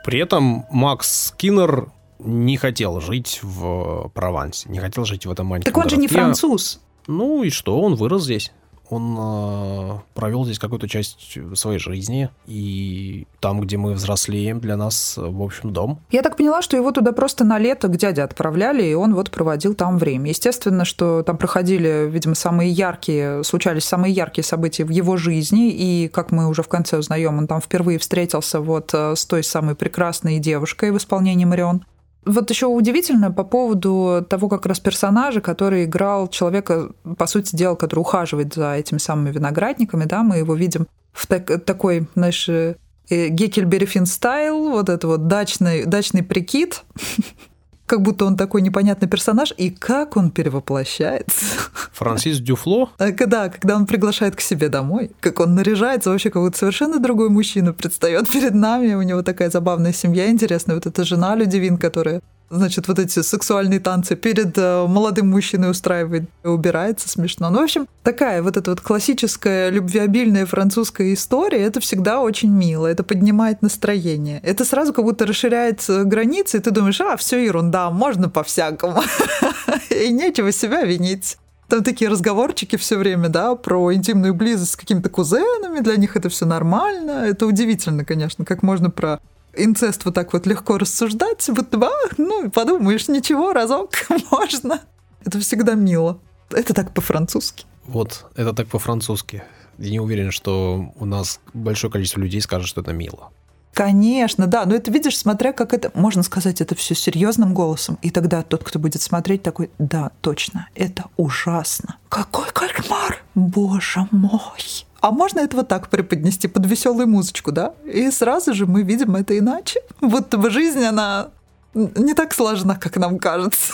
При 0.03 0.19
этом 0.19 0.65
Макс 0.71 1.27
Скиннер 1.27 1.89
не 2.19 2.57
хотел 2.57 2.99
жить 2.99 3.39
в 3.43 4.09
Провансе, 4.13 4.69
не 4.69 4.79
хотел 4.79 5.05
жить 5.05 5.25
в 5.25 5.31
этом 5.31 5.47
маленьком 5.47 5.71
Так 5.71 5.77
он 5.81 5.89
же 5.89 5.97
не 5.97 6.07
городке. 6.07 6.15
француз. 6.15 6.81
Ну 7.07 7.43
и 7.43 7.49
что, 7.49 7.79
он 7.79 7.95
вырос 7.95 8.23
здесь. 8.23 8.51
Он 8.89 9.17
э, 9.19 9.97
провел 10.13 10.45
здесь 10.45 10.59
какую-то 10.59 10.88
часть 10.88 11.38
своей 11.55 11.79
жизни, 11.79 12.29
и 12.45 13.27
там, 13.39 13.61
где 13.61 13.77
мы 13.77 13.93
взрослеем, 13.93 14.59
для 14.59 14.77
нас, 14.77 15.15
в 15.17 15.41
общем, 15.41 15.73
дом. 15.73 15.99
Я 16.11 16.21
так 16.21 16.38
поняла, 16.38 16.61
что 16.61 16.77
его 16.77 16.91
туда 16.91 17.11
просто 17.11 17.43
на 17.43 17.59
лето 17.59 17.88
к 17.88 17.97
дяде 17.97 18.21
отправляли, 18.21 18.83
и 18.83 18.93
он 18.93 19.13
вот 19.13 19.31
проводил 19.31 19.73
там 19.73 19.97
время. 19.97 20.29
Естественно, 20.29 20.85
что 20.85 21.23
там 21.23 21.38
проходили, 21.38 22.07
видимо, 22.09 22.35
самые 22.35 22.71
яркие, 22.71 23.43
случались 23.43 23.83
самые 23.83 24.13
яркие 24.13 24.45
события 24.45 24.85
в 24.85 24.89
его 24.89 25.17
жизни, 25.17 25.71
и, 25.71 26.07
как 26.07 26.31
мы 26.31 26.47
уже 26.47 26.63
в 26.63 26.67
конце 26.67 26.97
узнаем, 26.97 27.38
он 27.38 27.47
там 27.47 27.61
впервые 27.61 27.99
встретился 27.99 28.61
вот 28.61 28.93
э, 28.93 29.15
с 29.15 29.25
той 29.25 29.43
самой 29.43 29.75
прекрасной 29.75 30.39
девушкой 30.39 30.91
в 30.91 30.97
исполнении 30.97 31.45
Марион. 31.45 31.83
Вот 32.28 32.49
еще 32.49 32.67
удивительно 32.67 33.32
по 33.32 33.43
поводу 33.43 34.25
того, 34.30 34.49
как 34.49 34.65
раз 34.65 34.80
персонажа, 34.80 35.41
который 35.41 35.86
играл 35.86 36.28
человека, 36.28 36.91
по 37.17 37.25
сути 37.28 37.55
дела, 37.55 37.75
который 37.75 38.01
ухаживает 38.01 38.53
за 38.53 38.73
этими 38.75 38.97
самыми 38.97 39.32
виноградниками, 39.32 40.05
да, 40.05 40.23
мы 40.23 40.38
его 40.38 40.53
видим 40.55 40.88
в 41.13 41.25
так- 41.25 41.63
такой, 41.65 42.07
знаешь, 42.15 42.47
э, 42.49 42.75
Геккельбери 43.09 43.86
Финн 43.86 44.05
стайл, 44.05 44.69
вот 44.69 44.89
это 44.89 45.07
вот 45.07 45.28
дачный, 45.28 45.86
дачный 45.86 46.23
прикид, 46.23 46.84
как 47.88 48.01
будто 48.01 48.25
он 48.25 48.35
такой 48.35 48.61
непонятный 48.61 49.07
персонаж, 49.07 49.53
и 49.57 49.71
как 49.71 50.17
он 50.17 50.29
перевоплощается. 50.29 51.45
Франсис 51.93 52.39
Дюфло, 52.39 52.91
А 52.99 53.11
Когда, 53.11 53.49
когда 53.49 53.75
он 53.75 53.88
приглашает 53.88 54.35
к 54.35 54.41
себе 54.41 54.69
домой, 54.69 55.11
как 55.21 55.39
он 55.39 55.55
наряжается, 55.55 56.11
вообще 56.11 56.29
как 56.29 56.43
будто 56.43 56.57
совершенно 56.57 56.99
другой 56.99 57.29
мужчина 57.29 57.73
предстает 57.73 58.29
перед 58.29 58.53
нами. 58.53 58.93
У 58.93 59.01
него 59.01 59.23
такая 59.23 59.49
забавная 59.49 59.93
семья 59.93 60.29
интересная. 60.29 60.75
Вот 60.75 60.85
эта 60.85 61.03
жена 61.05 61.33
Людивин, 61.35 61.77
которая 61.77 62.21
значит, 62.49 62.87
вот 62.87 62.99
эти 62.99 63.21
сексуальные 63.21 63.79
танцы 63.79 64.15
перед 64.15 64.57
э, 64.57 64.85
молодым 64.87 65.29
мужчиной 65.29 65.71
устраивает, 65.71 66.29
убирается 66.43 67.09
смешно. 67.09 67.49
Ну, 67.49 67.59
в 67.59 67.63
общем, 67.63 67.87
такая 68.03 68.41
вот 68.41 68.57
эта 68.57 68.71
вот 68.71 68.81
классическая 68.81 69.69
любвеобильная 69.69 70.45
французская 70.45 71.13
история, 71.13 71.61
это 71.63 71.79
всегда 71.79 72.21
очень 72.21 72.51
мило, 72.51 72.87
это 72.87 73.03
поднимает 73.03 73.61
настроение. 73.61 74.39
Это 74.43 74.65
сразу 74.65 74.93
как 74.93 75.05
будто 75.05 75.25
расширяет 75.25 75.83
э, 75.89 76.03
границы, 76.03 76.57
и 76.57 76.61
ты 76.61 76.71
думаешь, 76.71 77.01
а, 77.01 77.17
все 77.17 77.43
ерунда, 77.43 77.89
можно 77.91 78.29
по-всякому. 78.29 79.01
И 79.89 80.09
нечего 80.09 80.51
себя 80.51 80.83
винить. 80.83 81.37
Там 81.67 81.83
такие 81.83 82.09
разговорчики 82.09 82.77
все 82.77 82.97
время, 82.97 83.27
да, 83.27 83.55
про 83.55 83.93
интимную 83.93 84.33
близость 84.33 84.71
с 84.71 84.75
какими-то 84.77 85.09
кузенами, 85.09 85.81
для 85.81 85.97
них 85.97 86.15
это 86.15 86.29
все 86.29 86.45
нормально. 86.45 87.25
Это 87.25 87.45
удивительно, 87.45 88.05
конечно, 88.05 88.45
как 88.45 88.63
можно 88.63 88.89
про 88.89 89.19
инцест 89.58 90.05
вот 90.05 90.14
так 90.14 90.34
вот 90.34 90.45
легко 90.45 90.78
рассуждать, 90.78 91.49
будто 91.49 91.78
бы, 91.78 91.88
а, 91.88 92.10
ну, 92.18 92.49
подумаешь, 92.51 93.08
ничего, 93.08 93.53
разок 93.53 93.91
можно. 94.32 94.82
Это 95.26 95.39
всегда 95.39 95.74
мило. 95.74 96.20
Это 96.51 96.74
так 96.74 96.93
по-французски. 96.93 97.66
вот, 97.86 98.26
это 98.36 98.53
так 98.53 98.68
по-французски. 98.68 99.43
Я 99.78 99.91
не 99.91 99.99
уверен, 99.99 100.32
что 100.32 100.91
у 100.95 101.05
нас 101.05 101.39
большое 101.53 101.91
количество 101.91 102.20
людей 102.20 102.41
скажет, 102.41 102.68
что 102.68 102.82
это 102.82 102.93
мило. 102.93 103.32
Конечно, 103.74 104.47
да, 104.47 104.66
но 104.66 104.74
это 104.74 104.89
видишь, 104.89 105.16
смотря 105.18 105.53
как 105.53 105.72
это, 105.72 105.91
можно 105.93 106.24
сказать 106.24 106.62
это 106.62 106.74
все 106.74 106.95
серьезным 106.95 107.53
голосом, 107.53 107.99
и 108.01 108.10
тогда 108.10 108.41
тот, 108.41 108.64
кто 108.64 108.80
будет 108.80 109.03
смотреть, 109.03 109.43
такой, 109.43 109.70
да, 109.78 110.10
точно, 110.22 110.68
это 110.74 111.05
ужасно. 111.16 111.97
Какой 112.10 112.47
кальмар, 112.53 113.24
боже 113.36 114.08
мой. 114.10 114.86
А 115.01 115.11
можно 115.11 115.39
это 115.39 115.55
вот 115.57 115.67
так 115.67 115.89
преподнести 115.89 116.47
под 116.47 116.65
веселую 116.65 117.07
музычку, 117.07 117.51
да? 117.51 117.73
И 117.85 118.09
сразу 118.11 118.53
же 118.53 118.65
мы 118.65 118.83
видим 118.83 119.15
это 119.15 119.37
иначе. 119.37 119.81
Будто 120.01 120.37
бы 120.37 120.49
жизнь, 120.49 120.83
она 120.83 121.29
не 121.73 122.13
так 122.13 122.33
сложна, 122.33 122.75
как 122.75 122.97
нам 122.97 123.19
кажется. 123.19 123.73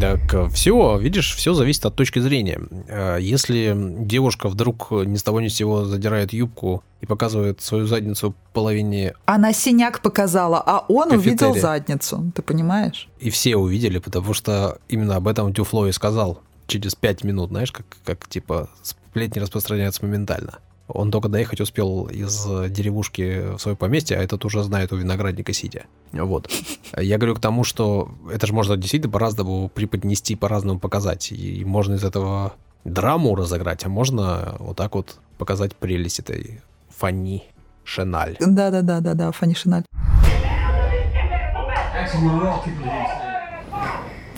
Так, 0.00 0.50
все, 0.52 0.98
видишь, 0.98 1.32
все 1.36 1.54
зависит 1.54 1.86
от 1.86 1.94
точки 1.94 2.18
зрения. 2.18 2.60
Э, 2.88 3.18
Если 3.20 3.76
девушка 4.00 4.48
вдруг 4.48 4.90
ни 4.90 5.16
с 5.16 5.22
того 5.22 5.40
ни 5.40 5.46
с 5.46 5.54
сего 5.54 5.84
задирает 5.84 6.32
юбку 6.32 6.82
и 7.00 7.06
показывает 7.06 7.60
свою 7.62 7.86
задницу 7.86 8.34
половине, 8.52 9.14
Она 9.26 9.52
синяк 9.52 10.00
показала, 10.02 10.60
а 10.64 10.84
он 10.88 11.10
Кафетерия. 11.10 11.48
увидел 11.48 11.60
задницу, 11.60 12.32
ты 12.34 12.42
понимаешь? 12.42 13.08
и 13.20 13.30
все 13.30 13.54
увидели, 13.56 13.98
потому 13.98 14.34
что 14.34 14.78
именно 14.88 15.14
об 15.16 15.28
этом 15.28 15.52
Дюфло 15.52 15.86
и 15.86 15.92
сказал 15.92 16.40
через 16.66 16.96
пять 16.96 17.22
минут, 17.22 17.50
знаешь, 17.50 17.70
как, 17.70 17.86
как 18.04 18.26
типа 18.28 18.68
сплетни 19.12 19.40
распространяются 19.40 20.02
моментально. 20.06 20.60
Он 20.88 21.10
только 21.10 21.28
доехать 21.28 21.60
успел 21.60 22.04
из 22.06 22.46
деревушки 22.70 23.54
в 23.56 23.58
свое 23.58 23.76
поместье, 23.76 24.16
а 24.16 24.22
этот 24.22 24.42
уже 24.46 24.62
знает 24.62 24.90
у 24.92 24.96
виноградника 24.96 25.52
сидя. 25.52 25.84
Вот. 26.12 26.50
Я 26.96 27.18
говорю 27.18 27.34
к 27.34 27.40
тому, 27.40 27.62
что 27.62 28.10
это 28.32 28.46
же 28.46 28.54
можно 28.54 28.76
действительно 28.78 29.12
по-разному 29.12 29.68
преподнести, 29.68 30.34
по-разному 30.34 30.80
показать. 30.80 31.30
И 31.30 31.62
можно 31.66 31.94
из 31.94 32.04
этого 32.04 32.54
драму 32.84 33.34
разыграть, 33.34 33.84
а 33.84 33.90
можно 33.90 34.56
вот 34.58 34.78
так 34.78 34.94
вот 34.94 35.18
показать 35.36 35.76
прелесть 35.76 36.18
этой 36.18 36.62
Фанни 36.96 37.44
Шеналь. 37.84 38.36
Да-да-да-да-да, 38.40 39.30
Фанни 39.32 39.54
Шиналь. 39.54 39.84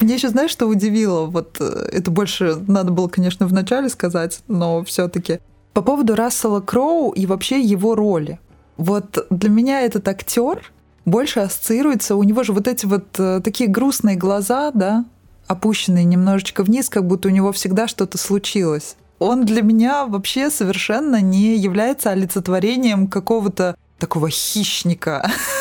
Мне 0.01 0.15
еще, 0.15 0.29
знаешь, 0.29 0.51
что 0.51 0.67
удивило? 0.67 1.27
Вот 1.27 1.57
э, 1.61 1.89
это 1.93 2.11
больше 2.11 2.57
надо 2.67 2.91
было, 2.93 3.09
конечно, 3.09 3.47
вначале 3.47 3.89
сказать, 3.89 4.41
но 4.49 4.83
все-таки 4.85 5.41
по 5.73 5.83
поводу 5.83 6.15
Рассела 6.15 6.61
Кроу 6.61 7.11
и 7.11 7.27
вообще 7.27 7.61
его 7.61 7.95
роли. 7.95 8.39
Вот 8.77 9.27
для 9.31 9.51
меня 9.51 9.83
этот 9.83 10.07
актер 10.09 10.73
больше 11.05 11.41
ассоциируется, 11.41 12.17
у 12.17 12.23
него 12.23 12.43
же 12.43 12.53
вот 12.53 12.67
эти 12.67 12.87
вот 12.87 13.07
э, 13.19 13.41
такие 13.43 13.69
грустные 13.69 14.17
глаза, 14.17 14.71
да, 14.73 15.05
опущенные 15.47 16.05
немножечко 16.05 16.63
вниз, 16.63 16.89
как 16.89 17.07
будто 17.07 17.29
у 17.29 17.31
него 17.31 17.53
всегда 17.53 17.87
что-то 17.89 18.19
случилось. 18.19 18.97
Он 19.19 19.45
для 19.45 19.63
меня 19.63 20.07
вообще 20.07 20.51
совершенно 20.51 21.21
не 21.21 21.57
является 21.57 22.11
олицетворением 22.11 23.07
какого-то 23.07 23.77
такого 23.99 24.29
хищника, 24.31 25.31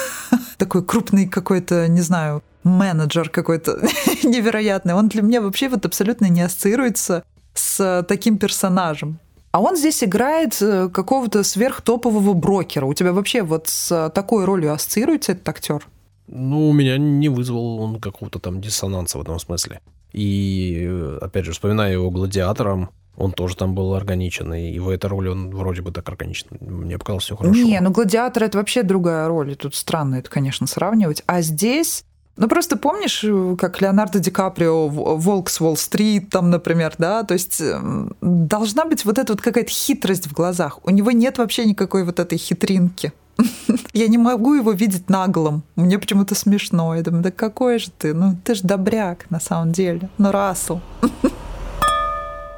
такой 0.57 0.83
крупный 0.83 1.27
какой-то, 1.27 1.87
не 1.87 2.01
знаю, 2.01 2.43
менеджер 2.63 3.29
какой-то 3.29 3.79
невероятный. 4.23 4.93
Он 4.93 5.07
для 5.07 5.21
меня 5.21 5.41
вообще 5.41 5.69
вот 5.69 5.85
абсолютно 5.85 6.27
не 6.27 6.41
ассоциируется 6.41 7.23
с 7.53 8.05
таким 8.07 8.37
персонажем. 8.37 9.19
А 9.51 9.61
он 9.61 9.77
здесь 9.77 10.03
играет 10.03 10.59
э, 10.61 10.89
какого-то 10.89 11.43
сверхтопового 11.43 12.33
брокера. 12.33 12.87
У 12.87 12.93
тебя 12.95 13.13
вообще 13.13 13.43
вот 13.43 13.67
с 13.67 14.09
такой 14.09 14.45
ролью 14.45 14.73
ассоциируется 14.73 15.33
этот 15.33 15.47
актер? 15.47 15.87
Ну, 16.27 16.69
у 16.69 16.73
меня 16.73 16.97
не 16.97 17.29
вызвал 17.29 17.79
он 17.79 17.99
какого-то 17.99 18.39
там 18.39 18.61
диссонанса 18.61 19.19
в 19.19 19.21
этом 19.21 19.39
смысле. 19.39 19.79
И, 20.14 20.86
э, 20.88 21.20
опять 21.22 21.45
же, 21.45 21.51
вспоминая 21.51 21.91
его 21.91 22.09
гладиатором, 22.11 22.89
он 23.16 23.32
тоже 23.32 23.55
там 23.55 23.76
был 23.76 23.93
органичен, 23.93 24.53
и 24.53 24.80
в 24.80 24.89
этой 24.89 25.05
роли 25.05 25.28
он 25.28 25.51
вроде 25.51 25.82
бы 25.82 25.91
так 25.91 26.07
органичен. 26.09 26.47
Мне 26.61 26.97
показалось 26.97 27.26
все 27.26 27.36
хорошо. 27.36 27.53
Не, 27.53 27.80
ну 27.80 27.91
гладиатор 27.91 28.43
это 28.43 28.57
вообще 28.57 28.84
другая 28.84 29.28
роль. 29.28 29.51
И 29.51 29.55
Тут 29.55 29.76
странно 29.76 30.16
это, 30.16 30.30
конечно, 30.30 30.66
сравнивать. 30.66 31.22
А 31.28 31.41
здесь 31.41 32.05
ну, 32.36 32.47
просто 32.47 32.78
помнишь, 32.78 33.24
э, 33.24 33.55
как 33.59 33.80
Леонардо 33.82 34.20
Ди 34.20 34.32
Каприо 34.32 34.88
«Волк 34.88 35.49
с 35.49 35.61
Уолл-стрит», 35.61 36.30
там, 36.30 36.49
например, 36.49 36.95
да? 36.97 37.24
То 37.24 37.36
есть 37.36 37.61
эм, 37.61 38.16
должна 38.22 38.86
быть 38.86 39.05
вот 39.05 39.20
эта 39.20 39.34
вот 39.34 39.41
какая-то 39.41 39.70
хитрость 39.70 40.28
в 40.28 40.34
глазах. 40.34 40.80
У 40.84 40.89
него 40.89 41.11
нет 41.11 41.38
вообще 41.38 41.66
никакой 41.66 42.03
вот 42.03 42.20
этой 42.20 42.39
хитринки. 42.39 43.14
Я 43.93 44.07
не 44.07 44.17
могу 44.17 44.53
его 44.53 44.71
видеть 44.71 45.09
наглым. 45.09 45.63
Мне 45.75 45.99
почему-то 45.99 46.36
смешно. 46.36 46.95
Я 46.95 47.01
думаю, 47.01 47.23
да 47.23 47.31
какой 47.31 47.79
же 47.79 47.91
ты? 47.91 48.13
Ну, 48.13 48.36
ты 48.43 48.55
же 48.55 48.63
добряк 48.63 49.29
на 49.29 49.39
самом 49.39 49.71
деле. 49.71 50.09
Ну, 50.17 50.31
Рассел. 50.31 50.81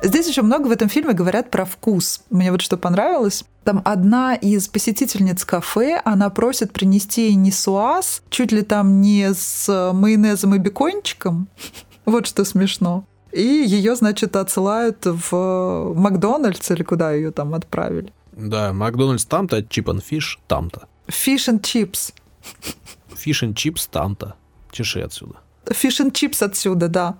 Здесь 0.03 0.27
еще 0.27 0.43
много 0.43 0.67
в 0.67 0.71
этом 0.71 0.87
фильме 0.87 1.13
говорят 1.13 1.49
про 1.49 1.65
вкус. 1.65 2.21
Мне 2.29 2.51
вот 2.51 2.61
что 2.61 2.77
понравилось. 2.77 3.43
Там 3.63 3.81
одна 3.83 4.35
из 4.35 4.67
посетительниц 4.67 5.43
кафе, 5.45 5.99
она 6.05 6.29
просит 6.29 6.71
принести 6.71 7.23
ей 7.29 7.35
нисуаз, 7.35 8.21
чуть 8.29 8.51
ли 8.51 8.61
там 8.61 9.01
не 9.01 9.33
с 9.33 9.91
майонезом 9.93 10.55
и 10.55 10.59
бекончиком. 10.59 11.47
Вот 12.05 12.27
что 12.27 12.45
смешно. 12.45 13.03
И 13.31 13.41
ее, 13.41 13.95
значит, 13.95 14.35
отсылают 14.35 14.99
в 15.05 15.93
Макдональдс 15.95 16.69
или 16.69 16.83
куда 16.83 17.13
ее 17.13 17.31
там 17.31 17.55
отправили. 17.55 18.13
Да, 18.35 18.73
Макдональдс 18.73 19.25
там-то, 19.25 19.63
Чип 19.63 19.89
and 19.89 20.03
Фиш 20.03 20.39
там-то. 20.47 20.87
Fish 21.07 21.47
and 21.47 21.61
chips. 21.61 22.13
Фиш 23.15 23.43
and 23.43 23.53
Чипс 23.53 23.87
там-то. 23.87 24.35
Чеши 24.71 25.01
отсюда. 25.01 25.35
Fish 25.65 26.05
and 26.05 26.11
chips 26.11 26.43
отсюда, 26.43 26.89
да. 26.89 27.17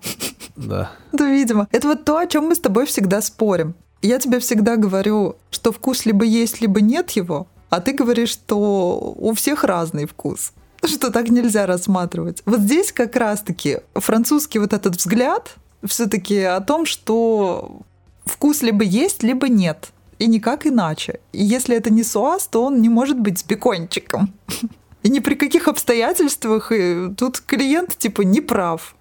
Да. 0.55 0.91
Да, 1.11 1.29
видимо. 1.29 1.67
Это 1.71 1.87
вот 1.87 2.05
то, 2.05 2.17
о 2.17 2.27
чем 2.27 2.45
мы 2.45 2.55
с 2.55 2.59
тобой 2.59 2.85
всегда 2.85 3.21
спорим. 3.21 3.75
Я 4.01 4.19
тебе 4.19 4.39
всегда 4.39 4.75
говорю, 4.75 5.37
что 5.51 5.71
вкус 5.71 6.05
либо 6.05 6.25
есть, 6.25 6.61
либо 6.61 6.81
нет 6.81 7.11
его, 7.11 7.47
а 7.69 7.79
ты 7.79 7.93
говоришь, 7.93 8.29
что 8.29 9.15
у 9.17 9.33
всех 9.33 9.63
разный 9.63 10.05
вкус 10.05 10.53
что 10.87 11.11
так 11.11 11.29
нельзя 11.29 11.65
рассматривать. 11.65 12.41
Вот 12.45 12.59
здесь 12.59 12.91
как 12.91 13.15
раз-таки 13.15 13.79
французский 13.95 14.59
вот 14.59 14.73
этот 14.73 14.97
взгляд 14.97 15.55
все-таки 15.83 16.41
о 16.41 16.61
том, 16.61 16.85
что 16.85 17.81
вкус 18.25 18.61
либо 18.61 18.83
есть, 18.83 19.23
либо 19.23 19.49
нет. 19.49 19.91
И 20.19 20.27
никак 20.27 20.65
иначе. 20.65 21.19
И 21.33 21.43
если 21.43 21.75
это 21.75 21.89
не 21.89 22.03
суаз, 22.03 22.47
то 22.47 22.63
он 22.65 22.81
не 22.81 22.89
может 22.89 23.19
быть 23.19 23.39
с 23.39 23.43
бекончиком. 23.43 24.33
И 25.03 25.09
ни 25.09 25.19
при 25.19 25.35
каких 25.35 25.67
обстоятельствах 25.67 26.71
и 26.71 27.13
тут 27.15 27.39
клиент 27.39 27.95
типа 27.95 28.21
не 28.21 28.41
прав. 28.41 28.95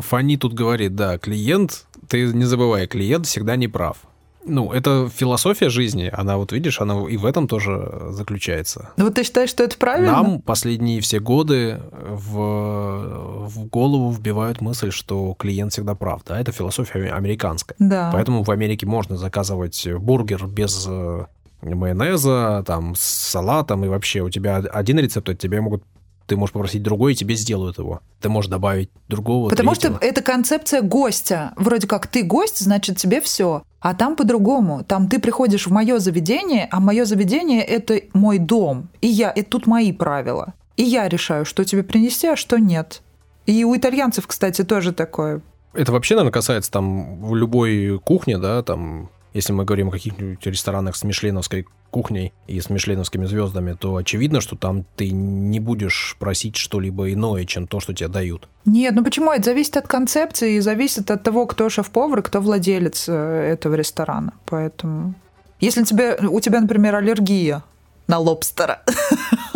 Фани 0.00 0.38
тут 0.38 0.54
говорит, 0.54 0.94
да, 0.94 1.18
клиент, 1.18 1.84
ты 2.08 2.32
не 2.32 2.46
забывай, 2.46 2.86
клиент 2.86 3.26
всегда 3.26 3.56
не 3.56 3.68
прав. 3.68 3.98
Ну, 4.46 4.72
это 4.72 5.08
философия 5.14 5.68
жизни, 5.68 6.10
она 6.12 6.36
вот 6.36 6.52
видишь, 6.52 6.80
она 6.80 7.08
и 7.08 7.16
в 7.16 7.24
этом 7.24 7.48
тоже 7.48 8.08
заключается. 8.10 8.90
Ну 8.96 9.06
вот 9.06 9.14
ты 9.14 9.24
считаешь, 9.24 9.50
что 9.50 9.64
это 9.64 9.76
правильно? 9.76 10.12
Нам 10.12 10.42
последние 10.42 11.00
все 11.00 11.18
годы 11.18 11.80
в, 11.92 13.48
в 13.48 13.66
голову 13.66 14.10
вбивают 14.10 14.60
мысль, 14.60 14.90
что 14.90 15.34
клиент 15.38 15.72
всегда 15.72 15.94
прав, 15.94 16.22
да, 16.26 16.40
это 16.40 16.52
философия 16.52 17.12
американская. 17.12 17.76
Да. 17.78 18.10
Поэтому 18.12 18.42
в 18.42 18.50
Америке 18.50 18.86
можно 18.86 19.16
заказывать 19.16 19.86
бургер 19.98 20.46
без 20.46 20.86
э, 20.88 21.26
майонеза, 21.62 22.62
там, 22.66 22.94
с 22.94 23.00
салатом, 23.00 23.84
и 23.84 23.88
вообще 23.88 24.20
у 24.20 24.30
тебя 24.30 24.56
один 24.56 24.98
рецепт, 24.98 25.28
от 25.28 25.38
тебя 25.38 25.62
могут 25.62 25.82
ты 26.26 26.36
можешь 26.36 26.52
попросить 26.52 26.82
другой, 26.82 27.12
и 27.12 27.16
тебе 27.16 27.34
сделают 27.34 27.78
его. 27.78 28.00
Ты 28.20 28.28
можешь 28.28 28.50
добавить 28.50 28.90
другого. 29.08 29.50
Потому 29.50 29.72
третьего. 29.72 29.96
что 29.96 30.06
это 30.06 30.22
концепция 30.22 30.82
гостя. 30.82 31.52
Вроде 31.56 31.86
как 31.86 32.06
ты 32.06 32.22
гость, 32.22 32.60
значит 32.60 32.96
тебе 32.96 33.20
все. 33.20 33.62
А 33.80 33.94
там 33.94 34.16
по-другому. 34.16 34.84
Там 34.84 35.08
ты 35.08 35.18
приходишь 35.18 35.66
в 35.66 35.70
мое 35.70 35.98
заведение, 35.98 36.68
а 36.70 36.80
мое 36.80 37.04
заведение 37.04 37.62
это 37.62 38.00
мой 38.12 38.38
дом. 38.38 38.88
И 39.00 39.08
я, 39.08 39.30
это 39.34 39.50
тут 39.50 39.66
мои 39.66 39.92
правила. 39.92 40.54
И 40.76 40.82
я 40.82 41.08
решаю, 41.08 41.44
что 41.44 41.64
тебе 41.64 41.82
принести, 41.82 42.26
а 42.28 42.36
что 42.36 42.58
нет. 42.58 43.02
И 43.46 43.62
у 43.64 43.76
итальянцев, 43.76 44.26
кстати, 44.26 44.64
тоже 44.64 44.92
такое. 44.92 45.42
Это 45.74 45.92
вообще, 45.92 46.14
наверное, 46.14 46.32
касается 46.32 46.70
там 46.70 47.34
любой 47.34 48.00
кухне, 48.02 48.38
да, 48.38 48.62
там 48.62 49.10
если 49.34 49.52
мы 49.52 49.64
говорим 49.64 49.88
о 49.88 49.90
каких-нибудь 49.90 50.46
ресторанах 50.46 50.94
с 50.94 51.02
мишленовской 51.02 51.66
кухней 51.94 52.32
и 52.48 52.60
с 52.60 52.70
мишленовскими 52.70 53.24
звездами, 53.26 53.76
то 53.78 53.94
очевидно, 53.94 54.40
что 54.40 54.56
там 54.56 54.84
ты 54.96 55.10
не 55.12 55.60
будешь 55.60 56.16
просить 56.18 56.56
что-либо 56.56 57.12
иное, 57.12 57.44
чем 57.44 57.68
то, 57.68 57.78
что 57.78 57.94
тебе 57.94 58.08
дают. 58.08 58.48
Нет, 58.64 58.94
ну 58.96 59.04
почему? 59.04 59.30
Это 59.30 59.44
зависит 59.44 59.76
от 59.76 59.86
концепции 59.86 60.56
и 60.56 60.60
зависит 60.60 61.08
от 61.12 61.22
того, 61.22 61.46
кто 61.46 61.68
шеф-повар, 61.68 62.22
кто 62.22 62.40
владелец 62.40 63.04
э, 63.08 63.12
этого 63.12 63.74
ресторана. 63.74 64.32
Поэтому... 64.44 65.14
Если 65.60 65.84
тебе, 65.84 66.18
у 66.20 66.40
тебя, 66.40 66.60
например, 66.60 66.96
аллергия 66.96 67.62
на 68.08 68.18
лобстера. 68.18 68.82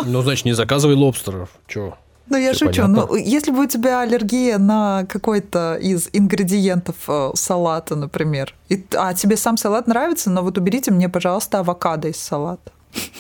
Ну, 0.06 0.22
значит, 0.22 0.44
не 0.44 0.52
заказывай 0.52 0.94
лобстеров. 0.94 1.48
Чего? 1.66 1.98
Ну, 2.30 2.36
я 2.36 2.52
Всё 2.52 2.66
шучу. 2.66 2.82
понятно. 2.82 3.06
Ну, 3.10 3.16
если 3.16 3.50
бы 3.50 3.64
у 3.64 3.66
тебя 3.66 4.00
аллергия 4.00 4.58
на 4.58 5.06
какой-то 5.08 5.76
из 5.76 6.08
ингредиентов 6.12 6.96
э, 7.08 7.30
салата, 7.34 7.96
например, 7.96 8.54
и, 8.68 8.84
а 8.94 9.14
тебе 9.14 9.36
сам 9.36 9.56
салат 9.56 9.86
нравится, 9.86 10.30
но 10.30 10.42
вот 10.42 10.58
уберите 10.58 10.90
мне, 10.90 11.08
пожалуйста, 11.08 11.60
авокадо 11.60 12.08
из 12.08 12.16
салата. 12.16 12.72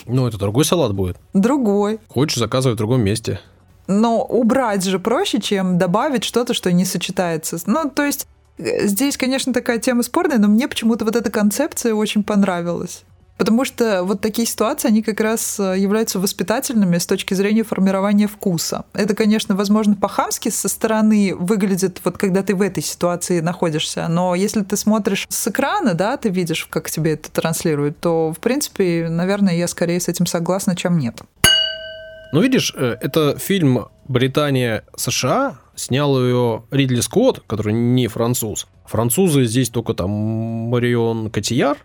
Ну, 0.06 0.26
это 0.26 0.38
другой 0.38 0.64
салат 0.64 0.94
будет. 0.94 1.16
Другой. 1.34 2.00
Хочешь, 2.08 2.38
заказывай 2.38 2.74
в 2.74 2.78
другом 2.78 3.02
месте. 3.02 3.40
Но 3.86 4.22
убрать 4.22 4.84
же 4.84 4.98
проще, 4.98 5.40
чем 5.40 5.78
добавить 5.78 6.24
что-то, 6.24 6.52
что 6.54 6.70
не 6.72 6.84
сочетается. 6.84 7.58
Ну, 7.66 7.90
то 7.90 8.04
есть 8.04 8.26
э, 8.58 8.86
здесь, 8.86 9.16
конечно, 9.16 9.52
такая 9.52 9.78
тема 9.78 10.02
спорная, 10.02 10.38
но 10.38 10.48
мне 10.48 10.68
почему-то 10.68 11.04
вот 11.04 11.16
эта 11.16 11.30
концепция 11.30 11.94
очень 11.94 12.22
понравилась. 12.22 13.04
Потому 13.38 13.64
что 13.64 14.02
вот 14.02 14.20
такие 14.20 14.46
ситуации, 14.46 14.88
они 14.88 15.00
как 15.02 15.20
раз 15.20 15.60
э, 15.60 15.78
являются 15.78 16.18
воспитательными 16.18 16.98
с 16.98 17.06
точки 17.06 17.34
зрения 17.34 17.62
формирования 17.62 18.26
вкуса. 18.26 18.84
Это, 18.94 19.14
конечно, 19.14 19.54
возможно, 19.54 19.94
по-хамски 19.94 20.48
со 20.48 20.68
стороны 20.68 21.34
выглядит, 21.36 22.00
вот 22.02 22.18
когда 22.18 22.42
ты 22.42 22.56
в 22.56 22.62
этой 22.62 22.82
ситуации 22.82 23.38
находишься, 23.38 24.08
но 24.08 24.34
если 24.34 24.62
ты 24.62 24.76
смотришь 24.76 25.24
с 25.28 25.46
экрана, 25.46 25.94
да, 25.94 26.16
ты 26.16 26.30
видишь, 26.30 26.66
как 26.66 26.90
тебе 26.90 27.12
это 27.12 27.30
транслируют, 27.30 28.00
то, 28.00 28.32
в 28.32 28.40
принципе, 28.40 29.08
наверное, 29.08 29.56
я 29.56 29.68
скорее 29.68 30.00
с 30.00 30.08
этим 30.08 30.26
согласна, 30.26 30.74
чем 30.74 30.98
нет. 30.98 31.20
Ну, 32.32 32.42
видишь, 32.42 32.74
э, 32.76 32.96
это 33.00 33.38
фильм 33.38 33.86
Британия-США. 34.08 35.58
Снял 35.76 36.20
ее 36.20 36.64
Ридли 36.72 37.00
Скотт, 37.00 37.44
который 37.46 37.72
не 37.72 38.08
француз. 38.08 38.66
Французы 38.84 39.44
здесь 39.44 39.70
только 39.70 39.94
там 39.94 40.10
Марион 40.10 41.30
Котияр. 41.30 41.78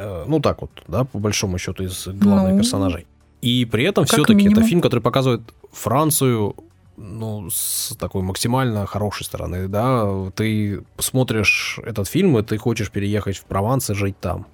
Э, 0.00 0.24
Ну, 0.26 0.40
так 0.40 0.60
вот, 0.62 0.70
да, 0.88 1.04
по 1.04 1.18
большому 1.18 1.58
счету, 1.58 1.84
из 1.84 2.06
главных 2.08 2.52
Ну, 2.52 2.58
персонажей. 2.58 3.06
И 3.42 3.64
при 3.64 3.84
этом 3.84 4.04
все-таки 4.04 4.48
это 4.50 4.62
фильм, 4.62 4.80
который 4.80 5.00
показывает 5.00 5.40
Францию 5.72 6.54
ну, 6.96 7.48
с 7.50 7.96
такой 7.98 8.22
максимально 8.22 8.84
хорошей 8.86 9.24
стороны, 9.24 9.68
да, 9.68 10.06
ты 10.34 10.82
смотришь 10.98 11.78
этот 11.82 12.06
фильм, 12.08 12.36
и 12.38 12.42
ты 12.42 12.58
хочешь 12.58 12.90
переехать 12.90 13.38
в 13.38 13.44
Прованс 13.44 13.88
и 13.90 13.94
жить 13.94 14.16
там. 14.20 14.46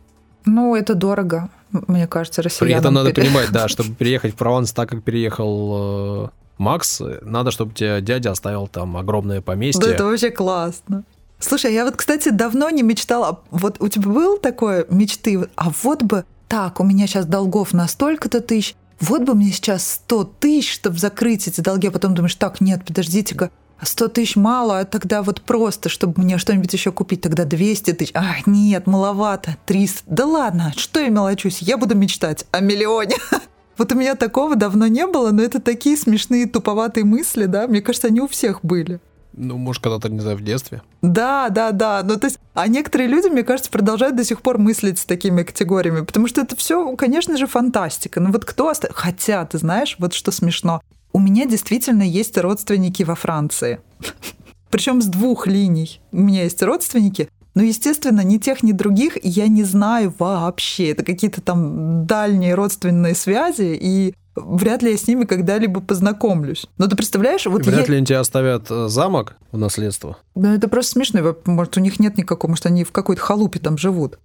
Ну, 0.45 0.77
это 0.77 0.95
дорого, 0.95 1.49
мне 1.89 2.07
кажется, 2.07 2.43
При 2.43 2.49
россиянам. 2.49 2.79
этом 2.79 2.95
надо 2.95 3.13
пере- 3.13 3.27
понимать, 3.27 3.51
да, 3.51 3.67
чтобы 3.67 3.95
переехать 3.99 4.35
в 4.35 4.37
Прованс 4.37 4.73
так, 4.73 4.89
как 4.89 5.03
переехал 5.03 6.27
э, 6.27 6.29
Макс, 6.59 7.03
надо, 7.23 7.51
чтобы 7.51 7.75
тебе 7.75 8.01
дядя 8.01 8.31
оставил 8.31 8.69
там 8.69 8.97
огромное 8.97 9.41
поместье. 9.41 9.85
Да, 9.85 9.91
это 9.95 10.05
вообще 10.05 10.31
классно. 10.31 11.03
Слушай, 11.39 11.75
я 11.75 11.85
вот, 11.85 11.97
кстати, 11.97 12.31
давно 12.31 12.71
не 12.71 12.83
мечтала. 12.83 13.43
Вот 13.51 13.77
у 13.81 13.89
тебя 13.89 14.11
был 14.11 14.39
такое 14.39 14.87
мечты? 14.91 15.49
А 15.55 15.71
вот 15.83 16.03
бы 16.03 16.25
так, 16.49 16.81
у 16.81 16.85
меня 16.85 17.07
сейчас 17.07 17.27
долгов 17.27 17.73
на 17.73 17.89
столько-то 17.89 18.41
тысяч, 18.41 18.75
вот 19.01 19.23
бы 19.23 19.35
мне 19.35 19.51
сейчас 19.53 20.01
100 20.07 20.25
тысяч, 20.41 20.73
чтобы 20.73 20.99
закрыть 20.99 21.49
эти 21.49 21.61
долги, 21.61 21.89
а 21.89 21.91
потом 21.91 22.15
думаешь, 22.15 22.35
так, 22.35 22.61
нет, 22.61 22.85
подождите-ка, 22.85 23.51
а 23.79 23.85
100 23.85 24.09
тысяч 24.09 24.37
мало, 24.37 24.79
а 24.79 24.85
тогда 24.85 25.23
вот 25.23 25.43
просто, 25.43 25.89
чтобы 25.89 26.23
мне 26.23 26.39
что-нибудь 26.39 26.73
еще 26.73 26.93
купить, 26.93 27.21
тогда 27.21 27.45
200 27.45 27.93
тысяч. 27.93 28.13
А, 28.15 28.37
нет, 28.47 28.87
маловато, 28.87 29.57
300. 29.67 30.03
Да 30.07 30.25
ладно, 30.25 30.73
что 30.77 31.01
я 31.01 31.09
мелочусь, 31.09 31.59
я 31.61 31.77
буду 31.77 31.95
мечтать 31.95 32.47
о 32.51 32.61
миллионе. 32.61 33.17
Вот 33.79 33.93
у 33.93 33.95
меня 33.95 34.15
такого 34.15 34.57
давно 34.57 34.87
не 34.87 35.07
было, 35.07 35.33
но 35.33 35.43
это 35.43 35.61
такие 35.61 35.99
смешные, 35.99 36.47
туповатые 36.47 37.05
мысли, 37.05 37.45
да, 37.45 37.67
мне 37.67 37.83
кажется, 37.83 38.09
они 38.09 38.23
у 38.23 38.27
всех 38.27 38.61
были. 38.63 39.01
Ну, 39.37 39.59
может, 39.59 39.83
когда-то, 39.83 40.09
не 40.09 40.21
знаю, 40.21 40.37
в 40.37 40.43
детстве. 40.43 40.83
Да, 41.03 41.51
да, 41.51 41.73
да. 41.73 42.03
Ну, 42.03 42.17
то 42.17 42.27
есть, 42.27 42.39
а 42.55 42.67
некоторые 42.69 43.09
люди, 43.09 43.29
мне 43.29 43.43
кажется, 43.43 43.71
продолжают 43.71 44.17
до 44.17 44.25
сих 44.25 44.41
пор 44.41 44.59
мыслить 44.59 44.99
с 44.99 45.05
такими 45.05 45.43
категориями, 45.43 46.01
потому 46.01 46.27
что 46.27 46.41
это 46.41 46.57
все, 46.57 46.97
конечно 46.97 47.37
же, 47.37 47.47
фантастика. 47.47 48.21
Ну 48.21 48.33
вот 48.33 48.45
кто 48.45 48.69
оста... 48.69 48.89
Хотя, 48.93 49.45
ты 49.45 49.59
знаешь, 49.59 49.97
вот 49.99 50.15
что 50.15 50.31
смешно. 50.31 50.81
У 51.13 51.19
меня 51.19 51.45
действительно 51.45 52.03
есть 52.03 52.37
родственники 52.39 53.03
во 53.03 53.15
Франции. 53.15 53.81
Причем 54.71 55.03
с 55.03 55.07
двух 55.07 55.47
линий. 55.47 56.01
У 56.13 56.21
меня 56.21 56.45
есть 56.45 56.63
родственники, 56.63 57.29
но, 57.55 57.63
естественно, 57.63 58.21
ни 58.21 58.37
тех, 58.37 58.63
ни 58.63 58.73
других 58.73 59.17
я 59.23 59.49
не 59.49 59.65
знаю 59.65 60.15
вообще. 60.19 60.91
Это 60.91 61.05
какие-то 61.05 61.41
там 61.41 62.07
дальние 62.07 62.55
родственные 62.55 63.15
связи, 63.15 63.79
и 63.81 64.15
вряд 64.37 64.83
ли 64.83 64.93
я 64.93 64.97
с 64.97 65.09
ними 65.09 65.25
когда-либо 65.25 65.81
познакомлюсь. 65.81 66.67
Но 66.79 66.87
ты 66.87 66.97
представляешь, 66.97 67.47
вот 67.47 67.65
Вряд 67.67 67.87
я... 67.87 67.93
ли 67.93 67.97
они 67.97 68.07
тебе 68.07 68.19
оставят 68.19 68.71
э, 68.71 68.89
замок 68.89 69.37
в 69.53 69.59
наследство. 69.59 70.19
Ну, 70.35 70.55
это 70.55 70.69
просто 70.69 70.93
смешно. 70.93 71.37
Может, 71.47 71.77
у 71.77 71.81
них 71.81 71.99
нет 71.99 72.17
никакого, 72.19 72.51
может, 72.51 72.67
они 72.67 72.85
в 72.85 72.93
какой-то 72.93 73.23
халупе 73.23 73.59
там 73.59 73.79
живут. 73.79 74.19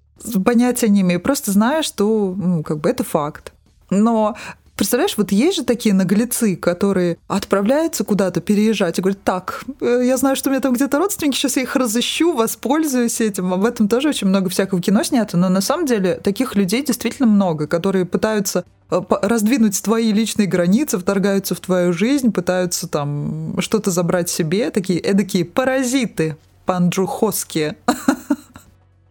Понятия 0.45 0.89
не 0.89 1.01
имею. 1.01 1.20
Просто 1.20 1.51
знаю, 1.51 1.84
что, 1.84 2.36
ну, 2.38 2.62
как 2.64 2.80
бы 2.80 2.89
это 2.89 3.03
факт. 3.03 3.53
Но 3.89 4.36
Представляешь, 4.82 5.15
вот 5.15 5.32
есть 5.32 5.57
же 5.57 5.63
такие 5.63 5.93
наглецы, 5.93 6.55
которые 6.55 7.19
отправляются 7.27 8.03
куда-то 8.03 8.41
переезжать 8.41 8.97
и 8.97 9.01
говорят, 9.03 9.21
так, 9.23 9.63
э, 9.79 10.01
я 10.05 10.17
знаю, 10.17 10.36
что 10.36 10.49
у 10.49 10.51
меня 10.51 10.59
там 10.59 10.73
где-то 10.73 10.97
родственники, 10.97 11.36
сейчас 11.36 11.55
я 11.57 11.61
их 11.61 11.75
разыщу, 11.75 12.34
воспользуюсь 12.34 13.21
этим. 13.21 13.53
Об 13.53 13.63
этом 13.63 13.88
тоже 13.88 14.09
очень 14.09 14.25
много 14.25 14.49
всякого 14.49 14.82
кино 14.82 15.03
снято, 15.03 15.38
но 15.38 15.49
на 15.49 15.61
самом 15.61 15.86
деле 15.86 16.15
таких 16.15 16.55
людей 16.55 16.84
действительно 16.84 17.27
много, 17.27 17.67
которые 17.67 18.05
пытаются 18.07 18.65
э, 18.89 18.99
раздвинуть 19.21 19.79
твои 19.84 20.11
личные 20.11 20.47
границы, 20.47 20.97
вторгаются 20.97 21.53
в 21.53 21.59
твою 21.59 21.93
жизнь, 21.93 22.32
пытаются 22.32 22.88
там 22.88 23.57
что-то 23.59 23.91
забрать 23.91 24.32
себе, 24.32 24.71
такие 24.71 24.97
эдакие 24.97 25.45
паразиты 25.45 26.38
панджухосские. 26.65 27.77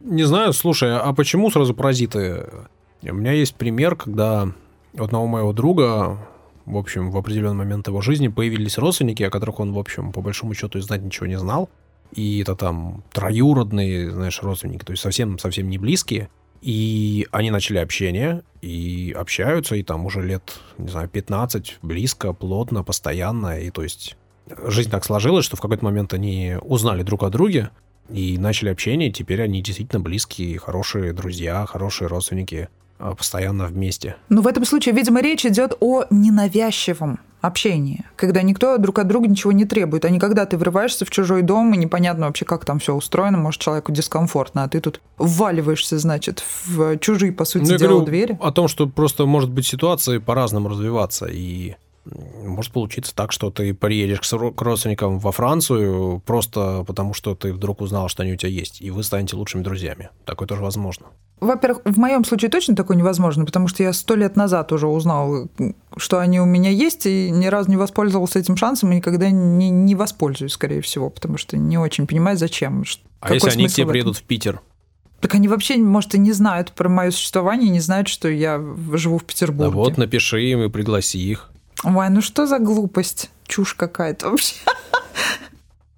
Не 0.01 0.25
знаю, 0.25 0.53
слушай, 0.53 0.99
а 0.99 1.13
почему 1.13 1.49
сразу 1.49 1.75
паразиты? 1.75 2.49
У 3.03 3.15
меня 3.15 3.31
есть 3.31 3.55
пример, 3.55 3.95
когда 3.95 4.49
одного 4.97 5.27
моего 5.27 5.53
друга, 5.53 6.19
в 6.67 6.77
общем, 6.77 7.11
в 7.11 7.17
определенный 7.17 7.57
момент 7.57 7.89
его 7.89 8.01
жизни 8.01 8.29
появились 8.29 8.79
родственники, 8.79 9.23
о 9.23 9.31
которых 9.31 9.61
он, 9.61 9.73
в 9.73 9.79
общем, 9.79 10.13
по 10.13 10.21
большому 10.21 10.55
счету 10.55 10.79
и 10.79 10.83
знать 10.83 11.03
ничего 11.03 11.27
не 11.27 11.39
знал. 11.39 11.69
И 12.13 12.41
это 12.41 12.57
там 12.57 13.05
троюродные, 13.13 14.11
знаешь, 14.11 14.43
родственники, 14.43 14.85
то 14.85 14.93
есть 14.93 15.03
совсем-совсем 15.03 15.69
не 15.69 15.79
близкие. 15.79 16.29
И 16.61 17.27
они 17.31 17.51
начали 17.51 17.79
общение, 17.79 18.43
и 18.61 19.15
общаются, 19.17 19.77
и 19.77 19.83
там 19.83 20.05
уже 20.05 20.23
лет, 20.23 20.61
не 20.77 20.89
знаю, 20.89 21.09
15, 21.09 21.79
близко, 21.83 22.33
плотно, 22.33 22.83
постоянно. 22.83 23.59
И 23.61 23.71
то 23.71 23.83
есть 23.83 24.17
жизнь 24.67 24.91
так 24.91 25.05
сложилась, 25.05 25.45
что 25.45 25.57
в 25.57 25.61
какой-то 25.61 25.85
момент 25.85 26.13
они 26.13 26.57
узнали 26.61 27.03
друг 27.03 27.23
о 27.23 27.31
друге, 27.31 27.71
и 28.11 28.39
начали 28.39 28.71
общение, 28.71 29.09
и 29.09 29.13
теперь 29.13 29.41
они 29.41 29.63
действительно 29.63 30.01
близкие, 30.01 30.59
хорошие 30.59 31.13
друзья, 31.13 31.65
хорошие 31.67 32.09
родственники, 32.09 32.69
постоянно 33.17 33.67
вместе. 33.67 34.17
Ну, 34.29 34.43
в 34.43 34.47
этом 34.47 34.65
случае, 34.65 34.95
видимо, 34.95 35.21
речь 35.23 35.45
идет 35.47 35.75
о 35.81 36.05
ненавязчивом 36.11 37.21
общении, 37.41 38.05
когда 38.17 38.43
никто 38.43 38.77
друг 38.77 38.99
от 38.99 39.09
друга 39.09 39.27
ничего 39.27 39.53
не 39.53 39.65
требует, 39.65 40.05
а 40.05 40.11
не 40.11 40.19
когда 40.19 40.45
ты 40.45 40.59
врываешься 40.59 41.07
в 41.07 41.11
чужой 41.11 41.41
дом, 41.41 41.73
и 41.73 41.79
непонятно 41.79 42.27
вообще, 42.27 42.45
как 42.45 42.67
там 42.67 42.79
все 42.79 42.95
устроено, 42.95 43.39
может, 43.39 43.61
человеку 43.63 43.93
дискомфортно, 43.93 44.65
а 44.65 44.69
ты 44.69 44.81
тут 44.81 45.01
вваливаешься, 45.17 45.99
значит, 45.99 46.45
в 46.67 46.99
чужие, 46.99 47.33
по 47.33 47.47
сути 47.47 47.71
Ну, 47.71 47.79
дела, 47.79 47.89
говорю 47.89 48.05
двери. 48.05 48.39
о 48.43 48.53
том, 48.53 48.69
что 48.69 48.87
просто 48.87 49.25
может 49.25 49.51
быть 49.51 49.67
ситуации 49.67 50.19
по-разному 50.19 50.69
развиваться, 50.69 51.27
и 51.27 51.77
может 52.45 52.73
получиться 52.73 53.15
так, 53.15 53.31
что 53.33 53.51
ты 53.51 53.73
приедешь 53.75 54.21
к 54.21 54.61
родственникам 54.63 55.19
во 55.19 55.33
Францию 55.33 56.23
просто 56.27 56.85
потому, 56.87 57.15
что 57.15 57.35
ты 57.35 57.53
вдруг 57.53 57.81
узнал, 57.81 58.09
что 58.09 58.23
они 58.23 58.33
у 58.33 58.37
тебя 58.37 58.51
есть, 58.51 58.81
и 58.81 58.91
вы 58.91 59.03
станете 59.03 59.37
лучшими 59.37 59.63
друзьями. 59.63 60.09
Такое 60.25 60.49
тоже 60.49 60.63
возможно. 60.63 61.07
Во-первых, 61.41 61.83
в 61.85 61.99
моем 61.99 62.25
случае 62.25 62.51
точно 62.51 62.77
такое 62.77 62.97
невозможно, 62.97 63.47
потому 63.47 63.67
что 63.67 63.83
я 63.83 63.93
сто 63.95 64.15
лет 64.15 64.37
назад 64.37 64.73
уже 64.73 64.87
узнал, 64.87 65.49
что 65.97 66.19
они 66.19 66.39
у 66.39 66.45
меня 66.45 66.71
есть, 66.71 67.07
и 67.07 67.31
ни 67.31 67.47
разу 67.47 67.71
не 67.71 67.77
воспользовался 67.77 68.39
этим 68.39 68.57
шансом, 68.57 68.93
и 68.93 68.97
никогда 68.97 69.31
не, 69.31 69.71
не 69.71 69.95
воспользуюсь, 69.95 70.53
скорее 70.53 70.83
всего, 70.83 71.09
потому 71.09 71.39
что 71.39 71.57
не 71.57 71.79
очень 71.79 72.07
понимаю, 72.07 72.37
зачем. 72.37 72.85
А 73.21 73.33
если 73.33 73.51
они 73.51 73.69
к 73.69 73.73
тебе 73.73 73.87
приедут 73.87 74.19
в 74.19 74.23
Питер? 74.23 74.61
Так 75.21 75.35
они 75.35 75.49
вообще, 75.49 75.77
может, 75.77 76.15
и 76.15 76.19
не 76.19 76.33
знают 76.33 76.73
про 76.73 76.89
мое 76.89 77.11
существование, 77.11 77.71
не 77.71 77.81
знают, 77.81 78.09
что 78.09 78.29
я 78.29 78.63
живу 78.93 79.19
в 79.19 79.25
Петербурге. 79.25 79.71
Да 79.71 79.77
вот, 79.77 79.99
напиши 79.99 80.43
им 80.43 80.63
и 80.63 80.69
пригласи 80.69 81.19
их. 81.19 81.51
Ой, 81.85 82.09
ну 82.11 82.21
что 82.21 82.47
за 82.47 82.59
глупость? 82.59 83.31
Чушь 83.47 83.75
какая-то 83.75 84.31
вообще. 84.31 84.57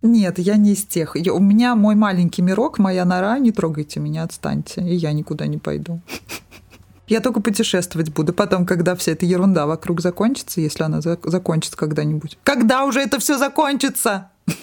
Нет, 0.03 0.39
я 0.39 0.57
не 0.57 0.73
из 0.73 0.85
тех. 0.85 1.15
У 1.15 1.39
меня 1.39 1.77
мой 1.77 1.95
маленький 1.95 2.43
мирок, 2.43 2.79
моя 2.79 3.05
нора, 3.05 3.39
не 3.39 3.53
трогайте 3.53 4.01
меня, 4.01 4.25
отстаньте, 4.25 4.83
и 4.83 4.95
я 4.95 5.13
никуда 5.13 5.47
не 5.47 5.59
пойду. 5.59 6.01
Я 7.09 7.21
только 7.21 7.41
путешествовать 7.41 8.11
буду. 8.11 8.33
Потом, 8.33 8.65
когда 8.65 8.95
вся 8.95 9.13
эта 9.13 9.27
ерунда 9.27 9.67
вокруг 9.67 10.01
закончится, 10.01 10.63
если 10.63 10.85
она 10.85 11.03
за- 11.03 11.19
закончится 11.25 11.77
когда-нибудь. 11.77 12.39
Когда 12.43 12.85
уже 12.85 13.01
это 13.01 13.19
все 13.19 13.37
закончится? 13.37 14.31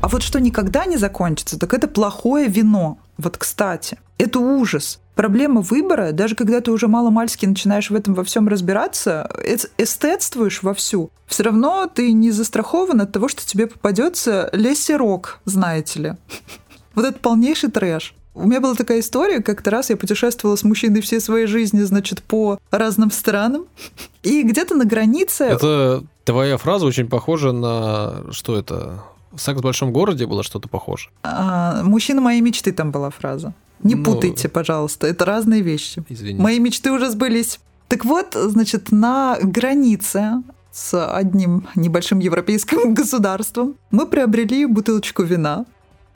А 0.00 0.08
вот 0.08 0.22
что 0.22 0.38
никогда 0.38 0.84
не 0.84 0.98
закончится, 0.98 1.58
так 1.58 1.72
это 1.72 1.88
плохое 1.88 2.46
вино. 2.46 2.98
Вот, 3.16 3.36
кстати, 3.36 3.98
это 4.18 4.38
ужас. 4.38 5.00
Проблема 5.14 5.60
выбора, 5.60 6.10
даже 6.10 6.34
когда 6.34 6.60
ты 6.60 6.72
уже 6.72 6.88
мало-мальски 6.88 7.46
начинаешь 7.46 7.90
в 7.90 7.94
этом 7.94 8.14
во 8.14 8.24
всем 8.24 8.48
разбираться, 8.48 9.30
эстетствуешь 9.78 10.62
вовсю, 10.62 11.10
все 11.26 11.44
равно 11.44 11.88
ты 11.92 12.12
не 12.12 12.32
застрахован 12.32 13.00
от 13.00 13.12
того, 13.12 13.28
что 13.28 13.46
тебе 13.46 13.68
попадется 13.68 14.50
лесерок, 14.52 15.40
знаете 15.44 16.00
ли. 16.00 16.14
Вот 16.94 17.04
это 17.04 17.18
полнейший 17.18 17.72
трэш. 17.72 18.14
У 18.34 18.46
меня 18.46 18.60
была 18.60 18.74
такая 18.74 19.00
история, 19.00 19.40
как-то 19.40 19.70
раз 19.70 19.90
я 19.90 19.96
путешествовала 19.96 20.54
с 20.56 20.62
мужчиной 20.62 21.00
всей 21.00 21.20
своей 21.20 21.46
жизни, 21.46 21.82
значит, 21.82 22.22
по 22.22 22.58
разным 22.70 23.10
странам. 23.10 23.66
И 24.22 24.42
где-то 24.42 24.74
на 24.74 24.84
границе... 24.84 25.44
Это 25.44 26.04
твоя 26.24 26.56
фраза 26.56 26.86
очень 26.86 27.08
похожа 27.08 27.52
на... 27.52 28.24
Что 28.32 28.56
это? 28.56 29.02
«Секс 29.36 29.60
в 29.60 29.62
большом 29.62 29.92
городе» 29.92 30.26
было 30.26 30.42
что-то 30.42 30.68
похоже? 30.68 31.08
А, 31.22 31.82
«Мужчина 31.82 32.20
моей 32.20 32.40
мечты» 32.40 32.72
там 32.72 32.90
была 32.90 33.10
фраза. 33.10 33.54
Не 33.82 33.94
ну, 33.94 34.04
путайте, 34.04 34.48
пожалуйста, 34.48 35.06
это 35.06 35.24
разные 35.24 35.60
вещи. 35.60 36.02
Извините. 36.08 36.42
Мои 36.42 36.58
мечты 36.58 36.90
уже 36.90 37.10
сбылись. 37.10 37.60
Так 37.88 38.04
вот, 38.04 38.34
значит, 38.34 38.92
на 38.92 39.38
границе 39.42 40.42
с 40.72 41.06
одним 41.06 41.66
небольшим 41.74 42.18
европейским 42.18 42.94
государством 43.00 43.76
мы 43.90 44.06
приобрели 44.06 44.66
бутылочку 44.66 45.22
вина. 45.22 45.66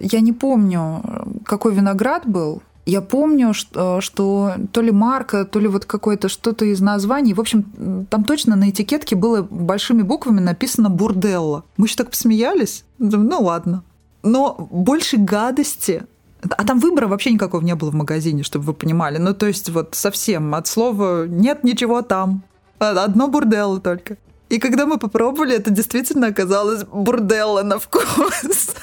Я 0.00 0.20
не 0.20 0.32
помню, 0.32 1.02
какой 1.44 1.74
виноград 1.74 2.26
был, 2.26 2.62
я 2.88 3.02
помню, 3.02 3.52
что, 3.52 4.00
что 4.00 4.54
то 4.72 4.80
ли 4.80 4.90
марка, 4.90 5.44
то 5.44 5.58
ли 5.58 5.68
вот 5.68 5.84
какое-то 5.84 6.28
что-то 6.28 6.64
из 6.64 6.80
названий. 6.80 7.34
В 7.34 7.40
общем, 7.40 8.06
там 8.08 8.24
точно 8.24 8.56
на 8.56 8.70
этикетке 8.70 9.14
было 9.14 9.42
большими 9.42 10.00
буквами 10.00 10.40
написано 10.40 10.88
«Бурделла». 10.88 11.64
Мы 11.76 11.86
еще 11.86 11.96
так 11.96 12.10
посмеялись. 12.10 12.84
Ну 12.98 13.42
ладно. 13.42 13.82
Но 14.22 14.68
больше 14.70 15.18
гадости 15.18 16.04
а 16.40 16.64
там 16.64 16.78
выбора 16.78 17.08
вообще 17.08 17.32
никакого 17.32 17.60
не 17.62 17.74
было 17.74 17.90
в 17.90 17.94
магазине, 17.94 18.44
чтобы 18.44 18.66
вы 18.66 18.72
понимали. 18.72 19.18
Ну, 19.18 19.34
то 19.34 19.46
есть 19.46 19.68
вот 19.70 19.96
совсем 19.96 20.54
от 20.54 20.68
слова 20.68 21.26
«нет 21.26 21.64
ничего 21.64 22.00
там». 22.02 22.42
Одно 22.78 23.26
бурделло 23.26 23.80
только. 23.80 24.16
И 24.48 24.58
когда 24.58 24.86
мы 24.86 24.98
попробовали, 24.98 25.56
это 25.56 25.70
действительно 25.70 26.28
оказалось 26.28 26.84
бурделло 26.84 27.62
на 27.62 27.78
вкус. 27.78 28.04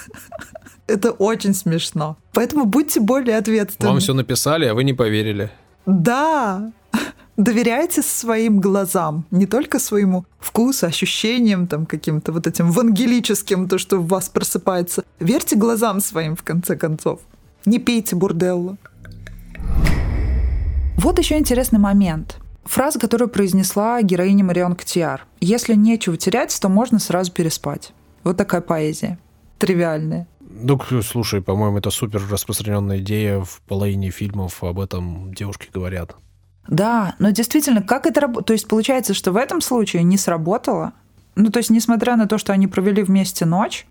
Это 0.88 1.12
очень 1.12 1.54
смешно. 1.54 2.18
Поэтому 2.34 2.66
будьте 2.66 3.00
более 3.00 3.38
ответственны. 3.38 3.90
Вам 3.90 4.00
все 4.00 4.14
написали, 4.14 4.66
а 4.66 4.74
вы 4.74 4.84
не 4.84 4.94
поверили. 4.94 5.50
Да. 5.86 6.72
Доверяйте 7.38 8.02
своим 8.02 8.62
глазам, 8.62 9.26
не 9.32 9.46
только 9.46 9.80
своему 9.80 10.26
вкусу, 10.40 10.86
ощущениям, 10.86 11.68
там, 11.68 11.86
каким-то 11.86 12.32
вот 12.32 12.48
этим 12.48 12.72
вангелическим, 12.72 13.68
то, 13.68 13.78
что 13.78 13.98
в 13.98 14.08
вас 14.08 14.30
просыпается. 14.30 15.04
Верьте 15.20 15.56
глазам 15.56 16.00
своим, 16.02 16.36
в 16.36 16.44
конце 16.44 16.76
концов. 16.78 17.20
Не 17.66 17.80
пейте 17.80 18.16
бурделло. 18.16 18.78
Вот 20.98 21.20
еще 21.20 21.38
интересный 21.38 21.80
момент. 21.80 22.38
Фраза, 22.64 23.00
которую 23.00 23.30
произнесла 23.30 24.02
героиня 24.02 24.44
Марион 24.44 24.76
Котиар. 24.76 25.26
«Если 25.40 25.76
нечего 25.76 26.18
терять, 26.18 26.58
то 26.60 26.70
можно 26.70 27.00
сразу 27.00 27.32
переспать». 27.32 27.92
Вот 28.24 28.38
такая 28.38 28.62
поэзия. 28.62 29.20
Тривиальная. 29.60 30.28
Ну, 30.58 30.80
слушай, 31.02 31.42
по-моему, 31.42 31.78
это 31.78 31.90
супер 31.90 32.22
распространенная 32.30 33.00
идея 33.00 33.42
в 33.42 33.62
половине 33.68 34.10
фильмов 34.10 34.64
об 34.64 34.80
этом 34.80 35.34
девушки 35.34 35.70
говорят. 35.74 36.16
Да, 36.68 37.16
но 37.20 37.30
действительно, 37.30 37.82
как 37.82 38.08
это 38.08 38.22
работает? 38.22 38.48
То 38.48 38.54
есть 38.54 38.68
получается, 38.68 39.14
что 39.14 39.32
в 39.32 39.38
этом 39.38 39.62
случае 39.62 40.04
не 40.04 40.18
сработало. 40.18 40.94
Ну, 41.36 41.50
то 41.50 41.60
есть, 41.60 41.70
несмотря 41.70 42.16
на 42.16 42.28
то, 42.28 42.38
что 42.38 42.54
они 42.54 42.68
провели 42.68 43.04
вместе 43.04 43.46
ночь, 43.46 43.86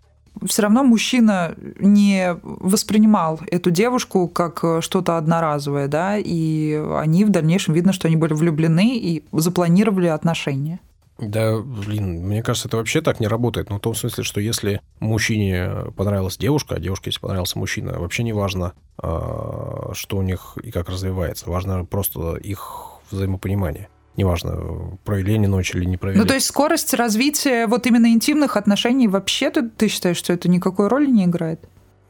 все 0.46 0.62
равно 0.62 0.82
мужчина 0.82 1.54
не 1.78 2.36
воспринимал 2.42 3.40
эту 3.50 3.70
девушку 3.70 4.26
как 4.26 4.64
что-то 4.80 5.16
одноразовое, 5.16 5.86
да, 5.86 6.16
и 6.18 6.74
они 6.96 7.24
в 7.24 7.30
дальнейшем 7.30 7.74
видно, 7.74 7.92
что 7.92 8.08
они 8.08 8.16
были 8.16 8.32
влюблены 8.32 8.98
и 8.98 9.22
запланировали 9.30 10.08
отношения. 10.08 10.80
Да, 11.18 11.58
блин, 11.60 12.26
мне 12.26 12.42
кажется, 12.42 12.68
это 12.68 12.76
вообще 12.76 13.00
так 13.00 13.20
не 13.20 13.28
работает. 13.28 13.70
Ну, 13.70 13.76
в 13.76 13.80
том 13.80 13.94
смысле, 13.94 14.24
что 14.24 14.40
если 14.40 14.80
мужчине 14.98 15.92
понравилась 15.96 16.36
девушка, 16.36 16.74
а 16.74 16.80
девушке, 16.80 17.10
если 17.10 17.20
понравился 17.20 17.58
мужчина, 17.58 17.98
вообще 18.00 18.24
не 18.24 18.32
важно, 18.32 18.72
а, 18.98 19.90
что 19.92 20.16
у 20.16 20.22
них 20.22 20.58
и 20.62 20.72
как 20.72 20.88
развивается. 20.88 21.48
Важно 21.48 21.84
просто 21.84 22.34
их 22.36 23.00
взаимопонимание. 23.10 23.88
Неважно, 24.16 24.98
провели 25.04 25.34
они 25.34 25.46
ночь 25.46 25.74
или 25.74 25.84
не 25.84 25.96
провели. 25.96 26.20
Ну, 26.20 26.26
то 26.26 26.34
есть 26.34 26.46
скорость 26.46 26.94
развития 26.94 27.66
вот 27.66 27.86
именно 27.86 28.12
интимных 28.12 28.56
отношений 28.56 29.08
вообще 29.08 29.50
ты, 29.50 29.68
ты 29.68 29.88
считаешь, 29.88 30.16
что 30.16 30.32
это 30.32 30.48
никакой 30.48 30.88
роли 30.88 31.06
не 31.06 31.24
играет? 31.24 31.60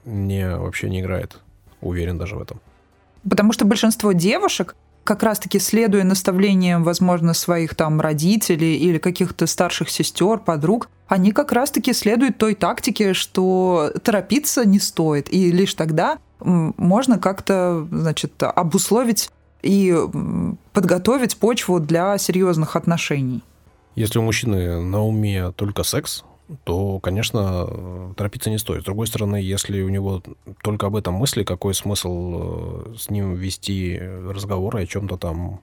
Не, 0.04 0.56
вообще 0.56 0.88
не 0.88 1.00
играет. 1.00 1.38
Уверен 1.80 2.18
даже 2.18 2.36
в 2.36 2.42
этом. 2.42 2.60
Потому 3.28 3.52
что 3.52 3.64
большинство 3.64 4.12
девушек 4.12 4.76
как 5.04 5.22
раз-таки 5.22 5.58
следуя 5.58 6.02
наставлениям, 6.02 6.82
возможно, 6.82 7.34
своих 7.34 7.74
там 7.74 8.00
родителей 8.00 8.76
или 8.76 8.98
каких-то 8.98 9.46
старших 9.46 9.90
сестер, 9.90 10.38
подруг, 10.38 10.88
они 11.06 11.32
как 11.32 11.52
раз-таки 11.52 11.92
следуют 11.92 12.38
той 12.38 12.54
тактике, 12.54 13.12
что 13.12 13.92
торопиться 14.02 14.64
не 14.66 14.80
стоит. 14.80 15.32
И 15.32 15.52
лишь 15.52 15.74
тогда 15.74 16.18
можно 16.40 17.18
как-то, 17.18 17.86
значит, 17.90 18.42
обусловить 18.42 19.30
и 19.62 19.96
подготовить 20.72 21.36
почву 21.36 21.80
для 21.80 22.18
серьезных 22.18 22.76
отношений. 22.76 23.42
Если 23.94 24.18
у 24.18 24.22
мужчины 24.22 24.80
на 24.80 25.04
уме 25.04 25.52
только 25.52 25.84
секс, 25.84 26.24
то, 26.64 27.00
конечно, 27.00 28.14
торопиться 28.16 28.50
не 28.50 28.58
стоит. 28.58 28.82
С 28.82 28.84
другой 28.84 29.06
стороны, 29.06 29.36
если 29.36 29.82
у 29.82 29.88
него 29.88 30.22
только 30.62 30.86
об 30.86 30.96
этом 30.96 31.14
мысли, 31.14 31.42
какой 31.42 31.74
смысл 31.74 32.92
э, 32.92 32.94
с 32.98 33.10
ним 33.10 33.34
вести 33.34 33.98
разговоры 33.98 34.82
о 34.82 34.86
чем-то 34.86 35.16
там 35.16 35.60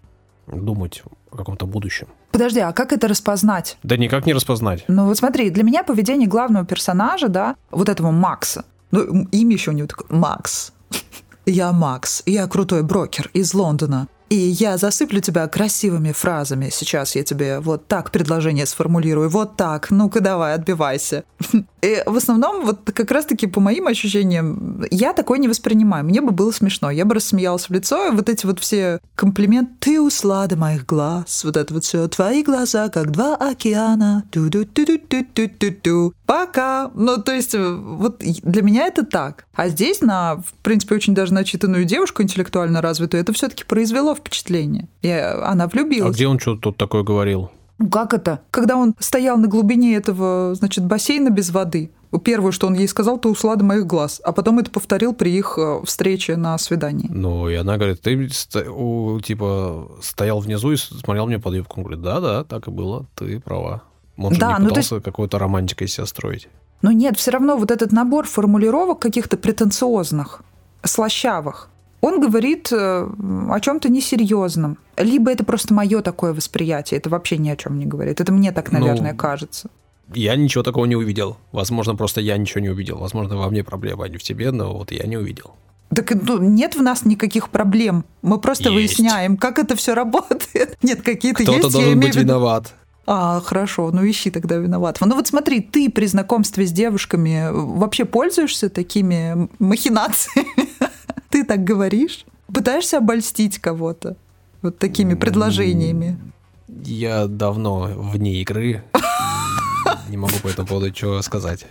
думать 0.48 1.04
о 1.32 1.38
каком-то 1.38 1.66
будущем. 1.66 2.08
Подожди, 2.32 2.60
а 2.60 2.74
как 2.74 2.94
это 2.94 3.08
распознать? 3.08 3.78
Да 3.84 3.98
никак 3.98 4.26
не 4.26 4.34
распознать. 4.34 4.86
Ну 4.88 5.06
вот 5.06 5.18
смотри, 5.18 5.50
для 5.50 5.64
меня 5.64 5.84
поведение 5.84 6.28
главного 6.28 6.66
персонажа, 6.66 7.28
да, 7.28 7.56
вот 7.70 7.90
этого 7.90 8.12
Макса, 8.12 8.66
ну 8.92 9.28
имя 9.32 9.54
еще 9.54 9.72
у 9.72 9.74
него 9.74 9.88
такое, 9.88 10.08
Макс. 10.10 10.74
Я 11.46 11.72
Макс, 11.72 12.22
я 12.28 12.48
крутой 12.48 12.84
брокер 12.84 13.32
из 13.34 13.56
Лондона. 13.56 14.08
И 14.32 14.36
я 14.36 14.78
засыплю 14.78 15.20
тебя 15.20 15.46
красивыми 15.50 16.14
фразами. 16.14 16.70
Сейчас 16.72 17.18
я 17.18 17.24
тебе 17.24 17.60
вот 17.60 17.90
так 17.90 18.12
предложение 18.12 18.66
сформулирую. 18.66 19.30
Вот 19.30 19.58
так. 19.58 19.92
Ну-ка 19.92 20.22
давай, 20.22 20.54
отбивайся. 20.54 21.26
И 21.82 22.02
в 22.06 22.16
основном, 22.16 22.66
вот 22.66 22.92
как 22.94 23.12
раз-таки 23.12 23.48
по 23.48 23.60
моим 23.60 23.88
ощущениям, 23.88 24.86
я 24.90 25.12
такое 25.12 25.38
не 25.38 25.50
воспринимаю. 25.50 26.06
Мне 26.06 26.22
бы 26.22 26.32
было 26.32 26.52
смешно. 26.52 26.92
Я 26.92 27.04
бы 27.04 27.16
рассмеялась 27.16 27.68
в 27.68 27.74
лицо, 27.74 28.08
и 28.08 28.16
вот 28.16 28.30
эти 28.30 28.46
вот 28.46 28.62
все 28.62 29.02
комплименты. 29.16 29.74
Ты 29.80 30.02
услада 30.02 30.56
моих 30.56 30.86
глаз. 30.86 31.44
Вот 31.44 31.58
это 31.58 31.74
вот 31.74 31.84
все. 31.84 32.08
Твои 32.08 32.42
глаза, 32.42 32.88
как 32.88 33.12
два 33.12 33.36
океана. 33.36 34.24
Ту-ду-ту-ду-ту-ту-ту. 34.32 36.14
Пока. 36.26 36.90
Ну, 36.94 37.18
то 37.18 37.34
есть, 37.34 37.54
вот 37.54 38.20
для 38.20 38.62
меня 38.62 38.88
это 38.88 39.04
так. 39.04 39.46
А 39.54 39.68
здесь 39.68 40.00
на, 40.00 40.36
в 40.38 40.54
принципе, 40.62 40.96
очень 40.96 41.14
даже 41.14 41.34
начитанную 41.34 41.84
девушку 41.84 42.22
интеллектуально 42.22 42.82
развитую, 42.82 43.22
это 43.22 43.34
все-таки 43.34 43.66
произвело 43.66 44.16
впечатление. 44.22 44.88
И 45.02 45.10
она 45.10 45.68
влюбилась. 45.68 46.12
А 46.12 46.14
где 46.14 46.28
он 46.28 46.40
что-то 46.40 46.62
тут 46.62 46.78
такое 46.78 47.04
говорил? 47.04 47.52
Как 47.92 48.14
это? 48.14 48.42
Когда 48.52 48.78
он 48.78 48.96
стоял 49.00 49.38
на 49.38 49.48
глубине 49.48 49.96
этого, 49.96 50.54
значит, 50.56 50.86
бассейна 50.86 51.30
без 51.30 51.50
воды, 51.50 51.92
Первое, 52.20 52.52
что 52.52 52.68
он 52.68 52.74
ей 52.74 52.88
сказал, 52.88 53.18
ты 53.18 53.30
ушла 53.30 53.56
до 53.56 53.64
моих 53.64 53.88
глаз. 53.88 54.22
А 54.24 54.34
потом 54.34 54.60
это 54.60 54.70
повторил 54.70 55.14
при 55.14 55.32
их 55.32 55.58
э, 55.58 55.82
встрече 55.86 56.36
на 56.36 56.58
свидании. 56.58 57.08
Ну, 57.10 57.48
и 57.48 57.56
она 57.56 57.78
говорит, 57.78 58.02
ты 58.02 58.28
типа 58.28 59.92
стоял 60.02 60.40
внизу 60.40 60.72
и 60.74 60.76
смотрел 60.76 61.28
мне 61.28 61.40
под 61.40 61.54
юбку. 61.54 61.80
Он 61.80 61.84
говорит, 61.84 62.04
да-да, 62.04 62.44
так 62.44 62.68
и 62.68 62.72
было, 62.72 63.06
ты 63.16 63.40
права. 63.40 63.84
Он 64.18 64.34
да, 64.34 64.58
же 64.58 64.64
не 64.64 64.68
пытался 64.68 64.96
ну, 64.96 64.98
есть... 64.98 65.06
какой-то 65.06 65.40
романтикой 65.40 65.88
себя 65.88 66.06
строить. 66.06 66.50
Но 66.82 66.92
нет, 66.92 67.18
все 67.18 67.32
равно 67.32 67.56
вот 67.56 67.72
этот 67.72 67.94
набор 67.94 68.28
формулировок 68.28 69.00
каких-то 69.00 69.38
претенциозных, 69.38 70.42
слащавых, 70.84 71.70
он 72.02 72.20
говорит 72.20 72.72
э, 72.72 73.08
о 73.50 73.60
чем-то 73.60 73.90
несерьезном. 73.90 74.78
Либо 74.98 75.32
это 75.32 75.46
просто 75.46 75.74
мое 75.74 76.02
такое 76.02 76.34
восприятие, 76.34 76.98
это 76.98 77.10
вообще 77.10 77.38
ни 77.38 77.50
о 77.50 77.56
чем 77.56 77.78
не 77.78 77.86
говорит. 77.86 78.20
Это 78.20 78.32
мне 78.32 78.52
так, 78.52 78.72
наверное, 78.72 79.12
ну, 79.12 79.18
кажется. 79.18 79.70
Я 80.14 80.36
ничего 80.36 80.64
такого 80.64 80.86
не 80.86 80.96
увидел. 80.96 81.38
Возможно, 81.52 81.96
просто 81.96 82.20
я 82.20 82.38
ничего 82.38 82.62
не 82.62 82.70
увидел. 82.70 82.98
Возможно, 82.98 83.38
во 83.38 83.50
мне 83.50 83.64
проблема, 83.64 84.06
а 84.06 84.10
не 84.10 84.18
в 84.18 84.24
тебе, 84.24 84.52
но 84.52 84.74
вот 84.74 84.92
я 84.92 85.06
не 85.06 85.16
увидел. 85.16 85.52
Так 85.94 86.14
ну, 86.26 86.40
нет 86.40 86.76
в 86.76 86.82
нас 86.82 87.06
никаких 87.06 87.50
проблем. 87.50 88.06
Мы 88.22 88.40
просто 88.40 88.70
есть. 88.70 88.98
выясняем, 88.98 89.38
как 89.38 89.60
это 89.60 89.76
все 89.76 89.94
работает. 89.94 90.78
Нет, 90.84 91.02
какие-то 91.02 91.44
Кто-то 91.44 91.58
есть. 91.58 91.68
Кто-то 91.68 91.84
должен 91.84 92.00
быть 92.00 92.16
виноват. 92.16 92.74
А, 93.06 93.42
хорошо, 93.42 93.92
ну 93.92 94.10
ищи 94.10 94.32
тогда 94.32 94.56
виноватого. 94.56 95.10
Ну 95.10 95.16
вот 95.16 95.28
смотри, 95.28 95.60
ты 95.60 95.90
при 95.90 96.06
знакомстве 96.06 96.66
с 96.66 96.72
девушками 96.72 97.50
вообще 97.52 98.06
пользуешься 98.06 98.70
такими 98.70 99.50
махинациями? 99.60 100.70
Ты 101.32 101.44
так 101.44 101.64
говоришь? 101.64 102.26
Пытаешься 102.54 102.98
обольстить 102.98 103.60
кого-то 103.60 104.18
вот 104.62 104.78
такими 104.78 105.14
предложениями? 105.14 106.20
Я 106.68 107.28
давно 107.28 107.90
вне 107.96 108.42
игры. 108.42 108.84
Не 110.10 110.18
могу 110.18 110.34
по 110.44 110.50
этому 110.50 110.68
поводу 110.68 110.90
ничего 110.90 111.22
сказать. 111.22 111.66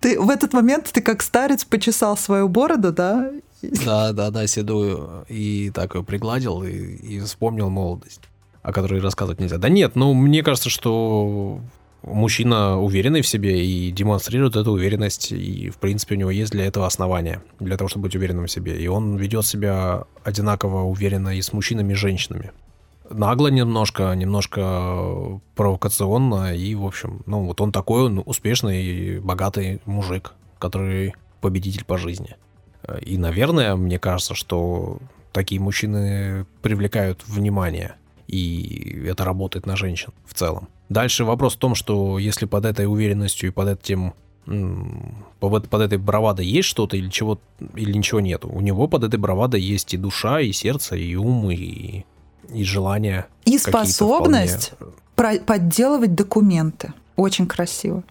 Ты 0.00 0.20
в 0.20 0.30
этот 0.30 0.52
момент 0.52 0.90
ты 0.92 1.02
как 1.02 1.22
старец 1.22 1.64
почесал 1.64 2.16
свою 2.16 2.48
бороду, 2.48 2.92
да? 2.92 3.30
Да, 3.62 4.12
да, 4.12 4.30
да, 4.30 4.46
седую. 4.46 5.24
И 5.28 5.70
так 5.74 5.94
ее 5.94 6.04
пригладил 6.04 6.62
и, 6.62 6.70
и 6.70 7.20
вспомнил 7.20 7.70
молодость 7.70 8.22
о 8.64 8.72
которой 8.72 9.00
рассказывать 9.00 9.40
нельзя. 9.40 9.58
Да 9.58 9.68
нет, 9.68 9.94
ну, 9.94 10.14
мне 10.14 10.42
кажется, 10.42 10.70
что 10.70 11.60
мужчина 12.06 12.78
уверенный 12.80 13.22
в 13.22 13.26
себе 13.26 13.64
и 13.64 13.90
демонстрирует 13.90 14.56
эту 14.56 14.72
уверенность, 14.72 15.32
и, 15.32 15.70
в 15.70 15.78
принципе, 15.78 16.14
у 16.14 16.18
него 16.18 16.30
есть 16.30 16.52
для 16.52 16.66
этого 16.66 16.86
основания, 16.86 17.42
для 17.60 17.76
того, 17.76 17.88
чтобы 17.88 18.04
быть 18.04 18.16
уверенным 18.16 18.46
в 18.46 18.50
себе. 18.50 18.80
И 18.80 18.86
он 18.86 19.16
ведет 19.16 19.46
себя 19.46 20.04
одинаково 20.22 20.82
уверенно 20.82 21.36
и 21.36 21.42
с 21.42 21.52
мужчинами, 21.52 21.92
и 21.92 21.96
женщинами. 21.96 22.52
Нагло 23.10 23.48
немножко, 23.48 24.12
немножко 24.14 25.40
провокационно, 25.56 26.54
и, 26.54 26.74
в 26.74 26.86
общем, 26.86 27.22
ну, 27.26 27.44
вот 27.44 27.60
он 27.60 27.72
такой, 27.72 28.04
он 28.04 28.22
успешный, 28.24 29.20
богатый 29.20 29.80
мужик, 29.84 30.32
который 30.58 31.14
победитель 31.40 31.84
по 31.84 31.98
жизни. 31.98 32.36
И, 33.02 33.18
наверное, 33.18 33.76
мне 33.76 33.98
кажется, 33.98 34.34
что 34.34 34.98
такие 35.32 35.60
мужчины 35.60 36.46
привлекают 36.62 37.22
внимание– 37.26 37.96
и 38.26 39.04
это 39.06 39.24
работает 39.24 39.66
на 39.66 39.76
женщин 39.76 40.12
в 40.26 40.34
целом. 40.34 40.68
Дальше 40.94 41.24
вопрос 41.24 41.56
в 41.56 41.58
том, 41.58 41.74
что 41.74 42.20
если 42.20 42.46
под 42.46 42.64
этой 42.64 42.86
уверенностью 42.86 43.48
и 43.48 43.52
под 43.52 43.68
этим 43.68 44.14
под, 45.40 45.68
под 45.68 45.82
этой 45.82 45.98
бравадой 45.98 46.46
есть 46.46 46.68
что-то 46.68 46.96
или 46.96 47.08
чего 47.08 47.40
или 47.74 47.92
ничего 47.92 48.20
нету. 48.20 48.48
У 48.48 48.60
него 48.60 48.86
под 48.86 49.02
этой 49.02 49.18
бравадой 49.18 49.60
есть 49.60 49.92
и 49.92 49.96
душа, 49.96 50.40
и 50.40 50.52
сердце, 50.52 50.94
и 50.94 51.16
ум, 51.16 51.50
и, 51.50 52.04
и 52.48 52.62
желание. 52.62 53.26
И 53.44 53.58
способность 53.58 54.74
вполне... 55.16 55.40
подделывать 55.40 56.14
документы. 56.14 56.92
Очень 57.16 57.48
красиво. 57.48 58.04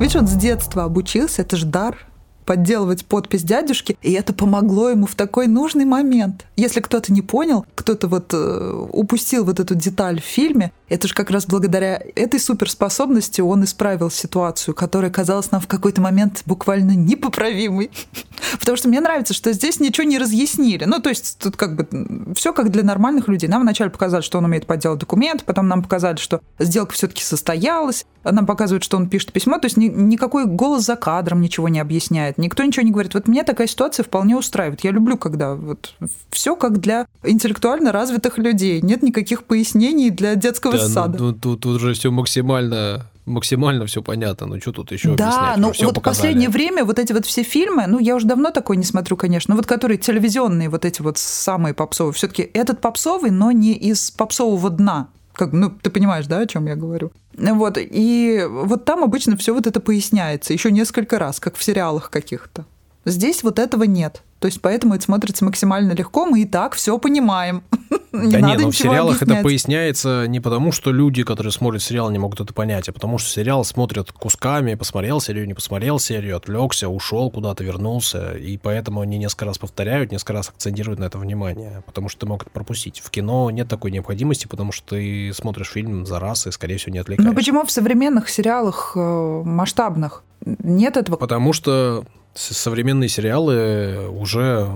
Видишь, 0.00 0.16
он 0.16 0.26
с 0.26 0.34
детства 0.36 0.84
обучился, 0.84 1.42
это 1.42 1.58
же 1.58 1.66
дар 1.66 1.98
подделывать 2.46 3.04
подпись 3.04 3.42
дядюшки, 3.42 3.98
и 4.00 4.12
это 4.12 4.32
помогло 4.32 4.88
ему 4.88 5.06
в 5.06 5.14
такой 5.14 5.48
нужный 5.48 5.84
момент. 5.84 6.46
Если 6.56 6.80
кто-то 6.80 7.12
не 7.12 7.20
понял, 7.20 7.66
кто-то 7.74 8.08
вот 8.08 8.32
э, 8.32 8.86
упустил 8.92 9.44
вот 9.44 9.60
эту 9.60 9.74
деталь 9.74 10.20
в 10.20 10.24
фильме, 10.24 10.72
это 10.88 11.08
же 11.08 11.14
как 11.14 11.30
раз 11.30 11.46
благодаря 11.46 12.00
этой 12.14 12.38
суперспособности 12.38 13.40
он 13.40 13.64
исправил 13.64 14.10
ситуацию, 14.10 14.74
которая 14.74 15.10
казалась 15.10 15.50
нам 15.50 15.60
в 15.60 15.66
какой-то 15.66 16.00
момент 16.00 16.42
буквально 16.46 16.92
непоправимой. 16.92 17.90
Потому 18.60 18.76
что 18.76 18.88
мне 18.88 19.00
нравится, 19.00 19.34
что 19.34 19.52
здесь 19.52 19.80
ничего 19.80 20.06
не 20.06 20.18
разъяснили. 20.18 20.84
Ну, 20.84 21.00
то 21.00 21.08
есть 21.08 21.38
тут 21.40 21.56
как 21.56 21.74
бы 21.74 22.34
все 22.36 22.52
как 22.52 22.70
для 22.70 22.84
нормальных 22.84 23.26
людей. 23.26 23.48
Нам 23.48 23.62
вначале 23.62 23.90
показали, 23.90 24.22
что 24.22 24.38
он 24.38 24.44
умеет 24.44 24.66
подделать 24.66 25.00
документ, 25.00 25.44
потом 25.44 25.66
нам 25.66 25.82
показали, 25.82 26.16
что 26.16 26.40
сделка 26.60 26.94
все-таки 26.94 27.22
состоялась, 27.22 28.06
нам 28.22 28.46
показывают, 28.46 28.84
что 28.84 28.96
он 28.96 29.08
пишет 29.08 29.32
письмо, 29.32 29.58
то 29.58 29.66
есть 29.66 29.76
ни, 29.76 29.86
никакой 29.86 30.46
голос 30.46 30.84
за 30.84 30.96
кадром 30.96 31.40
ничего 31.40 31.68
не 31.68 31.80
объясняет, 31.80 32.35
никто 32.36 32.62
ничего 32.62 32.84
не 32.84 32.92
говорит. 32.92 33.14
Вот 33.14 33.28
мне 33.28 33.42
такая 33.42 33.66
ситуация 33.66 34.04
вполне 34.04 34.36
устраивает. 34.36 34.80
Я 34.84 34.90
люблю, 34.90 35.16
когда 35.16 35.54
вот 35.54 35.94
все 36.30 36.56
как 36.56 36.80
для 36.80 37.06
интеллектуально 37.22 37.92
развитых 37.92 38.38
людей. 38.38 38.80
Нет 38.80 39.02
никаких 39.02 39.44
пояснений 39.44 40.10
для 40.10 40.34
детского 40.34 40.76
да, 40.76 40.82
ну, 40.82 40.88
сада. 40.88 41.18
Ну, 41.18 41.32
тут, 41.32 41.60
тут 41.60 41.76
уже 41.76 41.94
все 41.94 42.10
максимально 42.10 43.06
максимально 43.26 43.86
все 43.86 44.02
понятно. 44.02 44.46
Ну, 44.46 44.60
что 44.60 44.72
тут 44.72 44.92
еще 44.92 45.14
да, 45.16 45.52
объяснять? 45.52 45.80
ну 45.80 45.86
вот 45.88 45.98
в 45.98 46.00
последнее 46.00 46.48
время 46.48 46.84
вот 46.84 46.98
эти 46.98 47.12
вот 47.12 47.26
все 47.26 47.42
фильмы, 47.42 47.86
ну, 47.86 47.98
я 47.98 48.14
уже 48.14 48.26
давно 48.26 48.50
такой 48.50 48.76
не 48.76 48.84
смотрю, 48.84 49.16
конечно, 49.16 49.52
но 49.52 49.56
вот 49.56 49.66
которые 49.66 49.98
телевизионные, 49.98 50.68
вот 50.68 50.84
эти 50.84 51.02
вот 51.02 51.18
самые 51.18 51.74
попсовые, 51.74 52.14
все 52.14 52.28
таки 52.28 52.48
этот 52.54 52.80
попсовый, 52.80 53.30
но 53.30 53.50
не 53.50 53.72
из 53.72 54.12
попсового 54.12 54.70
дна. 54.70 55.08
Как, 55.32 55.52
ну, 55.52 55.70
ты 55.70 55.90
понимаешь, 55.90 56.26
да, 56.26 56.38
о 56.38 56.46
чем 56.46 56.66
я 56.66 56.76
говорю? 56.76 57.12
Вот, 57.36 57.76
и 57.78 58.46
вот 58.48 58.84
там 58.84 59.04
обычно 59.04 59.36
все 59.36 59.52
вот 59.54 59.66
это 59.66 59.80
поясняется 59.80 60.52
еще 60.52 60.70
несколько 60.70 61.18
раз, 61.18 61.38
как 61.40 61.56
в 61.56 61.62
сериалах 61.62 62.10
каких-то. 62.10 62.64
Здесь 63.06 63.44
вот 63.44 63.60
этого 63.60 63.84
нет. 63.84 64.22
То 64.40 64.46
есть 64.46 64.60
поэтому 64.60 64.94
это 64.94 65.04
смотрится 65.04 65.44
максимально 65.44 65.92
легко, 65.92 66.26
мы 66.26 66.42
и 66.42 66.44
так 66.44 66.74
все 66.74 66.98
понимаем. 66.98 67.62
не 68.12 68.32
да 68.32 68.40
нет, 68.40 68.60
но 68.60 68.70
в 68.70 68.76
сериалах 68.76 69.22
объяснять. 69.22 69.38
это 69.38 69.44
поясняется 69.44 70.26
не 70.26 70.40
потому, 70.40 70.72
что 70.72 70.90
люди, 70.90 71.22
которые 71.22 71.52
смотрят 71.52 71.82
сериал, 71.82 72.10
не 72.10 72.18
могут 72.18 72.40
это 72.40 72.52
понять, 72.52 72.88
а 72.88 72.92
потому 72.92 73.18
что 73.18 73.30
сериал 73.30 73.64
смотрят 73.64 74.10
кусками, 74.10 74.74
посмотрел 74.74 75.20
серию, 75.20 75.46
не 75.46 75.54
посмотрел 75.54 76.00
серию, 76.00 76.36
отвлекся, 76.36 76.88
ушел 76.88 77.30
куда-то, 77.30 77.62
вернулся, 77.62 78.32
и 78.32 78.58
поэтому 78.58 79.02
они 79.02 79.18
несколько 79.18 79.44
раз 79.46 79.58
повторяют, 79.58 80.10
несколько 80.10 80.32
раз 80.32 80.48
акцентируют 80.48 80.98
на 80.98 81.04
это 81.04 81.18
внимание, 81.18 81.84
потому 81.86 82.08
что 82.08 82.20
ты 82.20 82.26
мог 82.26 82.42
это 82.42 82.50
пропустить. 82.50 83.00
В 83.04 83.10
кино 83.10 83.50
нет 83.52 83.68
такой 83.68 83.92
необходимости, 83.92 84.48
потому 84.48 84.72
что 84.72 84.96
ты 84.96 85.32
смотришь 85.32 85.70
фильм 85.70 86.06
за 86.06 86.18
раз 86.18 86.48
и, 86.48 86.50
скорее 86.50 86.78
всего, 86.78 86.92
не 86.92 86.98
отвлекаешься. 86.98 87.30
Ну 87.30 87.36
почему 87.36 87.64
в 87.64 87.70
современных 87.70 88.28
сериалах 88.28 88.92
э, 88.96 89.42
масштабных 89.44 90.24
нет 90.44 90.96
этого? 90.96 91.16
Потому 91.16 91.52
что 91.52 92.04
современные 92.36 93.08
сериалы 93.08 94.08
уже 94.08 94.68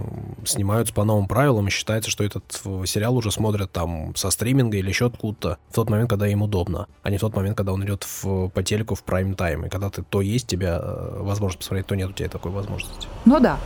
снимаются 0.44 0.94
по 0.94 1.04
новым 1.04 1.28
правилам, 1.28 1.68
и 1.68 1.70
считается, 1.70 2.10
что 2.10 2.24
этот 2.24 2.44
сериал 2.86 3.16
уже 3.16 3.30
смотрят 3.30 3.70
там 3.70 4.14
со 4.16 4.30
стриминга 4.30 4.78
или 4.78 4.88
еще 4.88 5.06
откуда-то 5.06 5.58
в 5.68 5.74
тот 5.74 5.90
момент, 5.90 6.10
когда 6.10 6.26
им 6.26 6.42
удобно, 6.42 6.86
а 7.02 7.10
не 7.10 7.18
в 7.18 7.20
тот 7.20 7.34
момент, 7.34 7.56
когда 7.56 7.72
он 7.72 7.84
идет 7.84 8.04
в, 8.04 8.48
по 8.48 8.62
телеку 8.62 8.94
в 8.94 9.04
прайм-тайм. 9.04 9.66
И 9.66 9.68
когда 9.68 9.90
ты 9.90 10.02
то 10.02 10.20
есть, 10.20 10.46
тебя 10.46 10.80
э, 10.82 11.18
возможность 11.20 11.58
посмотреть, 11.58 11.86
то 11.86 11.94
нет 11.94 12.10
у 12.10 12.12
тебя 12.12 12.28
такой 12.28 12.50
возможности. 12.50 13.06
Ну 13.24 13.40
да. 13.40 13.58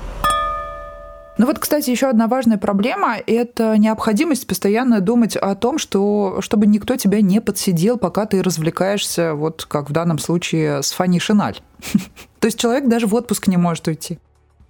Ну 1.36 1.46
вот, 1.46 1.58
кстати, 1.58 1.90
еще 1.90 2.08
одна 2.08 2.28
важная 2.28 2.58
проблема– 2.58 3.16
это 3.26 3.76
необходимость 3.76 4.46
постоянно 4.46 5.00
думать 5.00 5.36
о 5.36 5.56
том, 5.56 5.78
что, 5.78 6.40
чтобы 6.40 6.68
никто 6.68 6.94
тебя 6.94 7.20
не 7.20 7.40
подсидел, 7.40 7.98
пока 7.98 8.26
ты 8.26 8.40
развлекаешься, 8.40 9.34
вот 9.34 9.64
как 9.64 9.90
в 9.90 9.92
данном 9.92 10.20
случае 10.20 10.84
с 10.84 10.92
Фанни 10.92 11.18
Шиналь. 11.18 11.58
То 12.40 12.46
есть 12.46 12.58
человек 12.58 12.88
даже 12.88 13.06
в 13.06 13.14
отпуск 13.14 13.46
не 13.46 13.56
может 13.56 13.86
уйти. 13.88 14.18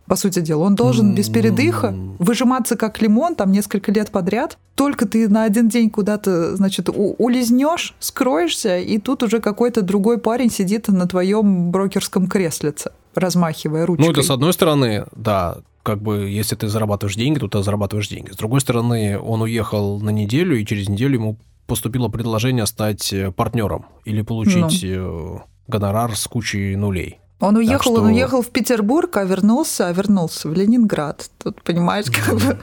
По 0.06 0.16
сути 0.16 0.40
дела, 0.40 0.64
он 0.64 0.74
должен 0.74 1.14
без 1.14 1.30
передыха 1.30 1.94
выжиматься 2.18 2.76
как 2.76 3.00
лимон 3.00 3.34
там 3.34 3.52
несколько 3.52 3.90
лет 3.90 4.10
подряд. 4.10 4.58
Только 4.74 5.06
ты 5.06 5.28
на 5.30 5.44
один 5.44 5.68
день 5.68 5.88
куда-то, 5.88 6.56
значит, 6.56 6.90
улизнешь, 6.92 7.94
скроешься, 8.00 8.78
и 8.78 8.98
тут 8.98 9.22
уже 9.22 9.40
какой-то 9.40 9.80
другой 9.80 10.18
парень 10.18 10.50
сидит 10.50 10.88
на 10.88 11.08
твоем 11.08 11.70
брокерском 11.70 12.26
креслице, 12.26 12.92
размахивая 13.14 13.86
ручкой. 13.86 14.04
Ну, 14.04 14.12
это 14.12 14.22
с 14.22 14.30
одной 14.30 14.52
стороны, 14.52 15.06
да, 15.16 15.58
как 15.82 16.02
бы, 16.02 16.28
если 16.28 16.54
ты 16.54 16.68
зарабатываешь 16.68 17.16
деньги, 17.16 17.38
то 17.38 17.48
ты 17.48 17.62
зарабатываешь 17.62 18.08
деньги. 18.08 18.30
С 18.30 18.36
другой 18.36 18.60
стороны, 18.60 19.18
он 19.18 19.40
уехал 19.40 20.00
на 20.00 20.10
неделю, 20.10 20.60
и 20.60 20.66
через 20.66 20.88
неделю 20.88 21.14
ему 21.14 21.38
поступило 21.66 22.08
предложение 22.08 22.66
стать 22.66 23.12
э, 23.12 23.30
партнером 23.32 23.86
или 24.04 24.20
получить 24.22 24.82
ну. 24.82 25.42
Э, 25.66 25.70
гонорар 25.70 26.16
с 26.16 26.26
кучей 26.26 26.76
нулей. 26.76 27.20
Он 27.40 27.56
уехал, 27.56 27.92
что... 27.92 28.02
он 28.02 28.06
уехал 28.06 28.42
в 28.42 28.48
Петербург, 28.48 29.16
а 29.16 29.24
вернулся, 29.24 29.88
а 29.88 29.92
вернулся 29.92 30.48
в 30.48 30.54
Ленинград. 30.54 31.30
Тут, 31.42 31.62
понимаешь, 31.62 32.06
как 32.10 32.34
бы 32.34 32.58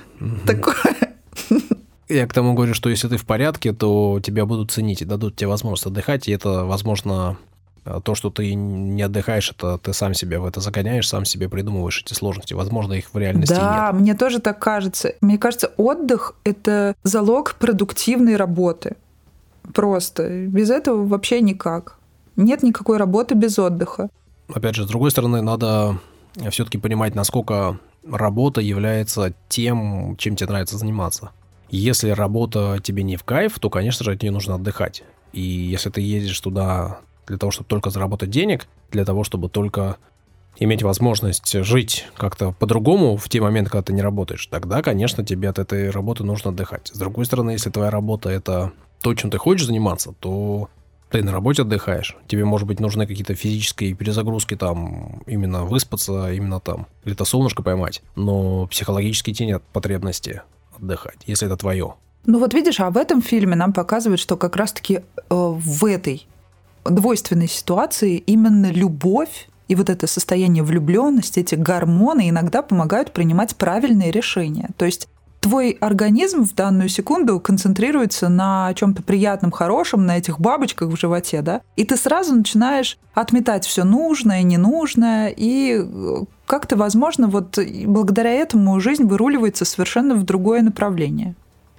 такое. 0.45 1.15
Я 2.09 2.27
к 2.27 2.33
тому 2.33 2.53
говорю, 2.53 2.73
что 2.73 2.89
если 2.89 3.07
ты 3.07 3.17
в 3.17 3.25
порядке, 3.25 3.73
то 3.73 4.19
тебя 4.21 4.45
будут 4.45 4.71
ценить 4.71 5.01
и 5.01 5.05
дадут 5.05 5.35
тебе 5.35 5.47
возможность 5.47 5.85
отдыхать, 5.85 6.27
и 6.27 6.31
это, 6.31 6.65
возможно, 6.65 7.37
А 7.83 7.99
то, 7.99 8.15
что 8.15 8.29
ты 8.29 8.53
не 8.53 9.01
отдыхаешь, 9.01 9.51
это 9.51 9.77
ты 9.77 9.93
сам 9.93 10.13
себя 10.13 10.39
в 10.39 10.45
это 10.45 10.61
загоняешь, 10.61 11.07
сам 11.07 11.25
себе 11.25 11.49
придумываешь 11.49 12.03
эти 12.05 12.13
сложности. 12.13 12.53
Возможно, 12.53 12.93
их 12.93 13.13
в 13.13 13.17
реальности 13.17 13.55
да, 13.55 13.89
нет. 13.91 14.01
мне 14.01 14.13
тоже 14.13 14.39
так 14.39 14.59
кажется. 14.59 15.15
Мне 15.21 15.37
кажется, 15.37 15.71
отдых— 15.77 16.35
это 16.43 16.95
залог 17.03 17.55
продуктивной 17.55 18.35
работы. 18.35 18.97
Просто. 19.73 20.47
Без 20.47 20.69
этого 20.69 21.05
вообще 21.05 21.41
никак. 21.41 21.97
Нет 22.35 22.63
никакой 22.63 22.97
работы 22.97 23.35
без 23.35 23.57
отдыха. 23.59 24.09
Опять 24.53 24.75
же, 24.75 24.85
с 24.85 24.87
другой 24.87 25.11
стороны, 25.11 25.41
надо 25.41 25.99
все-таки 26.49 26.77
понимать, 26.77 27.15
насколько 27.15 27.79
работа 28.09 28.61
является 28.61 29.33
тем, 29.49 30.15
чем 30.17 30.35
тебе 30.35 30.49
нравится 30.49 30.77
заниматься. 30.77 31.31
Если 31.69 32.09
работа 32.09 32.79
тебе 32.83 33.03
не 33.03 33.15
в 33.15 33.23
кайф, 33.23 33.59
то, 33.59 33.69
конечно 33.69 34.03
же, 34.03 34.11
от 34.11 34.21
нее 34.21 34.31
нужно 34.31 34.55
отдыхать. 34.55 35.03
И 35.33 35.41
если 35.41 35.89
ты 35.89 36.01
едешь 36.01 36.39
туда 36.39 36.99
для 37.27 37.37
того, 37.37 37.51
чтобы 37.51 37.67
только 37.67 37.89
заработать 37.89 38.29
денег, 38.29 38.67
для 38.91 39.05
того, 39.05 39.23
чтобы 39.23 39.47
только 39.47 39.97
иметь 40.57 40.83
возможность 40.83 41.53
жить 41.63 42.07
как-то 42.17 42.51
по-другому 42.51 43.15
в 43.15 43.29
те 43.29 43.39
моменты, 43.39 43.71
когда 43.71 43.83
ты 43.83 43.93
не 43.93 44.01
работаешь, 44.01 44.45
тогда, 44.47 44.81
конечно, 44.81 45.23
тебе 45.23 45.47
от 45.47 45.59
этой 45.59 45.89
работы 45.91 46.25
нужно 46.25 46.51
отдыхать. 46.51 46.89
С 46.93 46.97
другой 46.97 47.25
стороны, 47.25 47.51
если 47.51 47.69
твоя 47.69 47.89
работа— 47.89 48.29
это 48.31 48.73
то, 49.01 49.13
чем 49.15 49.31
ты 49.31 49.37
хочешь 49.37 49.67
заниматься, 49.67 50.13
то 50.19 50.69
ты 51.11 51.23
на 51.23 51.31
работе 51.31 51.61
отдыхаешь. 51.63 52.15
Тебе, 52.27 52.45
может 52.45 52.67
быть, 52.67 52.79
нужны 52.79 53.05
какие-то 53.05 53.35
физические 53.35 53.93
перезагрузки, 53.93 54.55
там, 54.55 55.21
именно 55.27 55.65
выспаться, 55.65 56.31
именно 56.31 56.59
там, 56.59 56.87
где-то 57.05 57.25
солнышко 57.25 57.63
поймать. 57.63 58.01
Но 58.15 58.67
психологически 58.67 59.33
тебе 59.33 59.47
нет 59.47 59.63
потребности 59.73 60.41
отдыхать, 60.77 61.19
если 61.25 61.47
это 61.47 61.57
твое. 61.57 61.95
Ну 62.25 62.39
вот 62.39 62.53
видишь, 62.53 62.79
а 62.79 62.89
в 62.89 62.97
этом 62.97 63.21
фильме 63.21 63.55
нам 63.55 63.73
показывают, 63.73 64.21
что 64.21 64.37
как 64.37 64.55
раз-таки 64.55 64.95
э, 64.95 65.01
в 65.29 65.85
этой 65.85 66.27
двойственной 66.85 67.47
ситуации 67.47 68.17
именно 68.17 68.71
любовь 68.71 69.47
и 69.67 69.75
вот 69.75 69.89
это 69.89 70.05
состояние 70.05 70.63
влюбленности, 70.63 71.39
эти 71.39 71.55
гормоны 71.55 72.29
иногда 72.29 72.61
помогают 72.61 73.13
принимать 73.13 73.55
правильные 73.55 74.11
решения. 74.11 74.69
То 74.75 74.85
есть 74.85 75.07
твой 75.41 75.71
организм 75.81 76.45
в 76.45 76.53
данную 76.53 76.87
секунду 76.87 77.39
концентрируется 77.39 78.29
на 78.29 78.73
чем-то 78.75 79.03
приятном, 79.03 79.51
хорошем, 79.51 80.05
на 80.05 80.17
этих 80.17 80.39
бабочках 80.39 80.89
в 80.89 80.95
животе, 80.97 81.41
да, 81.41 81.61
и 81.75 81.83
ты 81.83 81.97
сразу 81.97 82.33
начинаешь 82.33 82.97
отметать 83.13 83.65
все 83.65 83.83
нужное, 83.83 84.43
ненужное, 84.43 85.33
и 85.35 85.83
как-то, 86.45 86.75
возможно, 86.75 87.27
вот 87.27 87.57
благодаря 87.85 88.31
этому 88.31 88.79
жизнь 88.79 89.03
выруливается 89.03 89.65
совершенно 89.65 90.15
в 90.15 90.23
другое 90.23 90.61
направление. 90.61 91.35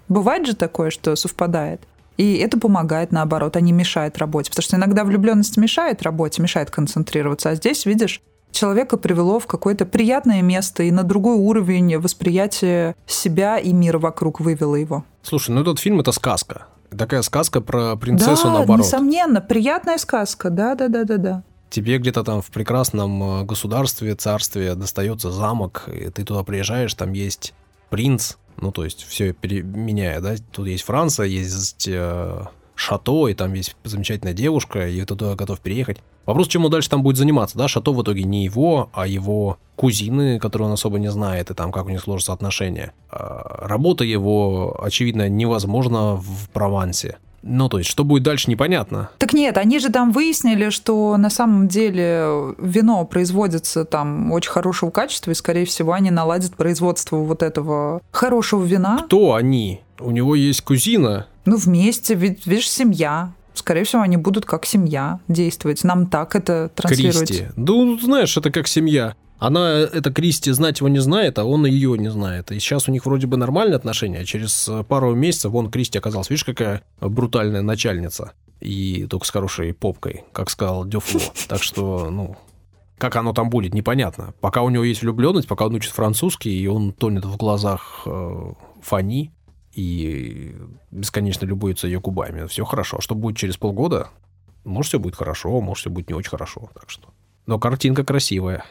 Бывает 0.08 0.46
же 0.46 0.56
такое, 0.56 0.90
что 0.90 1.14
совпадает. 1.16 1.80
И 2.18 2.36
это 2.36 2.58
помогает, 2.58 3.12
наоборот, 3.12 3.56
а 3.56 3.60
не 3.60 3.72
мешает 3.72 4.18
работе. 4.18 4.50
Потому 4.50 4.64
что 4.64 4.76
иногда 4.76 5.04
влюбленность 5.04 5.56
мешает 5.56 6.02
работе, 6.02 6.42
мешает 6.42 6.70
концентрироваться. 6.70 7.48
А 7.48 7.54
здесь, 7.54 7.86
видишь, 7.86 8.20
человека 8.52 8.96
привело 8.96 9.38
в 9.38 9.46
какое-то 9.46 9.86
приятное 9.86 10.42
место 10.42 10.82
и 10.82 10.90
на 10.90 11.02
другой 11.02 11.36
уровень 11.36 11.98
восприятия 11.98 12.94
себя 13.06 13.58
и 13.58 13.72
мира 13.72 13.98
вокруг 13.98 14.40
вывело 14.40 14.76
его. 14.76 15.04
Слушай, 15.22 15.50
ну 15.50 15.62
этот 15.62 15.78
фильм 15.78 16.00
это 16.00 16.12
сказка. 16.12 16.66
Такая 16.96 17.22
сказка 17.22 17.60
про 17.60 17.96
принцессу 17.96 18.44
да, 18.44 18.52
наоборот. 18.52 18.84
несомненно, 18.84 19.40
приятная 19.40 19.98
сказка, 19.98 20.50
да, 20.50 20.74
да, 20.74 20.88
да, 20.88 21.04
да, 21.04 21.16
да. 21.16 21.42
Тебе 21.70 21.96
где-то 21.96 22.22
там 22.22 22.42
в 22.42 22.50
прекрасном 22.50 23.40
э, 23.40 23.44
государстве, 23.44 24.14
царстве 24.14 24.74
достается 24.74 25.30
замок, 25.30 25.88
и 25.88 26.10
ты 26.10 26.22
туда 26.22 26.42
приезжаешь, 26.42 26.92
там 26.92 27.12
есть 27.14 27.54
принц, 27.88 28.34
ну, 28.60 28.72
то 28.72 28.84
есть 28.84 29.04
все 29.04 29.32
переменяя, 29.32 30.20
да, 30.20 30.34
тут 30.50 30.66
есть 30.66 30.84
Франция, 30.84 31.26
есть 31.26 31.88
э, 31.88 32.44
Шато, 32.82 33.28
и 33.28 33.34
там 33.34 33.54
есть 33.54 33.76
замечательная 33.84 34.34
девушка, 34.34 34.88
и 34.88 35.00
ты 35.00 35.06
туда 35.06 35.36
готов 35.36 35.60
переехать. 35.60 35.98
Вопрос, 36.26 36.48
чем 36.48 36.64
он 36.64 36.70
дальше 36.70 36.90
там 36.90 37.02
будет 37.02 37.16
заниматься, 37.16 37.56
да, 37.56 37.68
Шато 37.68 37.92
в 37.92 38.02
итоге 38.02 38.24
не 38.24 38.44
его, 38.44 38.90
а 38.92 39.06
его 39.06 39.58
кузины, 39.76 40.40
которые 40.40 40.66
он 40.66 40.74
особо 40.74 40.98
не 40.98 41.10
знает, 41.10 41.50
и 41.50 41.54
там 41.54 41.70
как 41.70 41.86
у 41.86 41.90
них 41.90 42.00
сложатся 42.00 42.32
отношения. 42.32 42.92
А 43.08 43.66
работа 43.68 44.04
его, 44.04 44.78
очевидно, 44.82 45.28
невозможна 45.28 46.16
в 46.16 46.48
Провансе. 46.52 47.18
Ну, 47.44 47.68
то 47.68 47.78
есть, 47.78 47.90
что 47.90 48.04
будет 48.04 48.22
дальше, 48.22 48.50
непонятно. 48.50 49.10
Так 49.18 49.32
нет, 49.32 49.58
они 49.58 49.80
же 49.80 49.90
там 49.90 50.12
выяснили, 50.12 50.70
что 50.70 51.16
на 51.16 51.30
самом 51.30 51.66
деле 51.66 52.54
вино 52.58 53.04
производится 53.04 53.84
там 53.84 54.30
очень 54.30 54.50
хорошего 54.50 54.90
качества, 54.90 55.32
и, 55.32 55.34
скорее 55.34 55.66
всего, 55.66 55.92
они 55.92 56.10
наладят 56.10 56.54
производство 56.54 57.16
вот 57.16 57.42
этого 57.42 58.00
хорошего 58.12 58.64
вина. 58.64 59.02
Кто 59.06 59.34
они? 59.34 59.80
У 59.98 60.10
него 60.12 60.34
есть 60.34 60.62
кузина. 60.62 61.26
Ну, 61.44 61.56
вместе, 61.56 62.14
ведь, 62.14 62.46
видишь, 62.46 62.70
семья. 62.70 63.32
Скорее 63.54 63.84
всего, 63.84 64.02
они 64.02 64.16
будут 64.16 64.46
как 64.46 64.64
семья 64.64 65.20
действовать. 65.28 65.84
Нам 65.84 66.06
так 66.06 66.34
это 66.34 66.70
транслируется. 66.74 67.26
Кристи. 67.26 67.46
Ну, 67.56 67.98
знаешь, 67.98 68.36
это 68.36 68.50
как 68.50 68.66
семья. 68.66 69.14
Она, 69.38 69.80
это 69.80 70.12
Кристи, 70.12 70.52
знать 70.52 70.78
его 70.78 70.88
не 70.88 71.00
знает, 71.00 71.38
а 71.38 71.44
он 71.44 71.66
ее 71.66 71.98
не 71.98 72.10
знает. 72.10 72.52
И 72.52 72.60
сейчас 72.60 72.88
у 72.88 72.92
них 72.92 73.04
вроде 73.04 73.26
бы 73.26 73.36
нормальные 73.36 73.76
отношения, 73.76 74.20
а 74.20 74.24
через 74.24 74.70
пару 74.88 75.14
месяцев 75.14 75.50
вон 75.50 75.68
Кристи 75.68 75.98
оказалась. 75.98 76.30
Видишь, 76.30 76.44
какая 76.44 76.82
брутальная 77.00 77.62
начальница. 77.62 78.32
И 78.60 79.06
только 79.10 79.26
с 79.26 79.30
хорошей 79.30 79.74
попкой, 79.74 80.22
как 80.32 80.48
сказал 80.48 80.84
Дюфло. 80.84 81.20
Так 81.48 81.62
что, 81.62 82.08
ну, 82.08 82.36
как 82.98 83.16
оно 83.16 83.32
там 83.32 83.50
будет, 83.50 83.74
непонятно. 83.74 84.32
Пока 84.40 84.62
у 84.62 84.70
него 84.70 84.84
есть 84.84 85.02
влюбленность, 85.02 85.48
пока 85.48 85.66
он 85.66 85.74
учит 85.74 85.92
французский, 85.92 86.56
и 86.56 86.68
он 86.68 86.92
тонет 86.92 87.24
в 87.24 87.36
глазах 87.36 88.02
э, 88.06 88.52
Фани 88.80 89.32
и 89.74 90.54
бесконечно 90.90 91.46
любуется 91.46 91.86
ее 91.86 92.00
губами, 92.00 92.46
все 92.46 92.64
хорошо. 92.64 92.98
А 92.98 93.00
что 93.00 93.14
будет 93.14 93.36
через 93.36 93.56
полгода? 93.56 94.10
Может, 94.64 94.90
все 94.90 94.98
будет 94.98 95.16
хорошо, 95.16 95.60
может, 95.60 95.82
все 95.82 95.90
будет 95.90 96.08
не 96.08 96.14
очень 96.14 96.30
хорошо. 96.30 96.70
Так 96.74 96.90
что. 96.90 97.08
Но 97.46 97.58
картинка 97.58 98.04
красивая. 98.04 98.64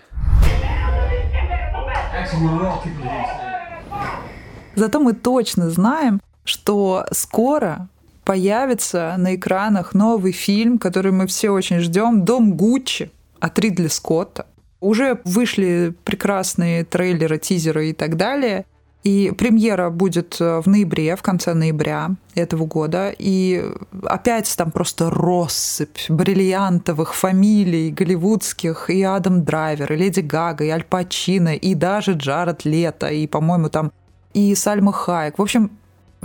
Зато 4.76 4.99
мы 4.99 5.14
точно 5.14 5.70
знаем, 5.70 6.22
что 6.43 7.06
скоро 7.12 7.89
появится 8.24 9.16
на 9.18 9.36
экранах 9.36 9.93
новый 9.93 10.32
фильм, 10.32 10.78
который 10.78 11.12
мы 11.12 11.28
все 11.28 11.49
очень 11.49 11.80
ждем, 11.80 12.24
«Дом 12.24 12.54
Гуччи» 12.56 13.12
от 13.39 13.60
Ридли 13.60 13.88
Скотта. 13.88 14.45
Уже 14.80 15.20
вышли 15.26 15.93
прекрасные 16.06 16.86
трейлеры, 16.86 17.38
тизеры 17.38 17.89
и 17.89 17.93
так 17.93 18.16
далее. 18.16 18.66
И 19.04 19.34
премьера 19.36 19.89
будет 19.89 20.38
э, 20.39 20.62
в 20.62 20.68
ноябре, 20.68 21.16
в 21.16 21.24
конце 21.24 21.56
ноября 21.56 22.12
этого 22.36 22.66
года. 22.66 23.14
И 23.18 23.66
опять 24.04 24.54
там 24.56 24.70
просто 24.70 25.10
россыпь 25.10 26.10
бриллиантовых 26.10 27.16
фамилий 27.16 27.89
голливудских. 27.89 28.91
И 28.91 29.02
Адам 29.02 29.43
Драйвер, 29.43 29.91
и 29.93 29.95
Леди 29.95 30.20
Гага, 30.20 30.66
и 30.66 30.70
Аль 30.70 30.84
Пачино, 30.84 31.56
и 31.56 31.74
даже 31.74 32.14
Джаред 32.14 32.64
Лето, 32.64 33.08
и, 33.08 33.26
по-моему, 33.26 33.70
там 33.70 33.91
и 34.34 34.54
Сальма 34.54 34.91
Хайек. 34.91 35.39
В 35.39 35.41
общем, 35.41 35.72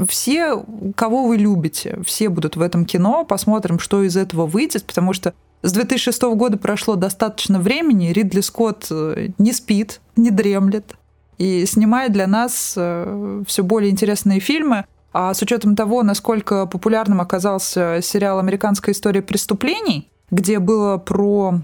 все, 0.07 0.63
кого 0.95 1.27
вы 1.27 1.39
любите, 1.39 1.99
все 2.05 2.29
будут 2.29 2.57
в 2.57 2.61
этом 2.61 2.85
кино. 2.85 3.25
Посмотрим, 3.25 3.79
что 3.79 4.03
из 4.03 4.19
этого 4.19 4.47
выйдет, 4.47 4.85
потому 4.85 5.15
что 5.15 5.33
с 5.63 5.73
2006 5.73 6.23
года 6.35 6.59
прошло 6.59 6.97
достаточно 6.97 7.59
времени. 7.59 8.13
Ридли 8.13 8.43
Скотт 8.43 8.89
э, 8.91 9.29
не 9.39 9.55
спит, 9.55 10.03
не 10.15 10.31
дремлет 10.31 10.95
и 11.39 11.67
снимает 11.67 12.13
для 12.13 12.27
нас 12.27 12.75
э, 12.77 13.43
все 13.47 13.63
более 13.63 13.91
интересные 13.91 14.41
фильмы. 14.41 14.85
А 15.13 15.33
с 15.33 15.41
учетом 15.41 15.77
того, 15.77 16.03
насколько 16.03 16.67
популярным 16.67 17.21
оказался 17.21 18.01
сериал 18.03 18.39
«Американская 18.39 18.95
история 18.95 19.23
преступлений», 19.23 20.09
где 20.31 20.59
было 20.59 20.99
про 20.99 21.61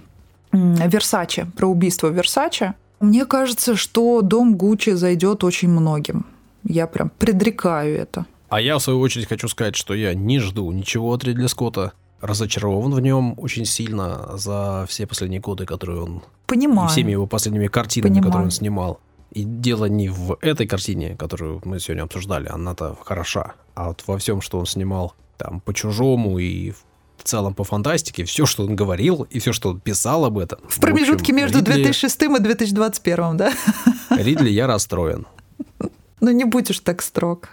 Версаче, 0.53 1.47
про 1.57 1.67
убийство 1.67 2.09
Версаче, 2.09 2.75
мне 3.01 3.27
кажется, 3.27 3.77
что 3.77 4.23
дом 4.23 4.55
Гуччи 4.57 4.91
зайдет 4.91 5.45
очень 5.45 5.69
многим. 5.69 6.25
Я 6.65 6.87
прям 6.87 7.11
предрекаю 7.19 7.99
это. 7.99 8.27
А 8.49 8.61
я, 8.61 8.79
в 8.79 8.83
свою 8.83 9.01
очередь, 9.01 9.27
хочу 9.29 9.49
сказать, 9.49 9.77
что 9.77 9.93
я 9.95 10.15
не 10.15 10.39
жду 10.39 10.71
ничего 10.73 11.13
от 11.13 11.25
Ридли 11.25 11.47
Скотта. 11.47 11.93
Разочарован 12.21 12.95
в 12.95 13.01
нем 13.01 13.35
очень 13.39 13.65
сильно 13.65 14.37
за 14.37 14.87
все 14.89 15.07
последние 15.07 15.41
годы, 15.41 15.67
которые 15.67 16.03
он... 16.03 16.23
Понимаю. 16.47 16.89
И 16.89 16.93
всеми 16.93 17.11
его 17.11 17.27
последними 17.27 17.67
картинами, 17.67 18.11
Понимаю. 18.11 18.27
которые 18.27 18.45
он 18.45 18.51
снимал. 18.53 19.01
И 19.33 19.45
дело 19.45 19.87
не 19.87 20.11
в 20.11 20.37
этой 20.43 20.67
картине, 20.67 21.17
которую 21.17 21.63
мы 21.65 21.81
сегодня 21.81 22.03
обсуждали, 22.03 22.49
она-то 22.49 22.97
хороша, 23.03 23.55
а 23.75 23.89
вот 23.89 24.05
во 24.07 24.19
всем, 24.19 24.43
что 24.43 24.59
он 24.59 24.67
снимал 24.67 25.15
там 25.39 25.61
по-чужому 25.61 26.39
и 26.39 26.73
в 27.17 27.25
целом 27.25 27.55
по 27.55 27.65
фантастике, 27.65 28.25
все, 28.25 28.45
что 28.45 28.65
он 28.65 28.77
говорил 28.77 29.27
и 29.31 29.39
все, 29.39 29.53
что 29.53 29.71
он 29.71 29.81
писал 29.81 30.27
об 30.27 30.39
этом. 30.39 30.61
В 30.69 30.81
промежутке 30.81 31.33
общем, 31.33 31.37
между 31.37 31.59
Ридли, 31.61 31.85
2006 31.85 32.23
и 32.23 32.39
2021, 32.41 33.37
да? 33.37 33.53
Ридли, 34.11 34.51
я 34.51 34.67
расстроен. 34.67 35.27
Ну 36.21 36.31
не 36.31 36.45
будешь 36.45 36.81
так 36.81 37.01
строг. 37.01 37.49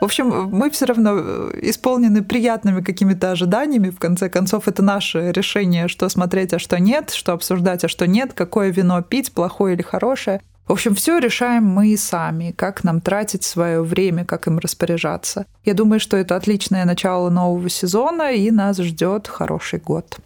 В 0.00 0.04
общем, 0.04 0.48
мы 0.50 0.70
все 0.70 0.84
равно 0.84 1.12
э, 1.16 1.58
исполнены 1.62 2.22
приятными 2.22 2.82
какими-то 2.82 3.30
ожиданиями. 3.30 3.90
В 3.90 3.98
конце 3.98 4.28
концов, 4.28 4.68
это 4.68 4.82
наше 4.82 5.32
решение, 5.32 5.88
что 5.88 6.08
смотреть, 6.08 6.52
а 6.52 6.58
что 6.58 6.78
нет, 6.78 7.10
что 7.10 7.32
обсуждать, 7.32 7.84
а 7.84 7.88
что 7.88 8.06
нет, 8.06 8.32
какое 8.34 8.70
вино 8.70 9.00
пить, 9.02 9.32
плохое 9.32 9.74
или 9.74 9.82
хорошее. 9.82 10.42
В 10.66 10.72
общем, 10.72 10.94
все 10.94 11.18
решаем 11.18 11.64
мы 11.64 11.88
и 11.88 11.96
сами, 11.96 12.52
как 12.56 12.84
нам 12.84 13.02
тратить 13.02 13.44
свое 13.44 13.82
время, 13.82 14.24
как 14.24 14.46
им 14.46 14.58
распоряжаться. 14.58 15.44
Я 15.64 15.74
думаю, 15.74 16.00
что 16.00 16.16
это 16.16 16.36
отличное 16.36 16.86
начало 16.86 17.28
нового 17.28 17.68
сезона, 17.68 18.32
и 18.32 18.50
нас 18.50 18.78
ждет 18.78 19.28
хороший 19.28 19.78
год. 19.78 20.16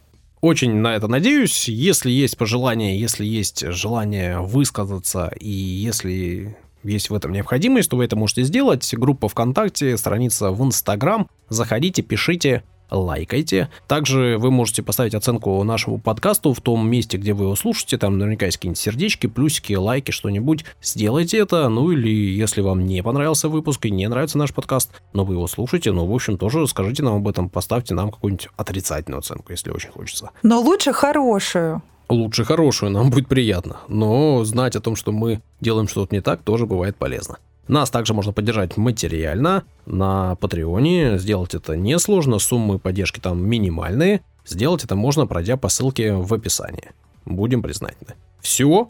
Очень 0.41 0.77
на 0.77 0.95
это 0.95 1.09
надеюсь. 1.09 1.69
Если 1.69 2.13
есть 2.13 2.39
пожелания, 2.39 2.97
если 2.97 3.25
есть 3.25 3.67
желание 3.73 4.39
высказаться, 4.39 5.33
и 5.41 5.51
если 5.51 6.57
есть 6.85 7.11
в 7.11 7.15
этом 7.15 7.33
необходимость, 7.33 7.91
то 7.91 7.97
вы 7.97 8.05
это 8.05 8.15
можете 8.15 8.45
сделать. 8.45 8.95
Группа 8.95 9.29
ВКонтакте, 9.29 9.97
страница 9.97 10.53
в 10.53 10.65
Инстаграм. 10.65 11.29
Заходите, 11.49 12.03
пишите, 12.03 12.63
лайкайте. 12.91 13.69
Также 13.87 14.37
вы 14.39 14.51
можете 14.51 14.83
поставить 14.83 15.15
оценку 15.15 15.63
нашему 15.65 15.99
подкасту 15.99 16.53
в 16.53 16.61
том 16.61 16.89
месте, 16.89 17.19
где 17.19 17.33
вы 17.33 17.45
его 17.45 17.57
слушаете. 17.57 17.99
Там 17.99 18.19
наверняка 18.19 18.47
есть 18.47 18.59
какие-нибудь 18.59 18.81
сердечки, 18.81 19.27
плюсики, 19.27 19.75
лайки, 19.75 20.11
что-нибудь. 20.11 20.65
Сделайте 20.83 21.39
это. 21.39 21.69
Ну 21.69 21.91
или 21.91 22.09
если 22.11 22.61
вам 22.61 22.87
не 22.87 23.03
понравился 23.03 23.49
выпуск 23.49 23.87
и 23.87 23.91
не 23.91 24.09
нравится 24.09 24.39
наш 24.39 24.53
подкаст, 24.53 24.91
но 25.13 25.25
вы 25.25 25.35
его 25.35 25.47
слушаете, 25.47 25.93
ну, 25.93 26.07
в 26.07 26.15
общем, 26.15 26.39
тоже 26.39 26.67
скажите 26.67 27.03
нам 27.03 27.17
об 27.17 27.29
этом, 27.29 27.49
поставьте 27.49 27.95
нам 27.95 28.11
какую-нибудь 28.11 28.49
отрицательную 28.57 29.21
оценку, 29.21 29.53
если 29.53 29.71
очень 29.71 29.91
хочется. 29.91 30.31
Но 30.43 30.61
лучше 30.61 30.93
хорошую. 30.93 31.83
Лучше 32.09 32.45
хорошую, 32.45 32.91
нам 32.91 33.11
будет 33.11 33.29
приятно. 33.29 33.81
Но 33.89 34.43
знать 34.45 34.77
о 34.77 34.81
том, 34.81 34.97
что 34.97 35.13
мы 35.13 35.43
делаем 35.61 35.89
что-то 35.89 36.15
не 36.15 36.23
так, 36.23 36.43
тоже 36.43 36.65
бывает 36.65 36.97
полезно. 36.97 37.39
Нас 37.69 37.91
также 37.91 38.15
можно 38.15 38.33
поддержать 38.33 38.77
материально 38.77 39.65
на 39.87 40.35
Патреоне. 40.37 41.19
Сделать 41.19 41.55
это 41.55 41.77
несложно, 41.77 42.39
суммы 42.39 42.79
поддержки 42.79 43.21
там 43.21 43.47
минимальные. 43.47 44.23
Сделать 44.47 44.85
это 44.85 44.97
можно, 44.97 45.27
пройдя 45.27 45.57
по 45.57 45.69
ссылке 45.69 46.15
в 46.15 46.33
описании. 46.33 46.91
Будем 47.27 47.63
признательны. 47.63 48.15
Все. 48.41 48.89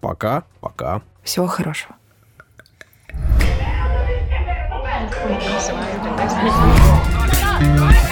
Пока. 0.00 0.44
Пока. 0.60 1.02
Всего 1.24 1.46
хорошего. 1.46 1.96
Right. 7.62 8.09